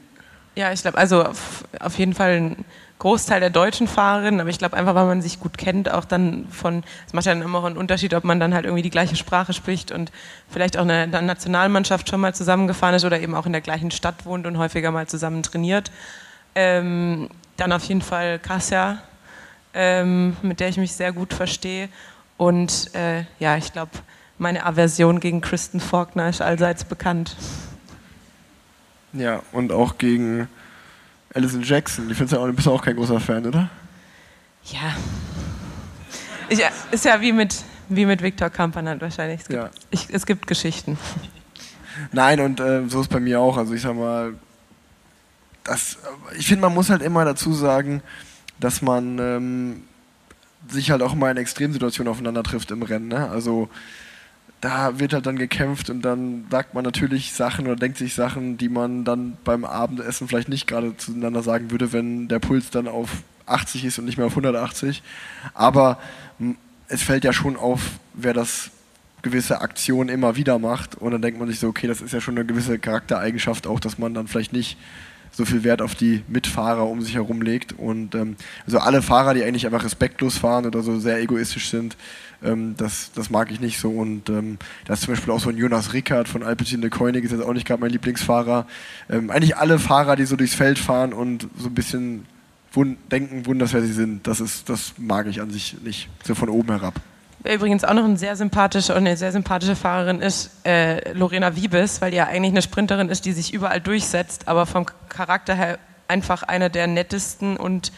[0.56, 2.66] Ja, ich glaube, also auf, auf jeden Fall ein
[3.00, 6.46] Großteil der deutschen Fahrerinnen, aber ich glaube einfach, weil man sich gut kennt, auch dann
[6.52, 8.90] von, es macht ja dann immer auch einen Unterschied, ob man dann halt irgendwie die
[8.90, 10.12] gleiche Sprache spricht und
[10.50, 13.90] vielleicht auch eine, eine Nationalmannschaft schon mal zusammengefahren ist oder eben auch in der gleichen
[13.90, 15.90] Stadt wohnt und häufiger mal zusammen trainiert.
[16.54, 19.00] Ähm, dann auf jeden Fall Kasia,
[19.74, 21.88] ähm, mit der ich mich sehr gut verstehe.
[22.38, 23.92] Und äh, ja, ich glaube,
[24.42, 27.36] meine Aversion gegen Kristen Faulkner ist allseits bekannt.
[29.14, 30.48] Ja, und auch gegen
[31.34, 32.10] Alison Jackson.
[32.10, 33.70] Die findest du, auch, du bist auch kein großer Fan, oder?
[34.66, 34.96] Ja.
[36.50, 36.60] Ich,
[36.92, 39.42] ist ja wie mit, wie mit Viktor Kampanat wahrscheinlich.
[39.42, 39.70] Es gibt, Ja.
[39.92, 40.98] ich, es gibt Geschichten.
[42.12, 43.58] Nein, und äh, so ist bei mir auch.
[43.58, 44.34] Also ich sag mal,
[45.64, 45.98] das,
[46.38, 48.02] ich finde, man muss halt immer dazu sagen,
[48.60, 49.84] dass man ähm,
[50.68, 53.08] sich halt auch mal in Extremsituationen aufeinander trifft im Rennen.
[53.10, 53.30] Ne?
[53.30, 53.70] Also
[54.62, 58.58] da wird halt dann gekämpft und dann sagt man natürlich Sachen oder denkt sich Sachen,
[58.58, 62.88] die man dann beim Abendessen vielleicht nicht gerade zueinander sagen würde, wenn der Puls dann
[62.88, 63.10] auf
[63.48, 65.02] 80 ist und nicht mehr auf 180.
[65.56, 65.98] Aber
[66.88, 67.82] es fällt ja schon auf,
[68.14, 68.70] wer das
[69.24, 72.22] gewisse Aktionen immer wieder macht und dann denkt man sich so, okay, das ist ja
[72.22, 74.78] schon eine gewisse Charaktereigenschaft auch, dass man dann vielleicht nicht
[75.32, 78.36] so viel Wert auf die Mitfahrer um sich herum legt und ähm,
[78.66, 81.96] also alle Fahrer, die eigentlich einfach respektlos fahren oder so sehr egoistisch sind,
[82.44, 85.50] ähm, das, das mag ich nicht so und ähm, da ist zum Beispiel auch so
[85.50, 88.66] ein Jonas Rickard von Alpecin de Koenig, ist jetzt auch nicht gerade mein Lieblingsfahrer.
[89.10, 92.26] Ähm, eigentlich alle Fahrer, die so durchs Feld fahren und so ein bisschen
[92.74, 96.36] wun denken, wunders, wer sie sind, das ist, das mag ich an sich nicht, so
[96.36, 96.96] von oben herab.
[97.44, 102.00] Wer übrigens auch noch eine sehr sympathische eine sehr sympathische Fahrerin ist, äh, Lorena Wiebes,
[102.00, 105.80] weil die ja eigentlich eine Sprinterin ist, die sich überall durchsetzt, aber vom Charakter her
[106.08, 107.92] einfach einer der nettesten und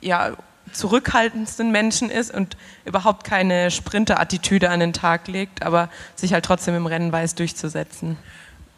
[0.00, 0.32] ja,
[0.72, 6.74] zurückhaltendsten Menschen ist und überhaupt keine Sprinter-Attitüde an den Tag legt, aber sich halt trotzdem
[6.74, 8.16] im Rennen weiß durchzusetzen.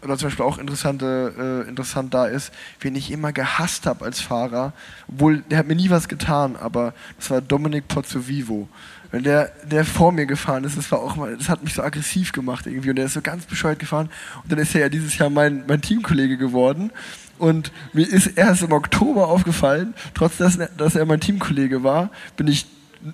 [0.03, 4.21] oder zum Beispiel auch interessante, äh, interessant da ist, wen ich immer gehasst habe als
[4.21, 4.73] Fahrer,
[5.09, 8.69] obwohl der hat mir nie was getan, aber das war Dominic Pozzovivo.
[9.11, 11.83] Wenn der, der vor mir gefahren ist, das war auch mal, das hat mich so
[11.83, 14.11] aggressiv gemacht irgendwie und der ist so ganz bescheuert gefahren
[14.43, 16.93] und dann ist er ja dieses Jahr mein, mein Teamkollege geworden
[17.39, 22.49] und mir ist erst im Oktober aufgefallen, trotz dass, dass er mein Teamkollege war, bin
[22.49, 22.67] ich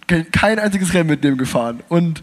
[0.07, 2.23] ke- kein einziges Rennen mit dem gefahren und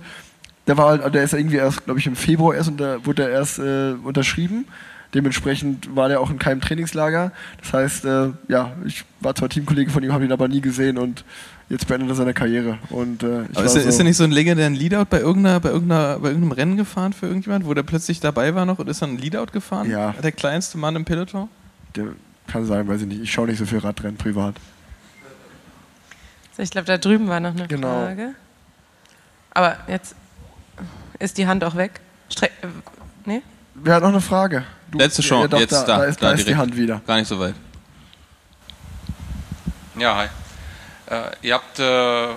[0.67, 3.29] der war halt, der ist irgendwie erst, glaube ich, im Februar erst unter, wurde er
[3.29, 4.65] erst äh, unterschrieben.
[5.13, 7.33] Dementsprechend war der auch in keinem Trainingslager.
[7.61, 10.97] Das heißt, äh, ja, ich war zwar Teamkollege von ihm, habe ihn aber nie gesehen
[10.97, 11.25] und
[11.67, 12.77] jetzt beendet er seine Karriere.
[12.89, 15.69] Und, äh, ist, er, ist so- er nicht so ein legendären Leadout bei, irgendeiner, bei,
[15.69, 19.01] irgendeiner, bei irgendeinem Rennen gefahren für irgendjemand, wo der plötzlich dabei war noch und ist
[19.01, 19.89] dann ein Leadout gefahren?
[19.89, 20.13] Ja.
[20.23, 21.49] Der kleinste Mann im Peloton?
[21.95, 22.07] Der
[22.47, 23.21] kann sein, weiß ich nicht.
[23.21, 24.55] Ich schaue nicht so viel Radrennen privat.
[26.55, 28.05] So, ich glaube, da drüben war noch eine Genau.
[28.05, 28.35] Frage.
[29.53, 30.15] Aber jetzt
[31.19, 31.99] ist die Hand auch weg.
[32.29, 32.67] Stre äh,
[33.25, 33.41] nee?
[33.75, 34.65] Wer hat noch eine Frage?
[34.89, 35.97] Du- Letzte ja, Chance, doch, jetzt da, da.
[35.99, 36.59] da ist, da ist die direkt.
[36.61, 37.01] Hand wieder.
[37.07, 37.55] Gar nicht so weit.
[39.97, 40.27] Ja, hi.
[41.13, 42.27] Äh, ihr habt äh,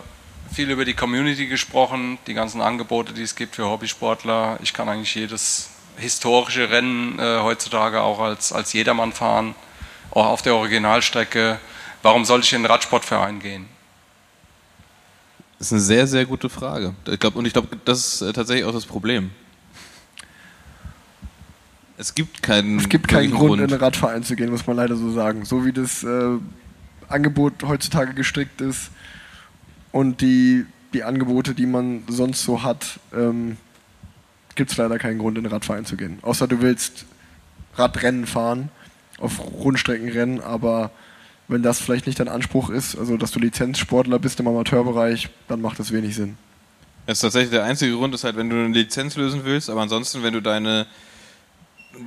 [0.53, 4.59] viel über die Community gesprochen, die ganzen Angebote, die es gibt für Hobbysportler.
[4.63, 9.55] Ich kann eigentlich jedes historische Rennen äh, heutzutage auch als, als Jedermann fahren,
[10.11, 11.59] auch auf der Originalstrecke.
[12.03, 13.66] Warum soll ich in einen Radsportverein gehen?
[15.59, 16.95] Das ist eine sehr, sehr gute Frage.
[17.07, 19.31] Ich glaub, und ich glaube, das ist äh, tatsächlich auch das Problem.
[21.97, 24.77] Es gibt keinen, Es gibt keinen wirklichen Grund, in einen Radverein zu gehen, muss man
[24.77, 25.45] leider so sagen.
[25.45, 26.39] So wie das äh,
[27.09, 28.91] Angebot heutzutage gestrickt ist
[29.93, 33.57] und die, die Angebote, die man sonst so hat, ähm,
[34.55, 36.19] gibt es leider keinen Grund, in einen Radverein zu gehen.
[36.23, 37.07] Außer du willst
[37.77, 38.71] Radrennen fahren,
[39.19, 40.91] auf Rundstreckenrennen, aber
[41.49, 45.61] wenn das vielleicht nicht dein Anspruch ist, also dass du Lizenzsportler bist im Amateurbereich, dann
[45.61, 46.37] macht das wenig Sinn.
[47.07, 49.83] Das ist tatsächlich der einzige Grund, ist halt, wenn du eine Lizenz lösen willst, aber
[49.83, 50.87] ansonsten, wenn du deine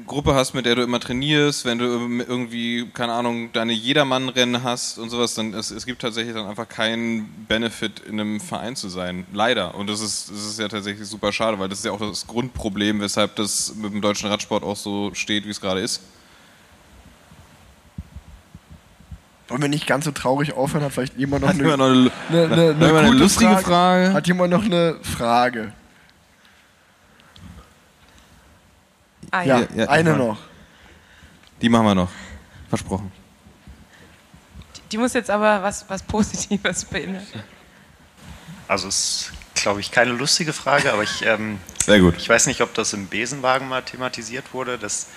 [0.05, 4.97] Gruppe hast, mit der du immer trainierst, wenn du irgendwie, keine Ahnung, deine Jedermann-Rennen hast
[4.99, 8.89] und sowas, dann es, es gibt tatsächlich dann einfach keinen Benefit, in einem Verein zu
[8.89, 9.25] sein.
[9.33, 9.75] Leider.
[9.75, 12.27] Und das ist, das ist ja tatsächlich super schade, weil das ist ja auch das
[12.27, 16.01] Grundproblem, weshalb das mit dem deutschen Radsport auch so steht, wie es gerade ist.
[19.49, 20.83] Wollen wir nicht ganz so traurig aufhören?
[20.83, 23.17] Hat vielleicht jemand noch Hat eine, jemand noch eine- eine, eine, hat jemand eine gute
[23.19, 24.13] lustige Frage?
[24.13, 25.71] Hat jemand noch eine Frage?
[29.31, 29.67] Ah, Ja, ja.
[29.75, 30.37] Ja, eine noch.
[31.61, 32.09] Die machen wir noch.
[32.69, 33.11] Versprochen.
[34.91, 37.43] Die muss jetzt aber was, was Positives beinhalten.
[38.67, 42.15] Also es ist, glaube ich, keine lustige Frage, aber ich, ähm, Sehr gut.
[42.17, 44.77] ich weiß nicht, ob das im Besenwagen mal thematisiert wurde.
[44.77, 45.07] Das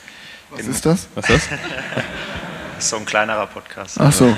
[0.51, 1.09] Was ist das?
[1.15, 1.59] Was ist das?
[2.79, 4.01] ist so ein kleinerer Podcast.
[4.01, 4.37] Ach so.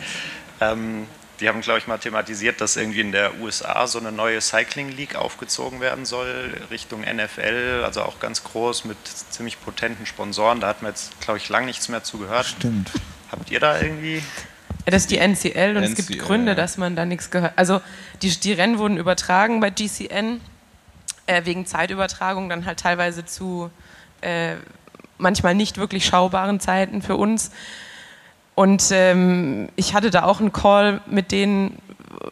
[0.60, 1.06] ähm,
[1.40, 4.90] die haben, glaube ich, mal thematisiert, dass irgendwie in der USA so eine neue Cycling
[4.90, 8.96] League aufgezogen werden soll, Richtung NFL, also auch ganz groß mit
[9.30, 10.60] ziemlich potenten Sponsoren.
[10.60, 12.46] Da hat man jetzt, glaube ich, lang nichts mehr zu gehört.
[12.46, 12.90] Stimmt.
[13.30, 16.54] Habt ihr da irgendwie Ja, das ist die NCL und es gibt NCL, Gründe, ja.
[16.54, 17.52] dass man da nichts gehört.
[17.56, 17.80] Also
[18.22, 20.40] die, die Rennen wurden übertragen bei GCN
[21.26, 23.70] äh, wegen Zeitübertragung, dann halt teilweise zu
[24.20, 24.54] äh,
[25.18, 27.50] manchmal nicht wirklich schaubaren Zeiten für uns.
[28.56, 31.78] Und ähm, ich hatte da auch einen Call mit denen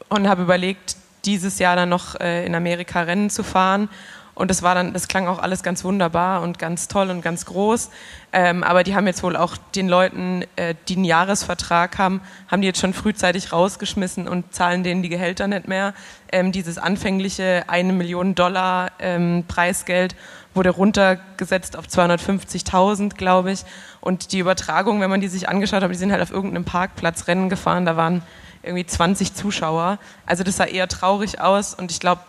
[0.08, 0.96] und habe überlegt,
[1.26, 3.90] dieses Jahr dann noch äh, in Amerika Rennen zu fahren.
[4.34, 7.44] Und das war dann, das klang auch alles ganz wunderbar und ganz toll und ganz
[7.44, 7.90] groß.
[8.32, 12.62] Ähm, aber die haben jetzt wohl auch den Leuten, äh, die einen Jahresvertrag haben, haben
[12.62, 15.92] die jetzt schon frühzeitig rausgeschmissen und zahlen denen die Gehälter nicht mehr.
[16.32, 20.16] Ähm, dieses anfängliche eine Million Dollar ähm, Preisgeld
[20.54, 23.64] wurde runtergesetzt auf 250.000, glaube ich.
[24.04, 27.26] Und die Übertragung, wenn man die sich angeschaut hat, die sind halt auf irgendeinem Parkplatz
[27.26, 28.20] Rennen gefahren, da waren
[28.62, 29.98] irgendwie 20 Zuschauer.
[30.26, 32.20] Also das sah eher traurig aus und ich glaube,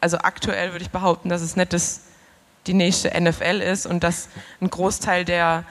[0.00, 2.02] also aktuell würde ich behaupten, dass es nicht das,
[2.68, 4.28] die nächste NFL ist und dass
[4.60, 5.64] ein Großteil der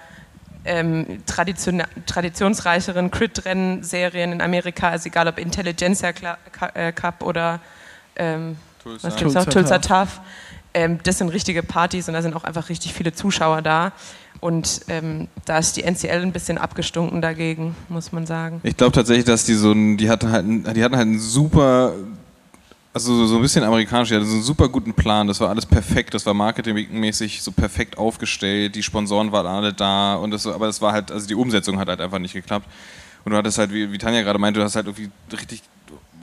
[0.65, 6.11] ähm, Tradition, traditionsreicheren Crit-Rennen-Serien in Amerika, also egal ob Intelligentsia
[6.73, 7.61] äh, Cup oder
[8.17, 9.07] ähm, Tulsa.
[9.07, 9.45] was gibt's noch?
[9.45, 10.19] Tulsa Tough,
[10.75, 13.93] ähm, das sind richtige Partys und da sind auch einfach richtig viele Zuschauer da.
[14.41, 18.59] Und ähm, da ist die NCL ein bisschen abgestunken dagegen, muss man sagen.
[18.63, 21.93] Ich glaube tatsächlich, dass die so ein, die hatten halt, die hatten halt einen super
[22.93, 25.65] also so ein bisschen amerikanisch, die hatten so einen super guten Plan, das war alles
[25.65, 30.67] perfekt, das war marketingmäßig so perfekt aufgestellt, die Sponsoren waren alle da und das, aber
[30.67, 32.65] das war halt, also die Umsetzung hat halt einfach nicht geklappt.
[33.25, 35.61] Und du hattest halt, wie, wie Tanja gerade meinte, du hast halt irgendwie richtig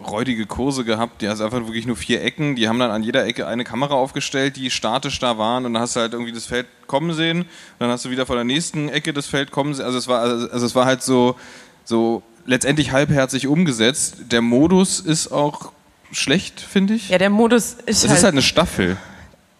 [0.05, 3.24] räudige Kurse gehabt, die hast einfach wirklich nur vier Ecken, die haben dann an jeder
[3.24, 6.47] Ecke eine Kamera aufgestellt, die statisch da waren und dann hast du halt irgendwie das
[6.47, 7.47] Feld kommen sehen,
[7.79, 10.20] dann hast du wieder von der nächsten Ecke das Feld kommen sehen, also es war,
[10.20, 11.37] also es war halt so,
[11.85, 14.16] so letztendlich halbherzig umgesetzt.
[14.31, 15.73] Der Modus ist auch
[16.11, 17.09] schlecht, finde ich.
[17.09, 18.12] Ja, der Modus ist es halt...
[18.12, 18.97] Es ist halt eine Staffel.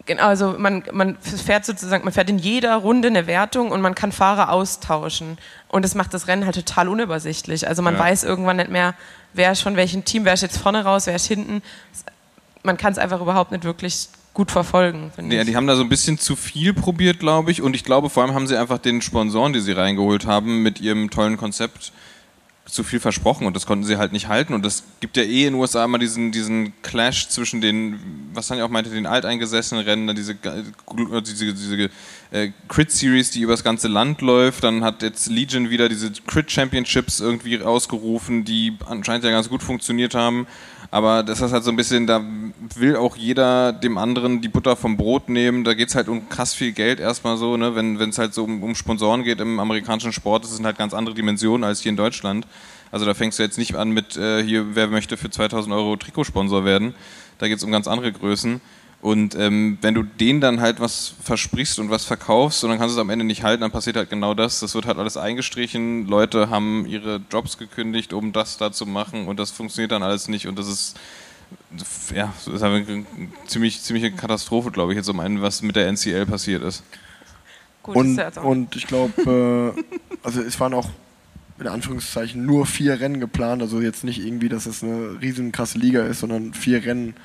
[0.05, 3.95] Genau, also man, man fährt sozusagen, man fährt in jeder Runde eine Wertung und man
[3.95, 5.37] kann Fahrer austauschen.
[5.69, 7.67] Und das macht das Rennen halt total unübersichtlich.
[7.67, 7.99] Also man ja.
[8.01, 8.95] weiß irgendwann nicht mehr,
[9.33, 11.61] wer ist von welchem Team, wer ist jetzt vorne raus, wer ist hinten.
[12.63, 15.11] Man kann es einfach überhaupt nicht wirklich gut verfolgen.
[15.29, 15.47] Ja, ich.
[15.47, 17.61] die haben da so ein bisschen zu viel probiert, glaube ich.
[17.61, 20.81] Und ich glaube, vor allem haben sie einfach den Sponsoren, die sie reingeholt haben, mit
[20.81, 21.93] ihrem tollen Konzept
[22.65, 24.53] zu viel versprochen und das konnten sie halt nicht halten.
[24.53, 27.99] Und es gibt ja eh in den USA immer diesen, diesen Clash zwischen den,
[28.33, 31.89] was dann ja auch meinte, den alteingesessenen Rennen, dann diese, diese, diese
[32.31, 34.63] äh, Crit-Series, die übers ganze Land läuft.
[34.63, 40.15] Dann hat jetzt Legion wieder diese Crit-Championships irgendwie ausgerufen, die anscheinend ja ganz gut funktioniert
[40.15, 40.47] haben.
[40.93, 42.23] Aber das ist halt so ein bisschen, da
[42.75, 45.63] will auch jeder dem anderen die Butter vom Brot nehmen.
[45.63, 47.75] Da geht es halt um krass viel Geld erstmal so, ne?
[47.75, 50.93] wenn es halt so um, um Sponsoren geht im amerikanischen Sport, das sind halt ganz
[50.93, 52.45] andere Dimensionen als hier in Deutschland.
[52.91, 55.95] Also da fängst du jetzt nicht an mit, äh, hier, wer möchte für 2000 Euro
[55.95, 56.93] Trikotsponsor werden.
[57.39, 58.61] Da geht es um ganz andere Größen.
[59.03, 62.95] Und ähm, wenn du denen dann halt was versprichst und was verkaufst und dann kannst
[62.95, 64.61] du es am Ende nicht halten, dann passiert halt genau das.
[64.61, 66.07] Das wird halt alles eingestrichen.
[66.07, 70.29] Leute haben ihre Jobs gekündigt, um das da zu machen und das funktioniert dann alles
[70.29, 70.47] nicht.
[70.47, 70.95] Und das ist
[72.15, 73.05] ja, das ist eine
[73.45, 76.81] ziemlich, ziemliche Katastrophe, glaube ich, jetzt um einen, was mit der NCL passiert ist.
[77.83, 80.89] Gut, und, ist und ich glaube, äh, also es waren auch
[81.59, 85.77] in Anführungszeichen nur vier Rennen geplant, also jetzt nicht irgendwie, dass es eine riesen krasse
[85.77, 87.15] Liga ist, sondern vier Rennen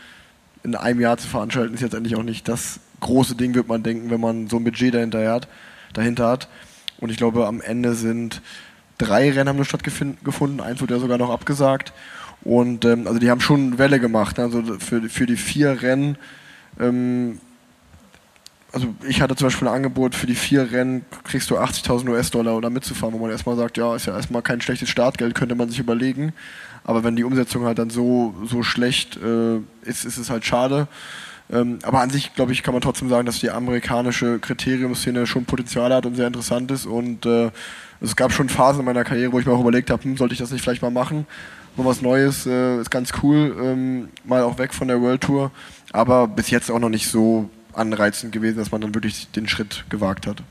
[0.64, 3.82] in einem Jahr zu veranstalten, ist jetzt endlich auch nicht das große Ding, wird man
[3.82, 5.48] denken, wenn man so ein Budget dahinter hat.
[5.92, 6.48] Dahinter hat.
[6.98, 8.42] Und ich glaube, am Ende sind
[8.98, 11.92] drei Rennen haben stattgefunden, eins wurde ja sogar noch abgesagt.
[12.42, 14.38] Und ähm, also die haben schon Welle gemacht.
[14.38, 16.18] Also für, für die vier Rennen,
[16.78, 17.40] ähm,
[18.72, 22.56] also ich hatte zum Beispiel ein Angebot, für die vier Rennen kriegst du 80.000 US-Dollar
[22.56, 25.70] oder mitzufahren, wo man erstmal sagt, ja, ist ja erstmal kein schlechtes Startgeld, könnte man
[25.70, 26.32] sich überlegen.
[26.88, 30.88] Aber wenn die Umsetzung halt dann so, so schlecht äh, ist, ist es halt schade.
[31.52, 35.44] Ähm, aber an sich, glaube ich, kann man trotzdem sagen, dass die amerikanische Kriteriumszene schon
[35.44, 36.86] Potenzial hat und sehr interessant ist.
[36.86, 37.50] Und äh,
[38.00, 40.32] es gab schon Phasen in meiner Karriere, wo ich mir auch überlegt habe, hm, sollte
[40.32, 41.26] ich das nicht vielleicht mal machen?
[41.76, 45.50] Mal was Neues, äh, ist ganz cool, ähm, mal auch weg von der World Tour.
[45.92, 49.84] Aber bis jetzt auch noch nicht so anreizend gewesen, dass man dann wirklich den Schritt
[49.90, 50.42] gewagt hat.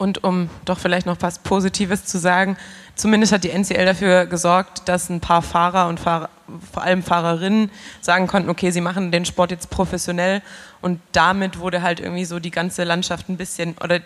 [0.00, 2.56] Und um doch vielleicht noch was Positives zu sagen,
[2.94, 6.30] zumindest hat die NCL dafür gesorgt, dass ein paar Fahrer und Fahrer,
[6.72, 7.70] vor allem Fahrerinnen
[8.00, 10.40] sagen konnten, okay, sie machen den Sport jetzt professionell
[10.80, 14.00] und damit wurde halt irgendwie so die ganze Landschaft ein bisschen, oder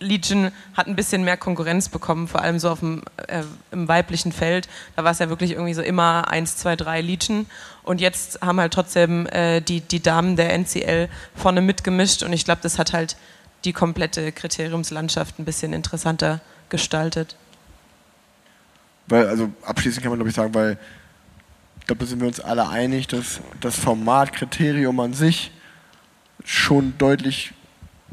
[0.00, 3.42] Legion hat ein bisschen mehr Konkurrenz bekommen, vor allem so auf dem äh,
[3.72, 4.70] im weiblichen Feld.
[4.94, 7.46] Da war es ja wirklich irgendwie so immer 1, 2, 3 Legion.
[7.82, 12.46] Und jetzt haben halt trotzdem äh, die, die Damen der NCL vorne mitgemischt und ich
[12.46, 13.16] glaube, das hat halt
[13.66, 17.36] die komplette Kriteriumslandschaft ein bisschen interessanter gestaltet.
[19.08, 20.78] Weil, also abschließend kann man glaube ich sagen, weil
[21.80, 25.52] ich glaube, da sind wir uns alle einig, dass das Format Kriterium an sich
[26.44, 27.52] schon deutlich,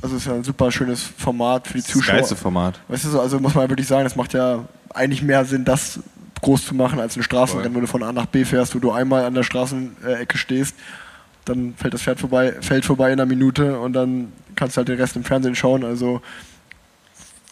[0.01, 2.17] also es ist ja ein super schönes Format für die das Zuschauer.
[2.17, 2.80] Das geilste Format.
[2.88, 5.99] Weißt du so, also muss man wirklich sagen, es macht ja eigentlich mehr Sinn, das
[6.41, 8.91] groß zu machen als ein Straßenrennen, wo du von A nach B fährst, wo du
[8.91, 10.75] einmal an der Straßenecke stehst
[11.45, 14.88] dann fällt das Pferd vorbei, fällt vorbei in einer Minute und dann kannst du halt
[14.88, 15.84] den Rest im Fernsehen schauen.
[15.84, 16.22] Also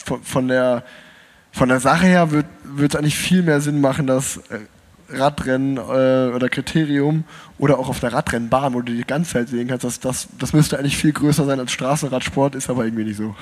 [0.06, 0.84] von, von der,
[1.52, 2.46] von der Sache her wird
[2.94, 4.60] es eigentlich viel mehr Sinn machen, das äh,
[5.10, 7.26] Radrennen äh, oder Kriterium
[7.58, 10.54] oder auch auf der Radrennbahn, wo du die ganze Zeit sehen kannst, das, das, das
[10.54, 13.36] müsste eigentlich viel größer sein als Straßenradsport, ist aber irgendwie nicht so.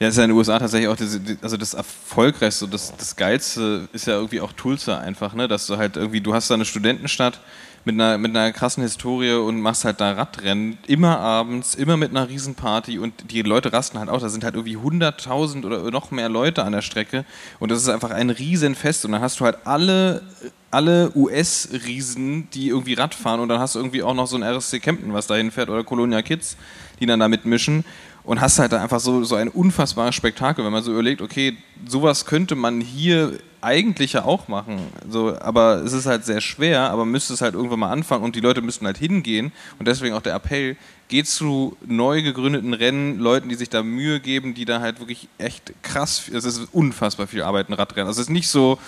[0.00, 3.88] Ja, ist ja in den USA tatsächlich auch das, also das Erfolgreichste, das, das Geilste
[3.92, 5.46] ist ja irgendwie auch Tulsa einfach, ne?
[5.46, 7.40] Dass du halt irgendwie, du hast da eine Studentenstadt
[7.84, 12.10] mit einer, mit einer krassen Historie und machst halt da Radrennen, immer abends, immer mit
[12.10, 16.10] einer Riesenparty und die Leute rasten halt auch, da sind halt irgendwie 100.000 oder noch
[16.10, 17.24] mehr Leute an der Strecke
[17.60, 20.22] und das ist einfach ein Riesenfest und dann hast du halt alle
[20.70, 24.42] alle US-Riesen, die irgendwie Rad fahren und dann hast du irgendwie auch noch so ein
[24.42, 26.56] RSC Kempten, was dahin fährt oder Colonia Kids,
[26.98, 27.84] die dann da mitmischen
[28.24, 31.56] und hast halt da einfach so, so ein unfassbares Spektakel, wenn man so überlegt, okay,
[31.86, 34.78] sowas könnte man hier eigentlich ja auch machen,
[35.08, 38.36] so, aber es ist halt sehr schwer, aber müsste es halt irgendwann mal anfangen und
[38.36, 40.76] die Leute müssten halt hingehen und deswegen auch der Appell,
[41.08, 45.28] geht zu neu gegründeten Rennen, Leuten, die sich da Mühe geben, die da halt wirklich
[45.38, 48.08] echt krass, es ist unfassbar viel Arbeit, ein Radrennen.
[48.08, 48.78] Also es ist nicht so,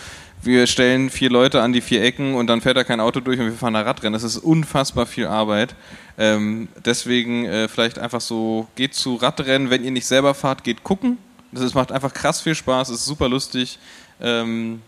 [0.43, 3.39] wir stellen vier Leute an die vier Ecken und dann fährt da kein Auto durch
[3.39, 4.15] und wir fahren da Radrennen.
[4.15, 5.75] Das ist unfassbar viel Arbeit.
[6.19, 10.85] Ähm, deswegen äh, vielleicht einfach so, geht zu Radrennen, wenn ihr nicht selber fahrt, geht
[10.85, 11.19] gucken.
[11.53, 13.79] Das macht einfach krass viel Spaß, ist super lustig.
[14.21, 14.83] Ähm,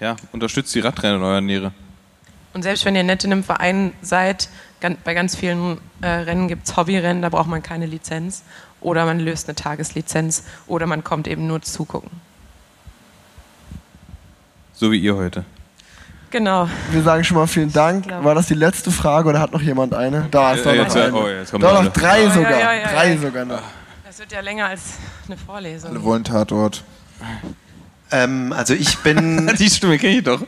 [0.00, 1.72] ja, unterstützt die Radrennen in eurer Nähe.
[2.52, 4.48] Und selbst wenn ihr nett in einem Verein seid,
[5.04, 8.42] bei ganz vielen äh, Rennen gibt es Hobbyrennen, da braucht man keine Lizenz.
[8.80, 12.10] Oder man löst eine Tageslizenz oder man kommt eben nur zugucken.
[14.74, 15.44] So wie ihr heute.
[16.30, 16.68] Genau.
[16.90, 18.08] Wir sagen schon mal vielen Dank.
[18.08, 20.28] War das die letzte Frage oder hat noch jemand eine?
[20.30, 21.14] Da ist Äh, doch jetzt, noch äh, eine.
[21.16, 22.50] oh, jetzt kommt da noch drei Oh, sogar.
[22.50, 23.62] ja, ja, ja, drei sogar noch.
[24.04, 24.94] Das wird ja länger als
[25.26, 25.90] eine Vorlesung.
[25.90, 26.84] Alle wollen Tatort.
[28.10, 29.50] Ähm, also ich bin.
[29.58, 30.40] Die Stimme kenne ich doch.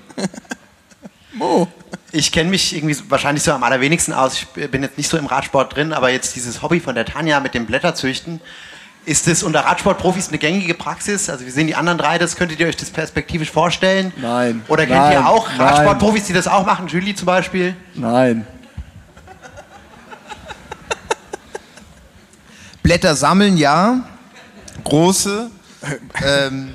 [1.33, 1.69] Mo.
[2.11, 4.35] Ich kenne mich irgendwie wahrscheinlich so am allerwenigsten aus.
[4.35, 7.41] Ich bin jetzt nicht so im Radsport drin, aber jetzt dieses Hobby von der Tanja
[7.41, 8.41] mit dem Blätterzüchten.
[9.05, 11.31] Ist das unter Radsportprofis eine gängige Praxis?
[11.31, 12.37] Also wie sehen die anderen drei das?
[12.37, 14.13] Könntet ihr euch das perspektivisch vorstellen?
[14.17, 14.63] Nein.
[14.69, 15.49] Oder kennt Nein, ihr auch.
[15.59, 16.89] Radsportprofis, die das auch machen?
[16.89, 17.75] Julie zum Beispiel?
[17.95, 18.47] Nein.
[22.83, 24.01] Blätter sammeln, ja.
[24.85, 25.51] Große.
[26.25, 26.75] ähm,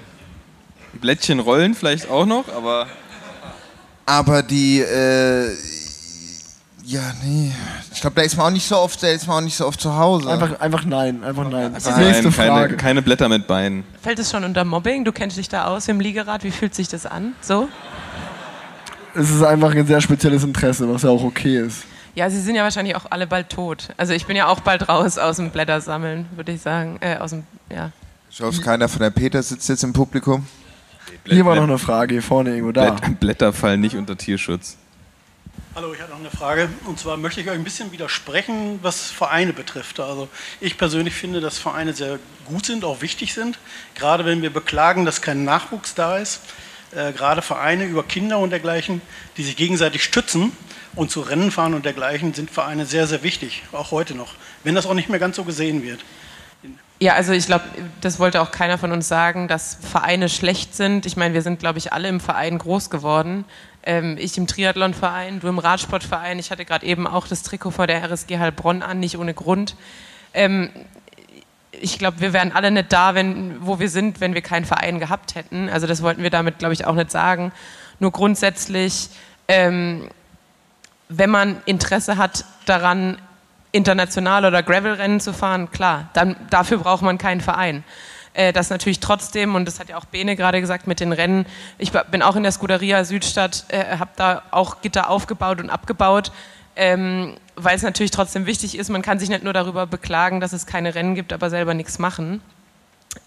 [1.04, 2.88] Blättchen rollen vielleicht auch noch, aber.
[4.06, 5.50] aber die, äh,
[6.86, 7.52] ja, nee.
[7.94, 9.68] Ich glaube, da ist man auch nicht so oft, da ist man auch nicht so
[9.68, 10.30] oft zu Hause.
[10.30, 11.22] Einfach, einfach nein.
[11.22, 11.74] Einfach nein.
[11.74, 12.78] Nein, Nächste keine, Frage.
[12.78, 13.84] keine Blätter mit Beinen.
[14.02, 15.04] Fällt es schon unter Mobbing?
[15.04, 16.46] Du kennst dich da aus im Liegerad.
[16.46, 17.36] Wie fühlt sich das an?
[17.42, 17.68] So?
[19.14, 21.84] Es ist einfach ein sehr spezielles Interesse, was ja auch okay ist.
[22.16, 23.90] Ja, sie sind ja wahrscheinlich auch alle bald tot.
[23.98, 26.98] Also ich bin ja auch bald raus aus dem Blättersammeln, würde ich sagen.
[27.02, 27.92] Äh, aus dem, ja.
[28.32, 30.48] Ich hoffe, keiner von der Peter sitzt jetzt im Publikum.
[31.26, 32.92] Hier war noch eine Frage, hier vorne irgendwo da.
[32.92, 34.78] Blätt, Blätter fallen nicht unter Tierschutz.
[35.74, 36.68] Hallo, ich hatte noch eine Frage.
[36.86, 40.02] Und zwar möchte ich euch ein bisschen widersprechen, was Vereine betrifft.
[40.02, 40.28] Also
[40.60, 43.58] ich persönlich finde, dass Vereine sehr gut sind, auch wichtig sind.
[43.96, 46.42] Gerade wenn wir beklagen, dass kein Nachwuchs da ist.
[46.92, 49.02] Äh, gerade Vereine über Kinder und dergleichen,
[49.38, 50.52] die sich gegenseitig stützen
[50.94, 54.36] und zu Rennen fahren und dergleichen, sind Vereine sehr, sehr wichtig, auch heute noch.
[54.64, 56.02] Wenn das auch nicht mehr ganz so gesehen wird.
[57.04, 57.66] Ja, also ich glaube,
[58.00, 61.06] das wollte auch keiner von uns sagen, dass Vereine schlecht sind.
[61.06, 63.44] Ich meine, wir sind, glaube ich, alle im Verein groß geworden.
[63.86, 66.40] Ähm, ich im Triathlonverein, du im Radsportverein.
[66.40, 69.76] Ich hatte gerade eben auch das Trikot vor der RSG Heilbronn an, nicht ohne Grund.
[70.34, 70.70] Ähm,
[71.74, 75.02] ich glaube, wir wären alle nicht da, wenn, wo wir sind, wenn wir keinen Verein
[75.02, 75.68] gehabt hätten.
[75.68, 77.52] Also das wollten wir damit, glaube ich, auch nicht sagen.
[78.00, 79.10] Nur grundsätzlich,
[79.50, 80.08] ähm,
[81.10, 83.18] wenn man Interesse hat daran,
[83.74, 87.84] international oder Gravelrennen zu fahren, klar, dann dafür braucht man keinen Verein.
[88.34, 91.46] Äh, das natürlich trotzdem, und das hat ja auch Bene gerade gesagt mit den Rennen,
[91.78, 96.32] ich bin auch in der Scuderia Südstadt, äh, habe da auch Gitter aufgebaut und abgebaut,
[96.76, 100.54] ähm, weil es natürlich trotzdem wichtig ist, man kann sich nicht nur darüber beklagen, dass
[100.54, 102.42] es keine Rennen gibt, aber selber nichts machen.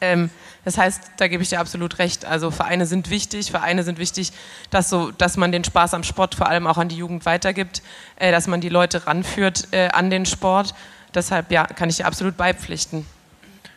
[0.00, 0.30] Ähm,
[0.64, 2.24] das heißt, da gebe ich dir absolut recht.
[2.24, 3.50] Also Vereine sind wichtig.
[3.50, 4.32] Vereine sind wichtig,
[4.70, 7.82] dass, so, dass man den Spaß am Sport vor allem auch an die Jugend weitergibt,
[8.16, 10.74] äh, dass man die Leute ranführt äh, an den Sport.
[11.14, 13.06] Deshalb ja, kann ich dir absolut beipflichten.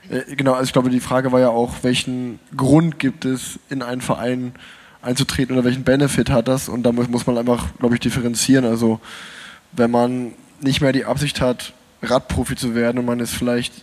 [0.10, 3.82] Äh, Genau, also ich glaube, die Frage war ja auch, welchen Grund gibt es, in
[3.82, 4.54] einen Verein
[5.02, 6.70] einzutreten oder welchen Benefit hat das?
[6.70, 8.66] Und da muss, muss man einfach, glaube ich, differenzieren.
[8.66, 9.00] Also
[9.72, 13.74] wenn man nicht mehr die Absicht hat, Radprofi zu werden und man ist vielleicht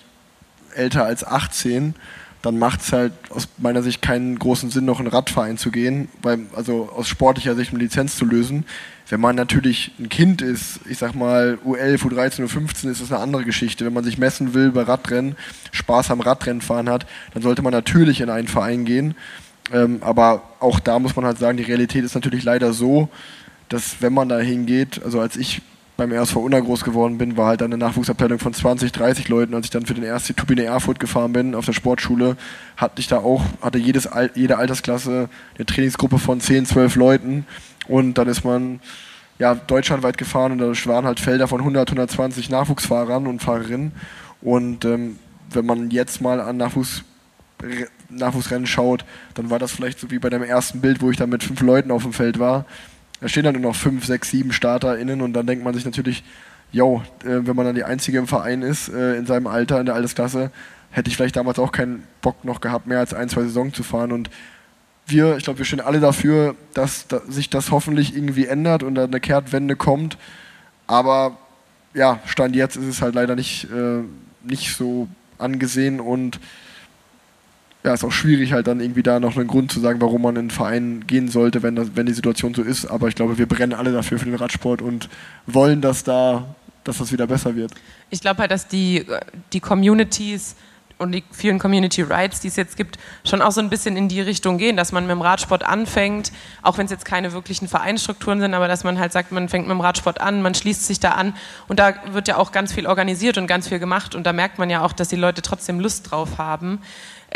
[0.76, 1.94] älter als 18,
[2.42, 5.70] dann macht es halt aus meiner Sicht keinen großen Sinn, noch in einen Radverein zu
[5.70, 8.64] gehen, weil, also aus sportlicher Sicht eine Lizenz zu lösen.
[9.08, 13.20] Wenn man natürlich ein Kind ist, ich sag mal U11, U13, U15, ist das eine
[13.20, 13.84] andere Geschichte.
[13.84, 15.36] Wenn man sich messen will bei Radrennen,
[15.72, 19.14] Spaß am Radrennenfahren hat, dann sollte man natürlich in einen Verein gehen.
[19.72, 23.08] Ähm, aber auch da muss man halt sagen, die Realität ist natürlich leider so,
[23.68, 25.62] dass wenn man da hingeht, also als ich
[25.97, 29.55] beim RSV Unna groß geworden bin, war halt dann eine Nachwuchsabteilung von 20, 30 Leuten.
[29.55, 32.36] Als ich dann für den ersten Turbine Erfurt gefahren bin auf der Sportschule,
[32.77, 37.47] hatte ich da auch, hatte jedes, jede Altersklasse eine Trainingsgruppe von 10, 12 Leuten.
[37.89, 38.81] Und dann ist man
[39.39, 43.93] ja, deutschlandweit gefahren und da waren halt Felder von 100, 120 Nachwuchsfahrern und Fahrerinnen.
[44.43, 45.18] Und ähm,
[45.51, 47.05] wenn man jetzt mal an Nachwuchs,
[47.62, 49.05] Re- Nachwuchsrennen schaut,
[49.35, 51.60] dann war das vielleicht so wie bei dem ersten Bild, wo ich dann mit fünf
[51.60, 52.66] Leuten auf dem Feld war.
[53.20, 56.22] Da stehen dann nur noch fünf, sechs, sieben StarterInnen und dann denkt man sich natürlich,
[56.72, 59.86] yo, äh, wenn man dann die Einzige im Verein ist, äh, in seinem Alter, in
[59.86, 60.51] der Altersklasse,
[60.90, 63.82] hätte ich vielleicht damals auch keinen Bock noch gehabt, mehr als ein, zwei Saisons zu
[63.82, 64.12] fahren.
[64.12, 64.30] Und
[65.06, 68.98] wir, ich glaube, wir stehen alle dafür, dass, da, sich das hoffentlich irgendwie ändert und
[68.98, 70.18] eine Kehrtwende kommt.
[70.86, 71.36] Aber
[71.94, 74.02] ja, Stand jetzt ist es halt leider nicht, äh,
[74.43, 76.40] nicht so angesehen und
[77.86, 80.34] ja, ist auch schwierig halt dann irgendwie da noch einen Grund zu sagen, warum man
[80.34, 82.86] in einen Verein gehen sollte, wenn, das, wenn die Situation so ist.
[82.86, 85.08] Aber ich glaube, wir brennen alle dafür für den Radsport und
[85.46, 87.72] wollen, dass da, dass das wieder besser wird.
[88.10, 89.06] Ich glaube halt, dass die,
[89.52, 90.56] die Communities
[90.98, 94.08] und die vielen Community Rights, die es jetzt gibt, schon auch so ein bisschen in
[94.08, 96.32] die Richtung gehen, dass man mit dem Radsport anfängt,
[96.62, 99.68] auch wenn es jetzt keine wirklichen Vereinsstrukturen sind, aber dass man halt sagt, man fängt
[99.68, 101.34] mit dem Radsport an, man schließt sich da an
[101.68, 104.58] und da wird ja auch ganz viel organisiert und ganz viel gemacht und da merkt
[104.58, 106.80] man ja auch, dass die Leute trotzdem Lust drauf haben.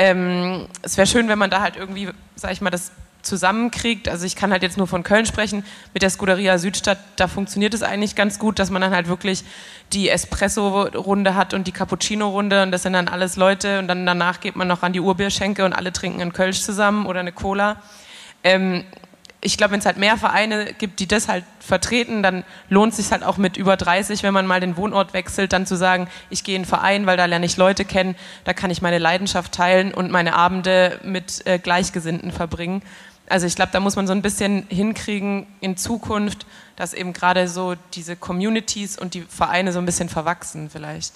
[0.00, 2.90] Ähm, es wäre schön, wenn man da halt irgendwie, sag ich mal, das
[3.20, 4.08] zusammenkriegt.
[4.08, 5.62] Also ich kann halt jetzt nur von Köln sprechen.
[5.92, 9.44] Mit der Scuderia Südstadt, da funktioniert es eigentlich ganz gut, dass man dann halt wirklich
[9.92, 14.40] die Espresso-Runde hat und die Cappuccino-Runde und das sind dann alles Leute und dann danach
[14.40, 17.76] geht man noch an die Urbierschenke und alle trinken einen Kölsch zusammen oder eine Cola.
[18.42, 18.84] Ähm,
[19.42, 22.98] ich glaube, wenn es halt mehr Vereine gibt, die das halt vertreten, dann lohnt es
[22.98, 26.08] sich halt auch mit über 30, wenn man mal den Wohnort wechselt, dann zu sagen,
[26.28, 28.98] ich gehe in einen Verein, weil da lerne ich Leute kennen, da kann ich meine
[28.98, 32.82] Leidenschaft teilen und meine Abende mit äh, Gleichgesinnten verbringen.
[33.28, 36.46] Also ich glaube, da muss man so ein bisschen hinkriegen in Zukunft,
[36.76, 41.14] dass eben gerade so diese Communities und die Vereine so ein bisschen verwachsen vielleicht.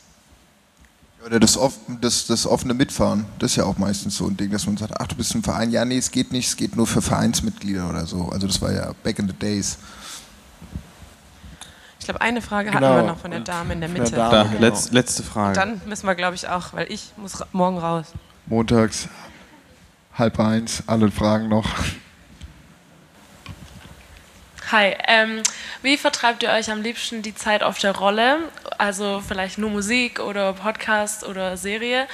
[1.27, 1.59] Oder das,
[2.03, 4.93] das, das offene Mitfahren, das ist ja auch meistens so ein Ding, dass man sagt,
[5.01, 7.89] ach, du bist im Verein, ja, nee, es geht nicht, es geht nur für Vereinsmitglieder
[7.89, 8.29] oder so.
[8.29, 9.79] Also das war ja back in the days.
[11.99, 12.87] Ich glaube, eine Frage Genau.
[12.89, 14.17] hatten wir noch von der Dame in der Von der Mitte.
[14.17, 14.61] Dame, Da, genau.
[14.61, 15.49] letz, letzte Frage.
[15.49, 18.07] Und dann müssen wir, glaube ich, auch, weil ich muss ra morgen raus.
[18.45, 19.09] Montags,
[20.19, 21.67] halb eins, alle Fragen noch.
[24.73, 25.43] Hi, ähm,
[25.83, 28.39] wie vertreibt ihr euch am liebsten die Zeit auf der Rolle?
[28.79, 32.07] Also vielleicht nur Musik oder Podcast oder Serie?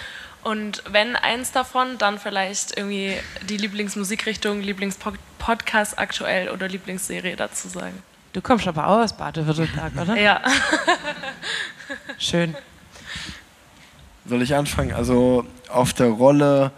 [0.43, 3.15] Und wenn eins davon, dann vielleicht irgendwie
[3.49, 8.03] die Lieblingsmusikrichtung, Lieblingspodcast aktuell oder Lieblingsserie dazu sagen.
[8.33, 10.17] Du kommst aber auch aus Baden-Württemberg, oder?
[10.17, 10.41] Ja.
[12.19, 12.57] Schön.
[14.25, 14.93] Soll ich anfangen?
[14.93, 16.73] Also auf der Rolle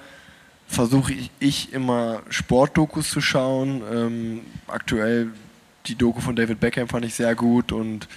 [0.67, 3.83] versuche ich, ich immer Sportdokus zu schauen.
[3.91, 5.31] Ähm, aktuell
[5.87, 8.09] die Doku von David Beckham fand ich sehr gut und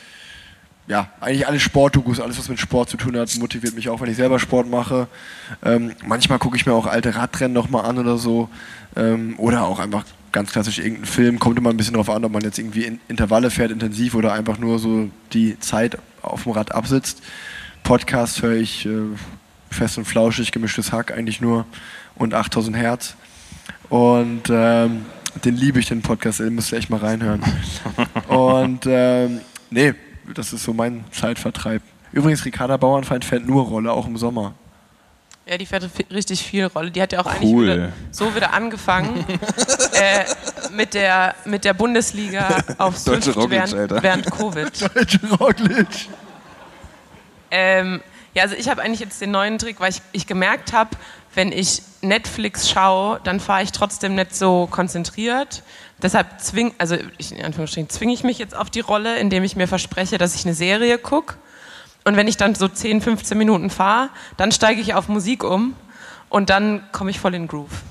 [0.87, 4.09] ja, eigentlich alle Sportdokus, alles was mit Sport zu tun hat, motiviert mich auch, wenn
[4.09, 5.07] ich selber Sport mache.
[5.63, 8.49] Ähm, manchmal gucke ich mir auch alte Radrennen nochmal an oder so.
[8.95, 11.39] Ähm, oder auch einfach ganz klassisch irgendeinen Film.
[11.39, 14.33] Kommt immer ein bisschen darauf an, ob man jetzt irgendwie in Intervalle fährt, intensiv oder
[14.33, 17.23] einfach nur so die Zeit auf dem Rad absitzt.
[17.83, 18.91] Podcast höre ich äh,
[19.71, 21.65] fest und flauschig, gemischtes Hack eigentlich nur
[22.15, 23.15] und 8000 Hertz.
[23.89, 25.05] Und ähm,
[25.44, 27.44] den liebe ich, den Podcast, den müsst ihr echt mal reinhören.
[28.28, 29.94] und ähm, nee,
[30.34, 31.82] das ist so mein Zeitvertreib.
[32.12, 34.53] Übrigens, Ricarda Bauernfeind fährt nur Rolle, auch im Sommer.
[35.48, 36.90] Ja, die fährt richtig viel Rolle.
[36.90, 37.66] Die hat ja auch eigentlich Cool.
[37.66, 39.24] wieder, so wieder angefangen
[39.94, 40.24] äh,
[40.72, 44.02] mit, der, mit der Bundesliga auf Deutsche Swift Roglic, während, Alter.
[44.03, 44.82] während Covid.
[44.95, 45.88] Deutsche Roglic.
[47.52, 48.02] Ähm,
[48.34, 50.90] ja, also ich habe eigentlich jetzt den neuen Trick, weil ich, ich gemerkt habe,
[51.36, 55.64] wenn ich Netflix schaue, dann fahre ich trotzdem nicht so konzentriert.
[56.02, 59.56] Deshalb zwing, also ich, in Anführungsstrichen zwinge ich mich jetzt auf die Rolle, indem ich
[59.56, 61.36] mir verspreche, dass ich eine Serie gucke.
[62.03, 65.76] Und wenn ich dann so 10, 15 Minuten fahre, dann steige ich auf Musik um
[66.30, 67.82] und dann komme ich voll in Groove.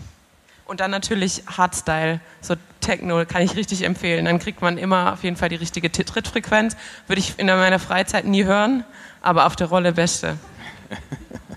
[0.67, 4.25] Und dann natürlich Hardstyle, so Techno, kann ich richtig empfehlen.
[4.25, 6.77] Dann kriegt man immer auf jeden Fall die richtige Trittfrequenz.
[7.07, 8.85] Würde ich in meiner Freizeit nie hören,
[9.21, 10.39] aber auf der Rolle beste.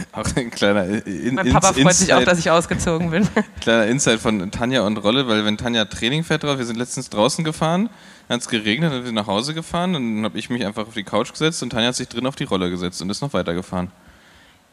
[0.12, 3.28] Auch ein kleiner in, Mein Papa freut sich auch, Insight- dass ich ausgezogen bin.
[3.60, 7.10] Kleiner Insight von Tanja und Rolle, weil wenn Tanja Training fährt drauf, wir sind letztens
[7.10, 7.90] draußen gefahren,
[8.28, 10.86] dann hat es geregnet, dann sind wir nach Hause gefahren, dann habe ich mich einfach
[10.86, 13.20] auf die Couch gesetzt und Tanja hat sich drin auf die Rolle gesetzt und ist
[13.20, 13.90] noch weitergefahren.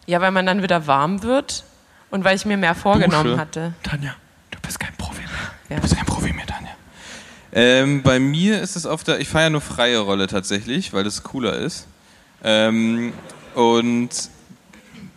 [0.05, 1.63] Ja, weil man dann wieder warm wird
[2.09, 3.39] und weil ich mir mehr vorgenommen Dusche.
[3.39, 3.73] hatte.
[3.83, 4.15] Tanja,
[4.51, 5.29] du bist kein Profi mehr.
[5.69, 5.75] Ja.
[5.77, 6.71] Du bist kein Profi mehr, Tanja.
[7.51, 11.03] Ähm, bei mir ist es auf der, ich fahre ja nur freie Rolle tatsächlich, weil
[11.03, 11.87] das cooler ist.
[12.43, 13.13] Ähm,
[13.55, 14.09] und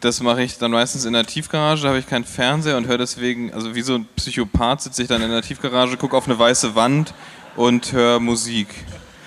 [0.00, 2.98] das mache ich dann meistens in der Tiefgarage, da habe ich keinen Fernseher und höre
[2.98, 6.38] deswegen, also wie so ein Psychopath sitze ich dann in der Tiefgarage, gucke auf eine
[6.38, 7.12] weiße Wand
[7.56, 8.68] und höre Musik.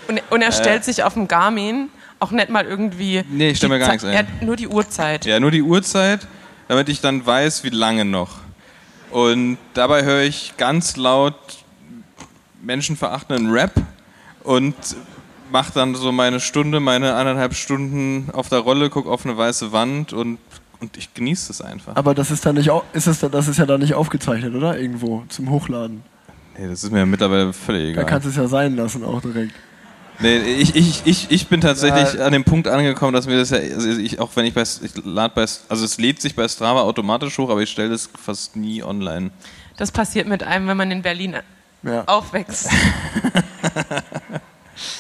[0.08, 0.52] Und, und er Äh.
[0.52, 1.90] stellt sich auf dem Garmin
[2.20, 3.24] auch nicht mal irgendwie.
[3.30, 4.28] Nee, ich stell mir gar nichts ein.
[4.42, 5.26] Nur die Uhrzeit.
[5.26, 6.28] Ja, nur die Uhrzeit,
[6.68, 8.38] damit ich dann weiß, wie lange noch.
[9.12, 11.36] Und dabei höre ich ganz laut
[12.62, 13.74] menschenverachtenden Rap
[14.44, 14.74] und
[15.52, 19.72] mache dann so meine Stunde, meine eineinhalb Stunden auf der Rolle, gucke auf eine weiße
[19.72, 20.40] Wand und,
[20.84, 21.96] und ich genieße es einfach.
[21.96, 24.78] Aber das ist dann nicht, ist es, dann- das ist ja dann nicht aufgezeichnet, oder?
[24.78, 26.04] Irgendwo zum Hochladen.
[26.58, 28.04] Nee, das ist mir mittlerweile völlig egal.
[28.04, 29.54] Da kannst du es ja sein lassen auch direkt.
[30.20, 32.28] Nee, ich, ich, ich, ich bin tatsächlich Ja.
[32.28, 34.92] an dem Punkt angekommen, dass mir das ja, also ich, auch wenn ich bei, ich
[35.04, 38.56] lad bei, also es lädt sich bei Strava automatisch hoch, aber ich stelle das fast
[38.56, 39.32] nie online.
[39.78, 41.38] Das passiert mit einem, wenn man in Berlin
[41.82, 42.04] Ja.
[42.06, 42.70] aufwächst.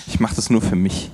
[0.07, 1.09] Ich mache das nur für mich.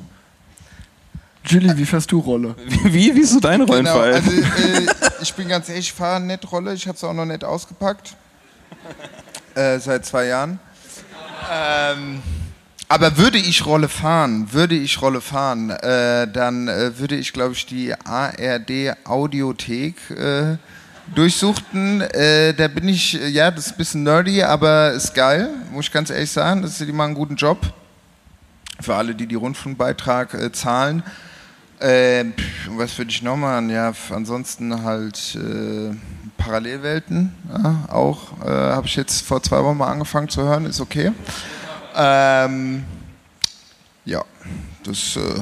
[1.45, 2.55] Julie, wie fährst du Rolle?
[2.83, 4.43] Wie, wie ist so dein Genau, Rollenverhalten?
[4.43, 4.87] also, äh,
[5.21, 6.73] ich bin ganz ehrlich, ich fahre nett Rolle.
[6.73, 8.15] Ich habe es auch noch nicht ausgepackt.
[9.55, 10.59] Äh, seit zwei Jahren.
[11.51, 12.21] Ähm,
[12.87, 17.53] aber würde ich Rolle fahren, würde ich Rolle fahren, äh, dann äh, würde ich, glaube
[17.53, 20.57] ich, die ARD Audiothek äh,
[21.15, 22.01] durchsuchten.
[22.01, 25.85] Äh, da bin ich, äh, ja, das ist ein bisschen nerdy, aber ist geil, muss
[25.85, 26.61] ich ganz ehrlich sagen.
[26.61, 27.59] Das, die machen einen guten Job.
[28.81, 31.03] Für alle, die die Rundfunkbeitrag äh, zahlen.
[31.80, 32.26] Äh,
[32.72, 33.69] was würde ich noch machen?
[33.69, 35.95] Ja, ansonsten halt äh,
[36.38, 37.34] Parallelwelten.
[37.51, 41.11] Ja, auch äh, habe ich jetzt vor zwei Wochen mal angefangen zu hören, ist okay.
[41.95, 42.84] Ähm,
[44.03, 44.23] ja,
[44.84, 45.41] das äh,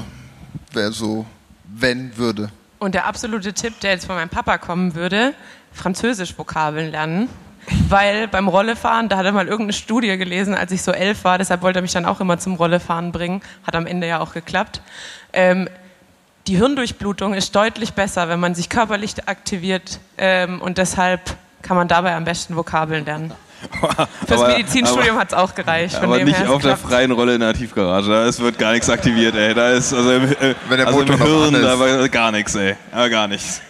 [0.73, 1.26] wäre so,
[1.64, 2.49] wenn würde.
[2.80, 5.34] Und der absolute Tipp, der jetzt von meinem Papa kommen würde,
[5.73, 7.30] Französisch-Vokabeln lernen.
[7.89, 11.38] Weil beim Rollefahren, da hat er mal irgendeine Studie gelesen, als ich so elf war,
[11.38, 13.41] deshalb wollte er mich dann auch immer zum Rollefahren bringen.
[13.65, 14.81] Hat am Ende ja auch geklappt.
[15.34, 15.68] Ähm,
[16.47, 21.21] die Hirndurchblutung ist deutlich besser, wenn man sich körperlich aktiviert ähm, und deshalb
[21.61, 23.31] kann man dabei am besten Vokabeln lernen.
[24.27, 25.95] Fürs Aber- Medizinstudium hat es auch gereicht.
[25.95, 28.09] Aber nicht es auf der freien Rolle in der Tiefgarage.
[28.09, 29.53] Da ist- wird gar nichts aktiviert, ey.
[29.53, 32.75] Da ist also im, äh, Wenn der also im Hirn da war gar nichts, ey.
[32.91, 33.61] Aber gar nichts.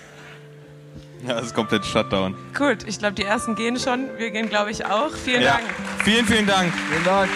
[1.25, 2.35] Ja, das ist komplett Shutdown.
[2.55, 4.07] Gut, ich glaube, die ersten gehen schon.
[4.17, 5.09] Wir gehen, glaube ich, auch.
[5.25, 5.53] Vielen Ja.
[5.53, 5.63] Dank.
[6.03, 6.71] Vielen, vielen Dank.
[6.89, 7.29] Vielen Dank.